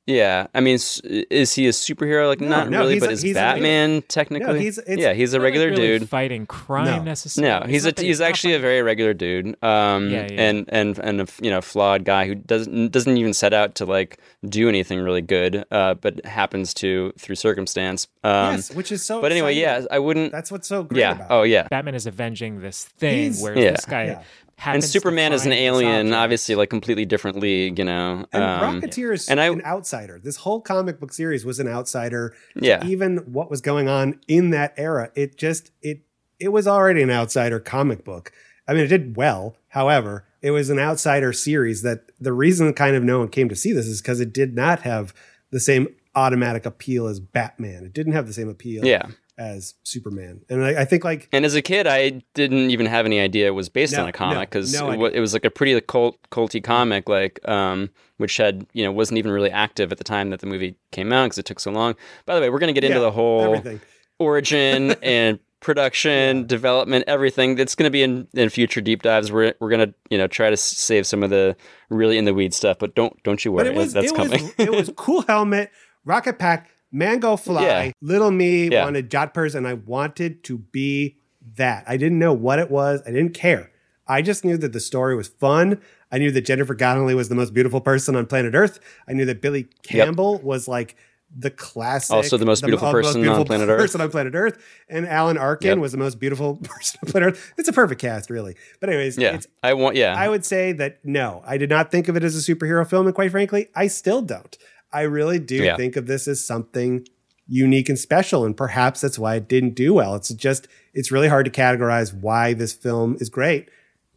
Yeah, 0.08 0.46
I 0.54 0.60
mean, 0.60 0.76
is 0.76 1.56
he 1.56 1.65
a 1.65 1.72
superhero? 1.72 2.28
Like, 2.28 2.39
No, 2.39 2.48
not 2.50 2.70
no, 2.70 2.78
really, 2.82 3.00
but 3.00 3.10
a- 3.10 3.13
is 3.13 3.24
he's 3.24 3.32
a- 3.32 3.39
Batman 3.39 4.04
technically? 4.04 4.60
he's- 4.60 4.78
it's 4.78 5.02
yeah, 5.02 5.13
he's 5.13 5.34
a 5.34 5.38
Not, 5.39 5.44
like, 5.46 5.54
regular 5.54 5.70
really 5.72 5.98
dude. 5.98 6.10
fighting 6.10 6.46
crime 6.46 6.86
No. 6.86 7.02
necessarily. 7.02 7.50
No, 7.50 7.58
It's 7.63 7.72
he's 7.72 7.86
a 7.88 7.94
he's 8.00 8.20
not 8.20 8.30
actually 8.30 8.54
a 8.54 8.60
very 8.60 8.84
regular 8.84 9.15
dude, 9.15 9.56
um, 9.63 10.12
Yeah, 10.12 10.28
yeah. 10.32 10.41
and 10.44 10.65
and 10.70 11.00
and 11.00 11.22
a 11.22 11.28
you 11.41 11.50
know 11.50 11.60
flawed 11.60 12.04
guy 12.06 12.28
who 12.28 12.36
doesn't 12.36 12.91
doesn't 12.91 13.18
even 13.18 13.34
set 13.34 13.52
out 13.52 13.74
to 13.76 13.86
like 13.86 14.20
do 14.48 14.70
anything 14.70 15.00
really 15.00 15.24
good, 15.24 15.65
uh, 15.72 15.96
but 15.96 16.24
happens 16.24 16.76
to 16.76 17.12
through 17.18 17.38
circumstance. 17.38 18.06
Um, 18.24 18.58
yes, 18.58 18.76
which 18.76 18.91
is 18.91 19.04
so. 19.04 19.22
but 19.22 19.32
anyway, 19.32 19.56
yeah. 19.56 19.86
I 19.89 19.98
wouldn't. 19.98 20.32
That's 20.32 20.52
what's 20.52 20.68
so 20.68 20.84
great 20.84 21.00
yeah. 21.00 21.13
about. 21.13 21.32
Oh 21.32 21.41
yeah. 21.41 21.68
Batman 21.72 21.96
is 21.96 22.06
avenging 22.06 22.62
this 22.62 22.84
thing, 23.00 23.18
He's- 23.32 23.41
whereas 23.41 23.58
Yeah. 23.63 23.72
this 23.72 23.86
guy 23.86 24.06
Yeah. 24.06 24.22
And 24.63 24.84
Superman 24.84 25.34
is 25.34 25.46
an 25.46 25.52
alien, 25.54 26.08
object. 26.08 26.15
obviously, 26.15 26.56
like 26.56 26.70
completely 26.70 27.06
different 27.06 27.38
league, 27.39 27.78
you 27.78 27.86
know. 27.86 28.26
And 28.32 28.44
um, 28.44 28.82
Rocketeer 28.82 29.13
is 29.13 29.30
and 29.30 29.39
I- 29.39 29.48
an 29.48 29.62
outsider. 29.63 30.20
This 30.24 30.38
whole 30.38 30.62
comic 30.62 31.00
book 31.00 31.13
series 31.13 31.46
was 31.46 31.60
an 31.60 31.68
outsider. 31.68 32.34
Yeah. 32.56 32.84
Even 32.86 33.18
what 33.32 33.50
was 33.52 33.62
going 33.62 33.89
on 33.89 34.20
in 34.28 34.50
that 34.52 34.74
era, 34.78 35.12
it 35.15 35.38
just 35.38 35.72
it 35.82 36.02
it 36.39 36.50
was 36.50 36.68
already 36.68 37.02
an 37.02 37.12
outsider 37.12 37.60
comic 37.60 38.04
book. 38.04 38.32
I 38.68 38.74
mean, 38.74 38.84
it 38.86 38.88
did 38.88 39.15
well. 39.15 39.56
However, 39.70 40.26
it 40.41 40.52
was 40.52 40.70
an 40.70 40.80
outsider 40.80 41.32
series 41.34 41.82
that 41.84 42.12
the 42.20 42.34
reason 42.34 42.74
kind 42.74 42.96
of 42.96 43.04
no 43.04 43.20
one 43.20 43.28
came 43.28 43.50
to 43.50 43.56
see 43.56 43.72
this 43.74 43.86
is 43.86 44.02
because 44.02 44.20
it 44.20 44.34
did 44.34 44.56
not 44.56 44.82
have 44.82 45.13
the 45.52 45.60
same 45.60 45.88
automatic 46.15 46.65
appeal 46.65 47.08
as 47.08 47.20
Batman. 47.20 47.84
It 47.86 47.94
didn't 47.94 48.13
have 48.13 48.26
the 48.26 48.34
same 48.34 48.50
appeal 48.50 48.86
Yeah. 48.86 49.08
As 49.38 49.74
Superman. 49.84 50.41
And 50.50 50.63
I, 50.63 50.82
I 50.82 50.86
think 50.86 51.04
like 51.04 51.28
And 51.32 51.43
as 51.45 51.56
a 51.56 51.62
kid, 51.62 51.88
I 51.88 52.21
didn't 52.34 52.69
even 52.71 52.86
have 52.86 53.06
any 53.06 53.19
idea 53.19 53.48
it 53.48 53.52
was 53.52 53.67
based 53.69 53.93
No, 53.93 54.04
on 54.04 54.08
a 54.10 54.12
comic 54.13 54.50
because 54.50 54.74
no 54.74 54.89
it, 54.89 54.93
idea. 54.93 55.08
it 55.12 55.19
was 55.19 55.34
like 55.34 55.43
a 55.45 55.50
pretty 55.50 55.80
cult, 55.82 56.17
culty 56.32 56.63
comic, 56.63 57.10
like 57.10 57.39
um, 57.48 57.89
which 58.17 58.38
had 58.38 58.65
you 58.74 58.84
know 58.84 58.91
wasn't 58.91 59.17
even 59.17 59.32
really 59.32 59.52
active 59.52 59.91
at 59.91 59.98
the 59.98 60.04
time 60.06 60.30
that 60.30 60.39
the 60.39 60.48
movie 60.48 60.76
came 60.91 61.12
out 61.12 61.26
because 61.26 61.38
it 61.38 61.45
took 61.45 61.60
so 61.60 61.71
long. 61.71 61.95
By 62.26 62.36
the 62.36 62.41
way, 62.41 62.50
we're 62.50 62.60
gonna 62.60 62.74
get 62.74 62.84
into 62.86 62.95
Yeah, 62.98 63.02
the 63.04 63.12
whole 63.12 63.56
everything. 63.56 63.82
origin 64.19 64.91
and 65.04 65.39
production, 65.60 66.45
development, 66.48 67.04
everything. 67.08 67.56
That's 67.56 67.76
gonna 67.76 67.89
be 67.89 68.04
in, 68.04 68.28
in 68.34 68.50
future 68.50 68.82
deep 68.82 69.02
dives. 69.02 69.32
We're 69.32 69.54
we're 69.60 69.69
gonna 69.69 69.93
you 70.10 70.17
know 70.17 70.28
try 70.28 70.50
to 70.50 70.58
save 70.58 71.06
some 71.06 71.24
of 71.24 71.30
the 71.30 71.56
really 71.89 72.17
in 72.17 72.26
the 72.26 72.34
weed 72.34 72.54
stuff, 72.54 72.78
but 72.80 72.95
don't 72.95 73.21
don't 73.24 73.43
you 73.43 73.52
worry, 73.52 73.65
But 73.65 73.74
it 73.74 73.76
was 73.78 73.93
that's 73.93 74.12
it 74.12 74.15
coming. 74.15 74.43
was 74.43 74.54
it 74.58 74.71
was 74.71 74.91
cool 74.95 75.21
helmet, 75.24 75.71
rocket 76.06 76.39
pack, 76.39 76.69
mango 76.91 77.36
fly, 77.36 77.62
Yeah. 77.86 77.91
little 78.02 78.32
me 78.32 78.69
Yeah. 78.69 78.84
wanted 78.84 79.10
jodhpurs, 79.10 79.56
and 79.56 79.67
I 79.67 79.74
wanted 79.74 80.43
to 80.45 80.58
be 80.60 81.17
that. 81.58 81.84
I 81.88 81.98
didn't 81.98 82.19
know 82.19 82.34
what 82.34 82.60
it 82.60 82.71
was. 82.71 83.02
I 83.06 83.12
didn't 83.12 83.34
care. 83.34 83.71
I 84.08 84.21
just 84.21 84.45
knew 84.45 84.58
that 84.58 84.71
the 84.74 84.80
story 84.80 85.15
was 85.15 85.28
fun. 85.28 85.80
I 86.12 86.17
knew 86.19 86.32
that 86.32 86.41
Jennifer 86.45 86.76
Connelly 86.76 87.15
was 87.15 87.30
the 87.30 87.36
most 87.36 87.54
beautiful 87.54 87.82
person 87.82 88.15
on 88.15 88.26
planet 88.28 88.54
Earth. 88.54 88.80
I 89.08 89.13
knew 89.13 89.26
that 89.26 89.41
Billy 89.41 89.67
Campbell 89.84 90.39
was 90.43 90.67
like 90.67 90.95
the 91.38 91.50
classic, 91.50 92.13
Also 92.15 92.38
the 92.38 92.45
most 92.45 92.63
beautiful 92.63 92.88
uh, 92.88 92.91
person 92.91 93.28
on 93.28 93.43
planet 93.45 93.67
Earth. 93.67 93.80
Person 93.82 94.00
on 94.02 94.10
planet 94.12 94.36
Earth, 94.36 94.63
and 94.88 95.06
Alan 95.08 95.38
Arkin 95.38 95.69
Yep. 95.69 95.78
was 95.80 95.91
the 95.91 95.98
most 95.98 96.19
beautiful 96.19 96.56
person 96.63 97.00
on 97.04 97.12
planet 97.12 97.30
Earth. 97.34 97.54
It's 97.58 97.67
a 97.67 97.74
perfect 97.74 98.00
cast, 98.00 98.30
really. 98.30 98.56
But 98.80 98.89
anyways, 98.89 99.17
yeah, 99.17 99.34
it's 99.36 99.48
I 99.63 99.74
want 99.74 99.95
yeah. 99.98 100.13
I 100.15 100.30
would 100.30 100.45
say 100.45 100.71
that 100.74 101.00
no, 101.04 101.41
I 101.45 101.58
did 101.58 101.69
not 101.69 101.91
think 101.91 102.08
of 102.08 102.15
it 102.15 102.24
as 102.24 102.36
a 102.38 102.56
superhero 102.56 102.88
film, 102.88 103.08
and 103.08 103.15
quite 103.15 103.32
frankly, 103.32 103.67
I 103.76 103.88
still 103.88 104.21
don't. 104.21 104.56
I 104.93 105.02
really 105.02 105.39
do 105.39 105.56
Yeah. 105.58 105.76
think 105.78 105.95
of 105.95 106.08
this 106.08 106.28
as 106.28 106.43
something 106.45 107.08
unique 107.48 107.89
and 107.89 108.00
special, 108.00 108.45
and 108.45 108.56
perhaps 108.58 109.02
that's 109.02 109.19
why 109.19 109.36
it 109.36 109.48
didn't 109.48 109.76
do 109.76 109.93
well. 109.93 110.15
It's 110.15 110.30
just 110.34 110.67
it's 110.93 111.12
really 111.12 111.28
hard 111.28 111.45
to 111.45 111.52
categorize 111.52 112.13
why 112.13 112.54
this 112.54 112.74
film 112.74 113.17
is 113.19 113.30
great, 113.30 113.69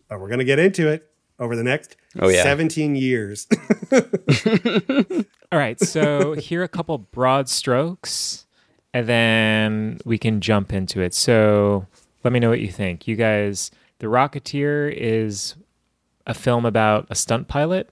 but 0.08 0.20
we're 0.20 0.28
gonna 0.28 0.44
get 0.44 0.58
into 0.58 0.88
it 0.88 1.10
over 1.38 1.54
the 1.56 1.62
next 1.64 1.96
Oh, 2.20 2.28
yeah. 2.28 2.42
17 2.42 2.96
years. 2.96 3.46
All 5.52 5.58
right, 5.58 5.78
so 5.80 6.32
here 6.34 6.60
are 6.60 6.64
a 6.64 6.68
couple 6.68 6.98
broad 6.98 7.48
strokes, 7.48 8.46
and 8.92 9.06
then 9.06 9.98
we 10.04 10.18
can 10.18 10.40
jump 10.40 10.72
into 10.72 11.00
it. 11.00 11.14
So 11.14 11.86
let 12.24 12.32
me 12.32 12.40
know 12.40 12.50
what 12.50 12.60
you 12.60 12.68
think. 12.72 13.06
You 13.08 13.16
guys, 13.16 13.70
The 13.98 14.06
Rocketeer 14.06 14.92
is 14.94 15.54
a 16.26 16.34
film 16.34 16.66
about 16.66 17.06
a 17.10 17.14
stunt 17.14 17.48
pilot 17.48 17.90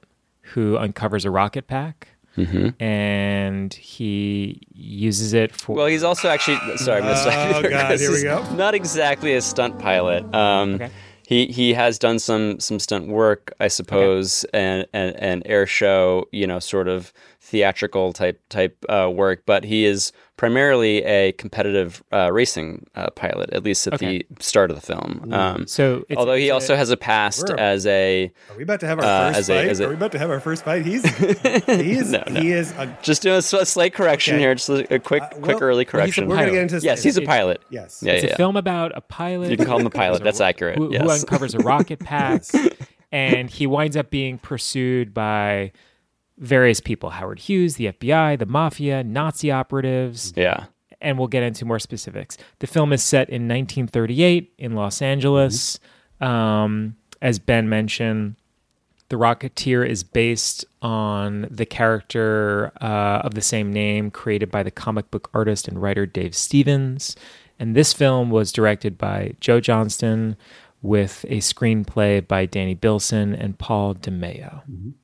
who 0.52 0.76
uncovers 0.76 1.24
a 1.24 1.30
rocket 1.30 1.66
pack. 1.66 2.08
Mhm. 2.36 2.80
And 2.80 3.72
he 3.74 4.60
uses 4.74 5.32
it 5.32 5.54
for. 5.54 5.76
Well, 5.76 5.86
he's 5.86 6.02
also 6.02 6.28
actually 6.28 6.58
sorry. 6.76 6.98
I'm 7.00 7.04
gonna 7.04 7.16
stop 7.22 7.62
you 7.62 7.66
Oh, 7.66 7.70
God, 7.70 7.98
here 7.98 8.12
we 8.12 8.22
go. 8.22 8.42
Not 8.54 8.74
exactly 8.74 9.34
a 9.34 9.40
stunt 9.40 9.78
pilot. 9.78 10.22
Um, 10.34 10.80
He 11.28 11.46
he 11.46 11.74
has 11.74 11.98
done 11.98 12.20
some 12.20 12.60
some 12.60 12.78
stunt 12.78 13.08
work, 13.08 13.52
I 13.58 13.66
suppose, 13.68 14.44
and, 14.54 14.86
and 14.92 15.16
and 15.18 15.42
air 15.44 15.66
show, 15.66 16.28
you 16.30 16.46
know, 16.46 16.60
sort 16.60 16.86
of 16.86 17.12
theatrical 17.46 18.12
type 18.12 18.40
type 18.48 18.76
uh, 18.88 19.08
work. 19.12 19.44
But 19.46 19.64
he 19.64 19.84
is 19.84 20.12
primarily 20.36 21.02
a 21.04 21.32
competitive 21.32 22.02
uh, 22.12 22.30
racing 22.30 22.84
uh, 22.94 23.08
pilot, 23.10 23.48
at 23.54 23.62
least 23.64 23.86
at 23.86 23.94
Okay. 23.94 24.22
the 24.28 24.42
start 24.42 24.70
of 24.70 24.76
the 24.76 24.82
film. 24.82 25.32
Um, 25.32 25.66
So 25.66 25.98
it's- 26.10 26.16
although 26.18 26.34
he 26.34 26.44
it's 26.44 26.50
a- 26.50 26.54
also 26.54 26.76
has 26.76 26.90
a 26.90 26.96
past 26.96 27.46
We're- 27.48 27.58
as 27.60 27.86
a 27.86 28.30
Are 28.50 28.56
we 28.56 28.64
about 28.64 28.80
to 28.80 28.86
have 28.86 28.98
our 28.98 29.04
uh, 29.04 29.28
first 29.28 29.38
as 29.38 29.48
a- 29.50 29.54
fight? 29.54 29.68
as 29.70 29.80
a- 29.80 29.84
Are 29.86 29.88
we 29.88 29.94
about 29.94 30.12
to 30.12 30.18
have 30.18 30.28
our 30.30 30.40
first 30.40 30.64
fight? 30.64 30.84
He's 30.84 31.04
he 31.66 31.92
is 31.92 32.12
No, 32.12 32.22
no. 32.28 32.40
he 32.40 32.52
is 32.52 32.72
a 32.72 32.94
just 33.02 33.22
doing 33.22 33.36
a, 33.38 33.42
slight 33.42 33.94
correction 33.94 34.34
Okay. 34.34 34.42
here, 34.42 34.54
just 34.54 34.68
a 34.68 34.94
a 34.94 34.98
quick 34.98 35.22
quick 35.30 35.42
well, 35.46 35.58
early 35.62 35.68
well, 35.68 35.78
he's 35.78 35.88
a 35.88 35.90
correction. 35.92 36.28
We're 36.28 36.36
gonna 36.36 36.50
get 36.50 36.62
into 36.62 36.74
this 36.74 36.84
yes, 36.84 37.02
he's 37.02 37.16
a 37.16 37.22
It- 37.22 37.26
pilot. 37.26 37.62
Yes. 37.70 38.02
Yeah, 38.04 38.12
it's 38.12 38.24
yeah, 38.24 38.28
a 38.28 38.32
yeah. 38.32 38.36
film 38.36 38.56
about 38.56 38.92
a 38.94 39.00
pilot. 39.00 39.50
You 39.52 39.56
can 39.56 39.66
call 39.66 39.78
him 39.80 39.86
a 39.86 39.90
pilot. 39.90 40.16
uncovers 40.16 40.20
a 40.20 40.24
That's 40.24 40.40
accurate, 40.50 40.76
Who, 40.78 40.88
who 40.92 41.08
uncovers 41.08 41.54
a 41.54 41.58
rocket 41.60 42.00
pack, 42.12 42.42
and 43.12 43.48
he 43.48 43.66
winds 43.66 43.96
up 43.96 44.10
being 44.10 44.36
pursued 44.38 45.14
by 45.14 45.72
various 46.38 46.80
people: 46.80 47.10
Howard 47.10 47.40
Hughes, 47.40 47.76
the 47.76 47.92
FBI, 47.92 48.38
the 48.38 48.46
mafia, 48.46 49.04
Nazi 49.04 49.50
operatives. 49.50 50.32
Yeah. 50.36 50.66
And 51.00 51.18
we'll 51.18 51.28
get 51.28 51.42
into 51.42 51.66
more 51.66 51.78
specifics. 51.78 52.38
The 52.60 52.66
film 52.66 52.92
is 52.92 53.02
set 53.02 53.28
in 53.28 53.46
1938 53.48 54.54
in 54.58 54.74
Los 54.74 55.02
Angeles. 55.02 55.78
Um, 56.22 56.96
as 57.20 57.38
Ben 57.38 57.68
mentioned, 57.68 58.36
the 59.08 59.16
Rocketeer 59.16 59.86
is 59.88 60.02
based 60.02 60.64
on 60.82 61.46
the 61.50 61.66
character 61.66 62.72
uh, 62.80 63.20
of 63.22 63.34
the 63.34 63.42
same 63.42 63.72
name 63.72 64.10
created 64.10 64.50
by 64.50 64.62
the 64.62 64.70
comic 64.70 65.10
book 65.10 65.30
artist 65.32 65.68
and 65.68 65.80
writer 65.80 66.06
Dave 66.06 66.34
Stevens. 66.34 67.14
And 67.58 67.74
this 67.74 67.92
film 67.92 68.30
was 68.30 68.52
directed 68.52 68.98
by 68.98 69.34
Joe 69.40 69.60
Johnston 69.60 70.36
with 70.86 71.24
a 71.28 71.38
screenplay 71.38 72.26
by 72.26 72.46
Danny 72.46 72.74
Bilson 72.74 73.34
and 73.34 73.58
Paul 73.58 73.94
DeMeo. 73.94 74.62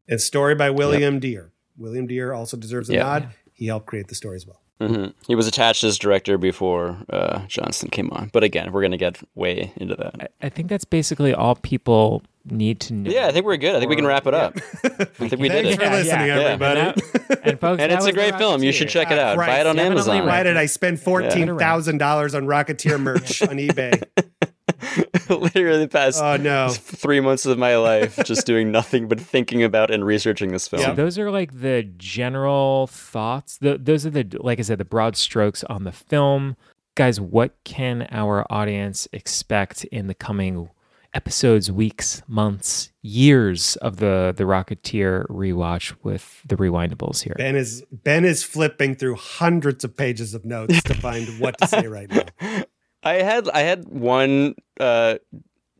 and 0.08 0.20
story 0.20 0.54
by 0.54 0.70
William 0.70 1.18
Dear. 1.18 1.52
William 1.76 2.06
Dear 2.06 2.32
also 2.32 2.56
deserves 2.56 2.88
a 2.90 2.94
Yeah. 2.94 3.02
nod. 3.02 3.28
He 3.52 3.66
helped 3.66 3.86
create 3.86 4.08
the 4.08 4.14
story 4.14 4.36
as 4.36 4.46
well. 4.46 4.60
hmm 4.80 5.06
He 5.26 5.34
was 5.34 5.46
attached 5.46 5.84
as 5.84 5.98
director 5.98 6.38
before 6.38 6.98
uh, 7.10 7.46
Johnston 7.46 7.88
came 7.90 8.10
on. 8.10 8.30
But 8.32 8.42
again, 8.44 8.72
we're 8.72 8.80
going 8.82 8.90
to 8.92 8.96
get 8.96 9.18
way 9.34 9.72
into 9.76 9.94
that. 9.96 10.32
I 10.42 10.48
think 10.48 10.68
that's 10.68 10.84
basically 10.84 11.32
all 11.34 11.54
people 11.56 12.22
need 12.44 12.80
to 12.80 12.92
know. 12.94 13.08
Yeah, 13.10 13.28
I 13.28 13.32
think 13.32 13.46
we're 13.46 13.56
good. 13.56 13.76
I 13.76 13.78
think 13.78 13.88
we 13.90 13.94
can 13.96 14.06
wrap 14.06 14.26
it 14.26 14.34
up. 14.34 14.56
I 14.82 15.04
think 15.04 15.40
we 15.40 15.48
did 15.48 15.64
Thanks 15.64 15.74
it. 15.82 15.86
for 15.86 15.90
listening, 15.90 16.26
Yeah. 16.26 16.38
everybody. 16.40 16.80
And, 16.80 16.94
that- 16.96 17.40
and 17.44 17.60
folks, 17.60 17.80
And 17.82 17.92
it's 17.92 18.06
a 18.06 18.12
great 18.12 18.36
film. 18.36 18.62
You 18.64 18.72
should 18.72 18.88
check 18.88 19.10
it 19.12 19.18
out. 19.18 19.36
Buy 19.36 19.60
it 19.60 19.66
on 19.66 19.76
Definitely 19.76 20.14
Amazon. 20.16 20.26
Why 20.26 20.42
did 20.42 20.56
I 20.56 20.66
spend 20.66 20.98
fourteen 21.00 21.56
thousand 21.58 21.98
dollars 21.98 22.34
on 22.34 22.46
Rocketeer 22.46 23.00
merch 23.00 23.42
on 23.42 23.58
eBay? 23.58 24.02
Literally 25.28 25.78
the 25.80 25.88
past 25.88 26.20
Oh, 26.22 26.36
no. 26.36 26.68
three 26.70 27.20
months 27.20 27.46
of 27.46 27.58
my 27.58 27.76
life 27.76 28.18
just 28.24 28.46
doing 28.46 28.70
nothing 28.70 29.08
but 29.08 29.20
thinking 29.20 29.62
about 29.62 29.90
and 29.90 30.04
researching 30.04 30.50
this 30.52 30.68
film. 30.68 30.82
So 30.82 30.94
those 30.94 31.18
are 31.18 31.30
like 31.30 31.60
the 31.60 31.82
general 31.96 32.86
thoughts. 32.88 33.58
The, 33.58 33.78
those 33.78 34.04
are 34.06 34.10
the, 34.10 34.26
like 34.40 34.58
I 34.58 34.62
said, 34.62 34.78
the 34.78 34.84
broad 34.84 35.16
strokes 35.16 35.64
on 35.64 35.84
the 35.84 35.92
film. 35.92 36.56
Guys, 36.94 37.20
what 37.20 37.56
can 37.64 38.06
our 38.10 38.44
audience 38.50 39.08
expect 39.12 39.84
in 39.84 40.08
the 40.08 40.14
coming 40.14 40.68
episodes, 41.14 41.70
weeks, 41.70 42.22
months, 42.26 42.90
years 43.02 43.76
of 43.76 43.96
the 43.96 44.32
the 44.36 44.44
Rocketeer 44.44 45.26
rewatch 45.28 45.94
with 46.02 46.40
the 46.46 46.56
rewindables 46.56 47.22
here? 47.22 47.34
Ben 47.36 47.56
is 47.56 47.82
Ben 47.92 48.24
is 48.24 48.42
flipping 48.42 48.94
through 48.94 49.16
hundreds 49.16 49.84
of 49.84 49.96
pages 49.96 50.34
of 50.34 50.44
notes 50.44 50.82
to 50.84 50.94
find 50.94 51.26
what 51.40 51.56
to 51.58 51.66
say 51.66 51.86
right 51.86 52.10
now. 52.10 52.64
I 53.02 53.14
had 53.14 53.48
I 53.50 53.60
had 53.60 53.88
one 53.88 54.54
uh, 54.80 55.16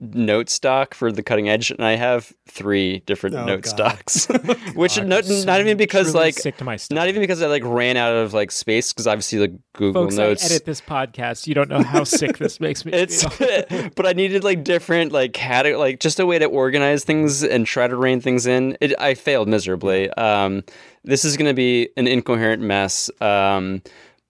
note 0.01 0.51
stock 0.51 0.95
for 0.95 1.13
the 1.13 1.23
cutting 1.23 1.49
edge, 1.49 1.71
and 1.71 1.85
I 1.85 1.95
have 1.95 2.33
three 2.49 2.99
different 3.07 3.37
Oh, 3.37 3.45
note 3.45 3.63
God. 3.63 3.71
stocks, 4.11 4.27
which 4.75 4.97
God, 4.97 5.07
not, 5.07 5.25
so 5.25 5.45
not 5.45 5.61
even 5.61 5.77
because 5.77 6.15
like 6.15 6.35
sick 6.35 6.57
to 6.57 6.65
my 6.65 6.77
not 6.91 7.07
even 7.09 7.21
because 7.23 7.41
I 7.41 7.47
like 7.47 7.63
ran 7.65 7.97
out 7.97 8.13
of 8.17 8.35
like 8.35 8.51
space 8.51 8.93
because 8.93 9.07
obviously 9.07 9.39
like 9.39 9.53
Google 9.75 10.03
Folks, 10.05 10.17
Notes. 10.17 10.43
I 10.43 10.47
edit 10.47 10.65
this 10.65 10.81
podcast. 10.81 11.47
You 11.47 11.55
don't 11.55 11.69
know 11.71 11.83
how 11.85 12.03
sick 12.05 12.39
this 12.39 12.59
makes 12.59 12.85
me 12.85 12.93
It's, 12.93 13.23
feel. 13.25 13.91
but 13.95 14.07
I 14.07 14.13
needed 14.13 14.43
like 14.43 14.65
different 14.65 15.13
like 15.13 15.33
cate- 15.33 15.77
like 15.79 16.01
just 16.01 16.19
a 16.19 16.27
way 16.27 16.39
to 16.41 16.47
organize 16.47 17.05
things 17.05 17.45
and 17.45 17.65
try 17.67 17.87
to 17.87 17.95
rein 17.95 18.21
things 18.21 18.47
in. 18.47 18.77
It, 18.81 18.95
I 18.99 19.15
failed 19.15 19.47
miserably. 19.49 20.11
Um, 20.15 20.65
this 21.05 21.25
is 21.25 21.37
going 21.37 21.49
to 21.49 21.55
be 21.55 21.91
an 21.97 22.07
incoherent 22.09 22.63
mess. 22.63 23.09
Um, 23.21 23.83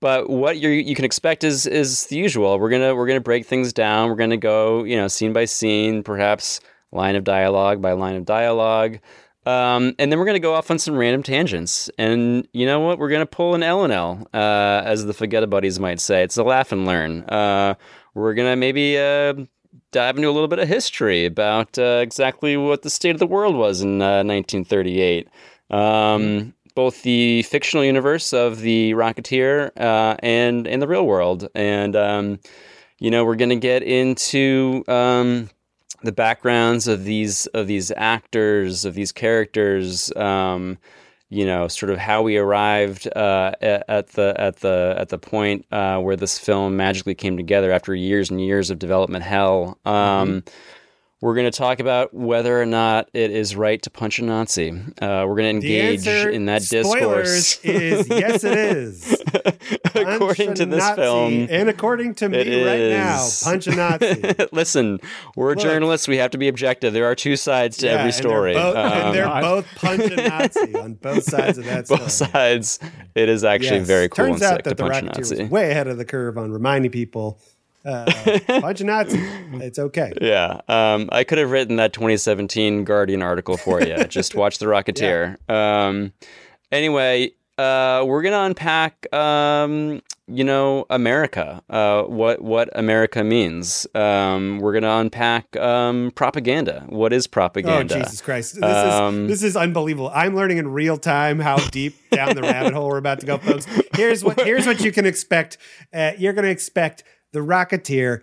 but 0.02 0.28
what 0.28 0.58
you 0.58 0.68
you 0.68 0.94
can 0.94 1.06
expect 1.06 1.44
is 1.44 1.64
is 1.64 2.06
the 2.06 2.16
usual. 2.16 2.58
We're 2.58 2.68
gonna 2.70 2.94
we're 2.94 3.06
gonna 3.06 3.20
break 3.20 3.46
things 3.46 3.72
down. 3.72 4.10
We're 4.10 4.16
gonna 4.16 4.36
go 4.36 4.82
you 4.82 4.96
know 4.96 5.08
scene 5.08 5.32
by 5.32 5.46
scene, 5.46 6.02
perhaps 6.02 6.60
line 6.90 7.16
of 7.16 7.24
dialogue 7.24 7.80
by 7.80 7.92
line 7.92 8.16
of 8.16 8.26
dialogue. 8.26 8.98
Um, 9.44 9.94
and 9.98 10.12
then 10.12 10.18
we're 10.18 10.24
going 10.24 10.36
to 10.36 10.40
go 10.40 10.54
off 10.54 10.70
on 10.70 10.78
some 10.78 10.96
random 10.96 11.22
tangents. 11.22 11.90
And 11.98 12.46
you 12.52 12.64
know 12.64 12.78
what? 12.78 12.98
We're 12.98 13.08
going 13.08 13.22
to 13.22 13.26
pull 13.26 13.56
an 13.56 13.64
L 13.64 13.82
and 13.82 13.92
L, 13.92 14.28
uh, 14.32 14.82
as 14.84 15.04
the 15.04 15.12
Forget 15.12 15.48
Buddies 15.50 15.80
might 15.80 15.98
say. 15.98 16.22
It's 16.22 16.36
a 16.36 16.44
laugh 16.44 16.70
and 16.70 16.86
learn. 16.86 17.22
Uh, 17.24 17.74
we're 18.14 18.34
going 18.34 18.52
to 18.52 18.54
maybe 18.54 18.96
uh, 18.96 19.34
dive 19.90 20.16
into 20.16 20.28
a 20.28 20.30
little 20.30 20.46
bit 20.46 20.60
of 20.60 20.68
history 20.68 21.24
about 21.26 21.76
uh, 21.76 21.98
exactly 22.02 22.56
what 22.56 22.82
the 22.82 22.90
state 22.90 23.16
of 23.16 23.18
the 23.18 23.26
world 23.26 23.56
was 23.56 23.82
in 23.82 24.00
uh, 24.00 24.22
1938. 24.22 25.28
Um, 25.70 26.54
both 26.74 27.02
the 27.02 27.42
fictional 27.42 27.84
universe 27.84 28.32
of 28.32 28.60
the 28.60 28.92
Rocketeer 28.92 29.70
uh, 29.78 30.16
and 30.20 30.66
in 30.66 30.80
the 30.80 30.88
real 30.88 31.06
world. 31.06 31.48
And 31.54 31.96
um, 31.96 32.40
you 32.98 33.10
know, 33.10 33.24
we're 33.24 33.36
going 33.36 33.50
to 33.50 33.56
get 33.56 33.82
into 33.82 34.84
um, 34.88 35.50
the 36.02 36.12
backgrounds 36.12 36.88
of 36.88 37.04
these 37.04 37.46
of 37.48 37.66
these 37.66 37.90
actors 37.96 38.84
of 38.84 38.94
these 38.94 39.12
characters 39.12 40.14
um, 40.16 40.78
you 41.28 41.46
know 41.46 41.68
sort 41.68 41.90
of 41.90 41.98
how 41.98 42.22
we 42.22 42.36
arrived 42.36 43.08
uh, 43.16 43.52
at, 43.60 44.08
the 44.08 44.34
at 44.38 44.56
the 44.60 44.94
at 44.98 45.08
the 45.08 45.18
point 45.18 45.64
uh, 45.72 45.98
where 45.98 46.16
this 46.16 46.38
film 46.38 46.76
magically 46.76 47.14
came 47.14 47.36
together 47.36 47.72
after 47.72 47.94
years 47.94 48.30
and 48.30 48.40
years 48.40 48.70
of 48.70 48.78
development 48.78 49.24
hell 49.24 49.78
um, 49.84 50.42
we're 51.22 51.34
going 51.34 51.50
to 51.50 51.56
talk 51.56 51.80
about 51.80 52.12
whether 52.12 52.60
or 52.60 52.66
not 52.66 53.08
it 53.14 53.30
is 53.30 53.56
right 53.56 53.80
to 53.82 53.88
punch 53.90 54.18
a 54.18 54.24
Nazi. 54.24 54.70
Uh, 55.00 55.24
we're 55.26 55.36
going 55.36 55.60
to 55.60 55.66
engage 55.66 56.06
answer, 56.06 56.28
in 56.28 56.44
that 56.46 56.62
discourse. 56.62 57.58
is 57.64 58.08
yes, 58.10 58.44
it 58.44 58.58
is. 58.58 59.22
according 59.94 60.46
Punch 60.48 60.58
to 60.58 60.66
this 60.66 60.78
Nazi. 60.80 61.00
film, 61.00 61.46
and 61.50 61.68
according 61.68 62.14
to 62.16 62.28
me 62.28 62.38
it 62.38 62.66
right 62.66 62.90
now, 62.98 63.26
punch 63.44 63.66
a 63.68 63.74
Nazi. 63.74 64.46
Listen, 64.52 64.98
we're 65.36 65.50
Look. 65.54 65.60
journalists. 65.60 66.08
We 66.08 66.16
have 66.18 66.32
to 66.32 66.38
be 66.38 66.48
objective. 66.48 66.92
There 66.92 67.06
are 67.06 67.14
two 67.14 67.36
sides 67.36 67.76
to 67.78 67.86
Yeah, 67.86 67.92
every 67.92 68.02
and 68.04 68.12
they're 68.12 68.20
story. 68.20 68.52
both- 68.54 68.76
Um, 68.76 68.92
and 68.92 69.14
they're 69.14 69.28
both 69.40 69.66
punch 69.76 70.00
a 70.10 70.16
Nazi 70.28 70.74
on 70.74 70.94
both 70.94 71.22
sides 71.24 71.58
of 71.58 71.64
that. 71.66 71.86
both 71.88 72.10
sides. 72.10 72.78
It 73.14 73.28
is 73.28 73.44
actually 73.44 73.78
Yes. 73.78 73.86
very 73.86 74.08
cool 74.08 74.26
Turns 74.26 74.42
and 74.42 74.44
out 74.44 74.54
sick 74.56 74.64
that 74.64 74.70
to 74.70 74.74
the 74.76 74.90
punch 74.90 75.02
a 75.02 75.20
Nazi. 75.20 75.42
was 75.42 75.50
way 75.50 75.70
ahead 75.70 75.86
of 75.86 75.98
the 75.98 76.04
curve 76.04 76.36
on 76.36 76.50
reminding 76.50 76.90
people, 76.90 77.40
uh, 77.84 78.10
punch 78.60 78.80
a 78.80 78.84
Nazi. 78.84 79.18
It's 79.54 79.78
okay. 79.78 80.12
Yeah, 80.20 80.60
um, 80.68 81.08
I 81.12 81.24
could 81.24 81.38
have 81.38 81.50
written 81.50 81.76
that 81.76 81.92
2017 81.92 82.84
Guardian 82.84 83.22
article 83.22 83.56
for 83.56 83.82
you. 83.82 84.04
Just 84.08 84.34
watch 84.34 84.58
The 84.58 84.66
Rocketeer. 84.66 85.36
Um, 85.50 86.12
anyway, 86.70 87.32
uh, 87.58 88.04
we're 88.06 88.22
gonna 88.22 88.40
unpack, 88.44 89.12
um, 89.14 90.00
you 90.26 90.44
know, 90.44 90.86
America. 90.88 91.62
Uh, 91.68 92.02
what 92.04 92.40
what 92.40 92.70
America 92.74 93.22
means. 93.22 93.86
Um, 93.94 94.58
we're 94.60 94.72
gonna 94.72 94.96
unpack 94.96 95.54
um, 95.56 96.12
propaganda. 96.14 96.84
What 96.88 97.12
is 97.12 97.26
propaganda? 97.26 97.94
Oh 97.94 97.98
Jesus 98.00 98.20
Christ! 98.22 98.54
This 98.54 98.64
Um, 98.64 99.24
is 99.24 99.28
this 99.28 99.42
is 99.42 99.56
unbelievable. 99.56 100.10
I'm 100.14 100.34
learning 100.34 100.58
in 100.58 100.68
real 100.68 100.96
time 100.96 101.38
how 101.40 101.56
deep 101.68 101.94
down 102.10 102.34
the 102.34 102.42
rabbit 102.42 102.72
hole 102.72 102.88
we're 102.88 102.98
about 102.98 103.20
to 103.20 103.26
go, 103.26 103.36
folks. 103.38 103.66
Here's 103.94 104.24
what 104.24 104.40
here's 104.40 104.66
what 104.66 104.80
you 104.80 104.90
can 104.92 105.04
expect. 105.04 105.58
Uh, 105.92 106.12
you're 106.16 106.32
going 106.32 106.44
to 106.46 106.50
expect 106.50 107.04
The 107.32 107.40
Rocketeer 107.40 108.22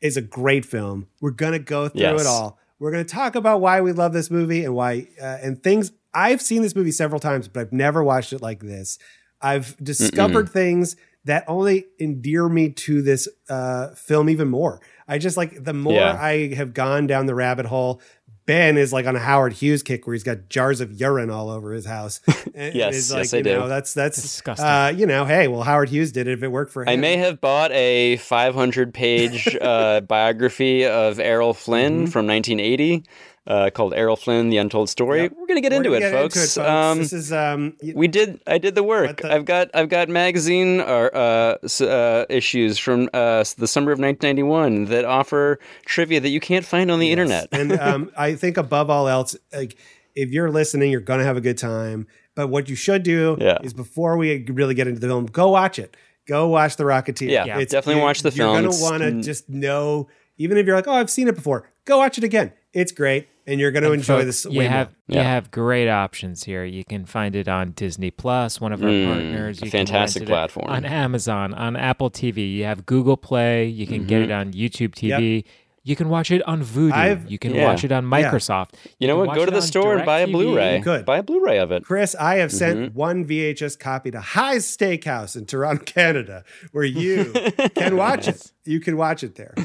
is 0.00 0.16
a 0.16 0.22
great 0.22 0.64
film. 0.64 1.08
We're 1.20 1.30
going 1.30 1.52
to 1.52 1.58
go 1.58 1.88
through 1.88 2.00
Yes. 2.02 2.20
it 2.20 2.26
all. 2.26 2.58
We're 2.78 2.92
going 2.92 3.04
to 3.04 3.12
talk 3.12 3.34
about 3.34 3.60
why 3.60 3.80
we 3.80 3.92
love 3.92 4.12
this 4.12 4.30
movie 4.30 4.64
and 4.64 4.74
why 4.74 5.08
uh, 5.20 5.38
and 5.42 5.62
things. 5.62 5.92
I've 6.14 6.40
seen 6.40 6.62
this 6.62 6.74
movie 6.74 6.92
several 6.92 7.20
times, 7.20 7.48
but 7.48 7.60
I've 7.60 7.72
never 7.72 8.02
watched 8.02 8.32
it 8.32 8.40
like 8.40 8.60
this. 8.60 8.98
I've 9.40 9.76
discovered 9.82 10.48
things 10.48 10.96
that 11.24 11.44
only 11.46 11.84
endear 12.00 12.48
me 12.48 12.70
to 12.70 13.02
this 13.02 13.28
uh, 13.50 13.88
film 13.94 14.30
even 14.30 14.48
more. 14.48 14.80
I 15.06 15.18
just 15.18 15.36
like 15.36 15.62
the 15.64 15.74
more 15.74 15.92
Yeah. 15.94 16.16
I 16.20 16.54
have 16.54 16.72
gone 16.74 17.06
down 17.06 17.26
the 17.26 17.34
rabbit 17.34 17.66
hole. 17.66 18.00
Ben 18.48 18.76
is 18.78 18.92
like 18.92 19.06
on 19.06 19.14
a 19.14 19.20
Howard 19.20 19.52
Hughes 19.52 19.82
kick 19.84 20.06
where 20.06 20.14
he's 20.14 20.24
got 20.24 20.48
jars 20.48 20.80
of 20.80 20.90
urine 20.98 21.28
all 21.30 21.50
over 21.50 21.72
his 21.72 21.84
house. 21.86 22.20
And 22.54 22.74
Yes, 22.74 22.96
it's 22.96 23.12
yes, 23.12 23.32
I 23.34 23.36
you 23.36 23.42
do. 23.44 23.52
Know, 23.52 23.68
that's 23.68 23.94
that's 23.94 24.20
disgusting. 24.20 24.66
Uh, 24.66 24.92
you 24.96 25.06
know, 25.06 25.24
hey, 25.26 25.46
well, 25.46 25.62
Howard 25.62 25.90
Hughes 25.90 26.10
did 26.10 26.26
it 26.26 26.32
if 26.32 26.42
it 26.42 26.48
worked 26.48 26.72
for 26.72 26.82
him. 26.82 26.88
I 26.88 26.96
may 26.96 27.16
have 27.18 27.40
bought 27.40 27.70
a 27.70 28.16
500 28.16 28.92
page 28.92 29.54
uh, 29.60 30.00
biography 30.00 30.84
of 30.84 31.20
Errol 31.20 31.54
Flynn 31.54 31.92
Mm-hmm. 31.92 32.06
from 32.10 32.26
1980 32.26 33.04
uh, 33.48 33.70
called 33.70 33.94
Errol 33.94 34.14
Flynn: 34.14 34.50
The 34.50 34.58
Untold 34.58 34.88
Story. 34.88 35.22
We're 35.28 35.46
gonna 35.46 35.60
get, 35.60 35.72
into, 35.72 35.88
gonna 35.88 35.96
it, 35.96 36.00
get 36.00 36.12
folks. 36.12 36.36
into 36.36 36.44
it, 36.44 36.64
folks. 36.64 36.68
Um, 36.68 36.98
this 36.98 37.12
is 37.12 37.32
um, 37.32 37.76
y- 37.82 37.94
we 37.96 38.06
did. 38.06 38.40
I 38.46 38.58
did 38.58 38.74
the 38.74 38.82
work. 38.82 39.24
I've 39.24 39.44
got. 39.44 39.70
I've 39.74 39.88
got 39.88 40.08
magazine 40.08 40.80
or 40.80 41.14
uh, 41.16 41.56
uh, 41.80 42.24
issues 42.28 42.78
from 42.78 43.08
uh, 43.12 43.44
the 43.56 43.66
summer 43.66 43.90
of 43.90 43.98
1991 43.98 44.84
that 44.86 45.04
offer 45.04 45.58
trivia 45.86 46.20
that 46.20 46.28
you 46.28 46.40
can't 46.40 46.64
find 46.64 46.90
on 46.90 47.00
the 47.00 47.10
internet. 47.10 47.48
and 47.52 47.72
um, 47.72 48.12
I 48.16 48.34
think 48.34 48.56
above 48.56 48.90
all 48.90 49.08
else, 49.08 49.34
like 49.52 49.76
if 50.14 50.30
you're 50.30 50.50
listening, 50.50 50.90
you're 50.90 51.00
gonna 51.00 51.24
have 51.24 51.36
a 51.36 51.40
good 51.40 51.58
time. 51.58 52.06
But 52.34 52.48
what 52.48 52.68
you 52.68 52.76
should 52.76 53.02
do 53.02 53.36
Yeah. 53.40 53.58
is 53.64 53.74
before 53.74 54.16
we 54.16 54.44
really 54.48 54.74
get 54.74 54.86
into 54.86 55.00
the 55.00 55.08
film, 55.08 55.26
go 55.26 55.48
watch 55.50 55.78
it. 55.78 55.96
Go 56.28 56.46
watch 56.46 56.76
The 56.76 56.84
Rocketeer. 56.84 57.28
Yeah, 57.30 57.46
Yeah, 57.46 57.64
definitely 57.64 58.02
watch 58.02 58.22
the 58.22 58.30
film. 58.30 58.52
You're 58.52 58.70
gonna 58.70 58.80
want 58.80 59.02
to 59.02 59.10
mm. 59.10 59.24
just 59.24 59.48
know, 59.48 60.08
even 60.36 60.56
if 60.58 60.66
you're 60.66 60.76
like, 60.76 60.86
oh, 60.86 60.92
I've 60.92 61.10
seen 61.10 61.26
it 61.26 61.34
before. 61.34 61.68
Go 61.84 61.98
watch 61.98 62.18
it 62.18 62.22
again. 62.22 62.52
It's 62.72 62.92
great, 62.92 63.28
and 63.48 63.58
you're 63.58 63.70
gonna 63.72 63.86
And 63.86 63.94
enjoy 63.96 64.18
folks, 64.18 64.24
this 64.26 64.44
You 64.44 64.58
way 64.60 64.66
have 64.66 64.90
more. 65.08 65.18
you 65.18 65.24
have 65.24 65.50
great 65.50 65.88
options 65.88 66.44
here. 66.44 66.64
You 66.64 66.84
can 66.84 67.04
find 67.06 67.34
it 67.34 67.48
on 67.48 67.72
Disney 67.72 68.10
Plus, 68.12 68.60
one 68.60 68.72
of 68.72 68.82
our 68.82 68.88
Mm, 68.88 69.06
partners. 69.06 69.60
You 69.62 69.70
fantastic 69.70 70.22
can 70.22 70.28
platform. 70.28 70.68
on 70.68 70.84
Amazon, 70.84 71.54
on 71.54 71.74
Apple 71.76 72.10
TV. 72.10 72.46
You 72.54 72.64
have 72.64 72.86
Google 72.86 73.16
Play. 73.16 73.66
You 73.66 73.86
can 73.86 74.06
get 74.06 74.20
Mhm. 74.20 74.24
it 74.24 74.30
on 74.30 74.52
YouTube 74.52 74.94
TV. 74.94 75.44
You 75.88 75.96
can 75.96 76.08
watch 76.10 76.30
it 76.30 76.42
on 76.46 76.62
Vudu. 76.62 76.92
I've- 76.92 77.28
you 77.28 77.38
can 77.38 77.54
Yeah. 77.54 77.64
watch 77.64 77.82
it 77.82 77.90
on 77.92 78.04
Yeah. 78.04 78.10
Microsoft. 78.30 78.70
You 78.98 79.08
know 79.08 79.16
can 79.18 79.26
what? 79.28 79.36
Go 79.36 79.44
to 79.46 79.50
the 79.50 79.56
on 79.56 79.62
store 79.62 79.96
and 79.96 80.04
buy 80.04 80.20
a 80.20 80.26
DirecTV. 80.26 80.32
Blu-ray. 80.32 80.80
Good. 80.80 81.04
Buy 81.06 81.18
a 81.18 81.22
Blu-ray 81.22 81.58
of 81.58 81.72
it. 81.72 81.82
Chris, 81.84 82.14
I 82.20 82.36
have 82.36 82.52
sent 82.52 82.78
Mhm. 82.92 82.94
one 82.94 83.24
VHS 83.24 83.74
copy 83.76 84.10
to 84.10 84.20
Hy's 84.20 84.66
Steakhouse 84.66 85.34
in 85.36 85.46
Toronto, 85.46 85.82
Canada, 85.86 86.44
where 86.72 86.84
you 86.84 87.32
can 87.74 87.96
watch 87.96 88.28
it. 88.28 88.52
You 88.66 88.80
can 88.80 88.96
watch 88.98 89.22
it 89.24 89.36
there. 89.36 89.54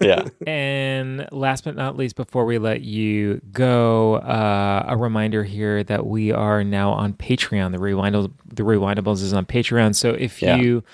Yeah. 0.00 0.24
And 0.46 1.28
last 1.30 1.64
but 1.64 1.76
not 1.76 1.94
least, 1.96 2.16
before 2.16 2.46
we 2.46 2.56
let 2.56 2.80
you 2.80 3.40
go, 3.52 4.14
uh, 4.16 4.84
a 4.88 4.96
reminder 4.96 5.44
here 5.44 5.84
that 5.84 6.06
we 6.06 6.32
are 6.32 6.64
now 6.64 6.92
on 6.92 7.12
Patreon. 7.12 7.72
The 7.72 7.78
Rewindable, 7.78 8.32
the 8.46 8.62
Rewindables 8.62 9.22
is 9.22 9.34
on 9.34 9.44
Patreon. 9.44 9.94
So 9.94 10.10
if 10.10 10.40
Yeah. 10.40 10.56
you 10.56 10.84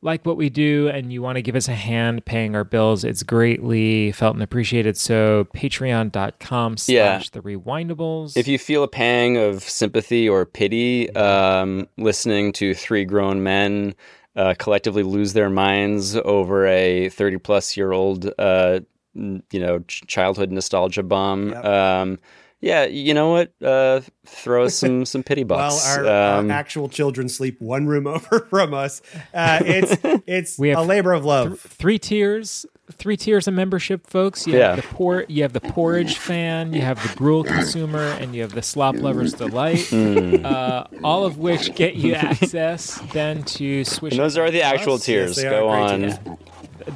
like 0.00 0.24
what 0.24 0.36
we 0.36 0.48
do 0.48 0.88
and 0.88 1.12
you 1.12 1.20
want 1.22 1.36
to 1.36 1.42
give 1.42 1.56
us 1.56 1.66
a 1.68 1.74
hand 1.74 2.24
paying 2.24 2.54
our 2.54 2.64
bills, 2.64 3.02
it's 3.04 3.22
greatly 3.22 4.12
felt 4.12 4.34
and 4.34 4.42
appreciated. 4.42 4.96
So 4.96 5.46
patreon.com 5.54 6.76
Yeah. 6.86 7.18
slash 7.18 7.30
the 7.30 7.40
Rewindables. 7.40 8.36
If 8.36 8.46
you 8.48 8.58
feel 8.58 8.82
a 8.84 8.88
pang 8.88 9.36
of 9.36 9.62
sympathy 9.62 10.28
or 10.28 10.44
pity 10.46 11.10
um, 11.14 11.88
listening 11.96 12.52
to 12.54 12.74
three 12.74 13.04
grown 13.04 13.42
men 13.42 13.94
uh, 14.36 14.54
collectively 14.58 15.02
lose 15.02 15.32
their 15.32 15.50
minds 15.50 16.14
over 16.16 16.66
a 16.66 17.08
30 17.08 17.38
plus 17.38 17.76
year 17.76 17.90
old, 17.90 18.30
uh, 18.38 18.78
you 19.14 19.42
know, 19.54 19.80
childhood 19.88 20.52
nostalgia 20.52 21.02
bomb, 21.02 21.52
um, 21.54 22.18
yeah, 22.60 22.84
you 22.86 23.14
know 23.14 23.30
what? 23.30 23.52
Uh, 23.62 24.00
throw 24.26 24.64
us 24.64 24.74
some 24.78 25.04
some 25.04 25.22
pity 25.22 25.44
While 25.44 25.70
bucks. 25.70 25.96
our, 25.96 26.06
our 26.06 26.38
Um, 26.40 26.50
actual 26.50 26.88
children 26.88 27.28
sleep 27.28 27.60
one 27.60 27.86
room 27.86 28.06
over 28.14 28.46
from 28.50 28.74
us, 28.74 29.00
uh, 29.34 29.60
it's 29.64 29.96
it's 30.26 30.58
We 30.58 30.68
have 30.70 30.78
a 30.78 30.82
labor 30.82 31.12
of 31.12 31.24
love. 31.24 31.48
Th- 31.48 31.58
three 31.60 31.98
tiers, 31.98 32.66
three 32.92 33.16
tiers 33.16 33.46
of 33.46 33.54
membership, 33.54 34.06
folks. 34.06 34.46
You 34.46 34.58
Yeah. 34.58 34.74
have 34.74 34.76
the 34.76 34.94
por- 34.94 35.24
you 35.28 35.42
have 35.42 35.52
the 35.52 35.60
porridge 35.60 36.18
fan, 36.18 36.72
you 36.72 36.80
have 36.80 37.00
the 37.06 37.14
gruel 37.16 37.44
consumer, 37.44 38.02
and 38.20 38.34
you 38.34 38.42
have 38.42 38.52
the 38.54 38.62
slop 38.62 38.96
lover's 38.96 39.34
delight. 39.34 39.78
Mm. 39.78 40.44
Uh, 40.44 40.84
all 41.04 41.24
of 41.24 41.38
which 41.38 41.74
get 41.74 41.94
you 41.94 42.14
access 42.14 43.00
then 43.12 43.42
to 43.44 43.84
Swish. 43.84 44.12
and 44.14 44.20
those 44.20 44.36
are 44.36 44.50
the 44.50 44.62
actual 44.62 44.94
Plus. 44.96 45.04
tiers. 45.04 45.36
they 45.36 45.46
are 45.46 45.50
Go 45.50 45.68
great 45.68 46.14
on. 46.26 46.38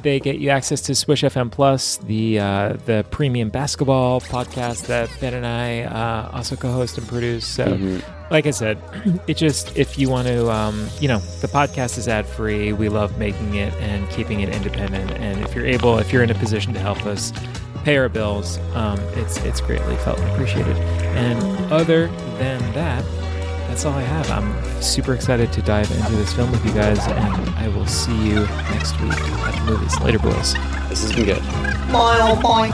They 0.01 0.19
get 0.19 0.37
you 0.39 0.49
access 0.49 0.81
to 0.81 0.95
Swish 0.95 1.21
FM 1.23 1.51
Plus, 1.51 1.97
the 1.97 2.39
uh, 2.39 2.73
the 2.85 3.05
premium 3.11 3.49
basketball 3.49 4.21
podcast 4.21 4.87
that 4.87 5.09
Ben 5.19 5.33
and 5.33 5.45
I 5.45 5.81
uh, 5.83 6.29
also 6.33 6.55
co-host 6.55 6.97
and 6.97 7.07
produce. 7.07 7.45
So, 7.45 7.65
Mhm. 7.65 8.03
like 8.31 8.45
I 8.47 8.51
said, 8.51 8.77
it 9.27 9.37
just 9.37 9.75
if 9.77 9.97
you 9.99 10.09
want 10.09 10.27
to, 10.27 10.49
um, 10.51 10.87
you 10.99 11.07
know, 11.07 11.19
the 11.41 11.47
podcast 11.47 11.97
is 11.97 12.07
ad 12.07 12.25
free. 12.25 12.73
We 12.73 12.89
love 12.89 13.17
making 13.17 13.55
it 13.55 13.73
and 13.75 14.09
keeping 14.09 14.39
it 14.41 14.49
independent. 14.49 15.11
And 15.11 15.41
if 15.45 15.53
you're 15.55 15.65
able, 15.65 15.97
if 15.99 16.11
you're 16.11 16.23
in 16.23 16.31
a 16.31 16.35
position 16.35 16.73
to 16.73 16.79
help 16.79 17.05
us, 17.05 17.31
pay 17.83 17.97
our 17.97 18.09
bills, 18.09 18.57
um, 18.75 18.99
it's 19.15 19.37
it's 19.43 19.59
greatly 19.61 19.95
felt 19.97 20.19
and 20.19 20.29
appreciated. 20.31 20.77
And 21.15 21.71
other 21.71 22.07
than 22.37 22.59
that, 22.73 23.03
that's 23.73 23.85
all 23.85 23.93
I 23.93 24.03
have. 24.03 24.29
I'm 24.29 24.83
super 24.83 25.15
excited 25.15 25.51
to 25.53 25.61
dive 25.63 25.89
into 25.89 26.11
this 26.11 26.31
film 26.31 26.51
with 26.51 26.63
you 26.63 26.73
guys, 26.73 26.99
and 27.07 27.49
I 27.55 27.67
will 27.69 27.87
see 27.87 28.15
you 28.15 28.41
next 28.69 29.01
week 29.01 29.13
at 29.13 29.55
the 29.55 29.71
movies. 29.71 29.99
Later, 29.99 30.19
boys. 30.19 30.53
This 30.89 31.01
has 31.01 31.11
been 31.11 31.25
good. 31.25 31.41
Mile 31.91 32.37
point. 32.37 32.71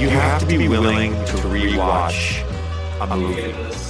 You 0.00 0.08
have 0.08 0.48
to 0.48 0.56
be 0.56 0.66
willing 0.66 1.12
to 1.12 1.36
rewatch 1.52 2.40
a 3.02 3.14
movie. 3.14 3.83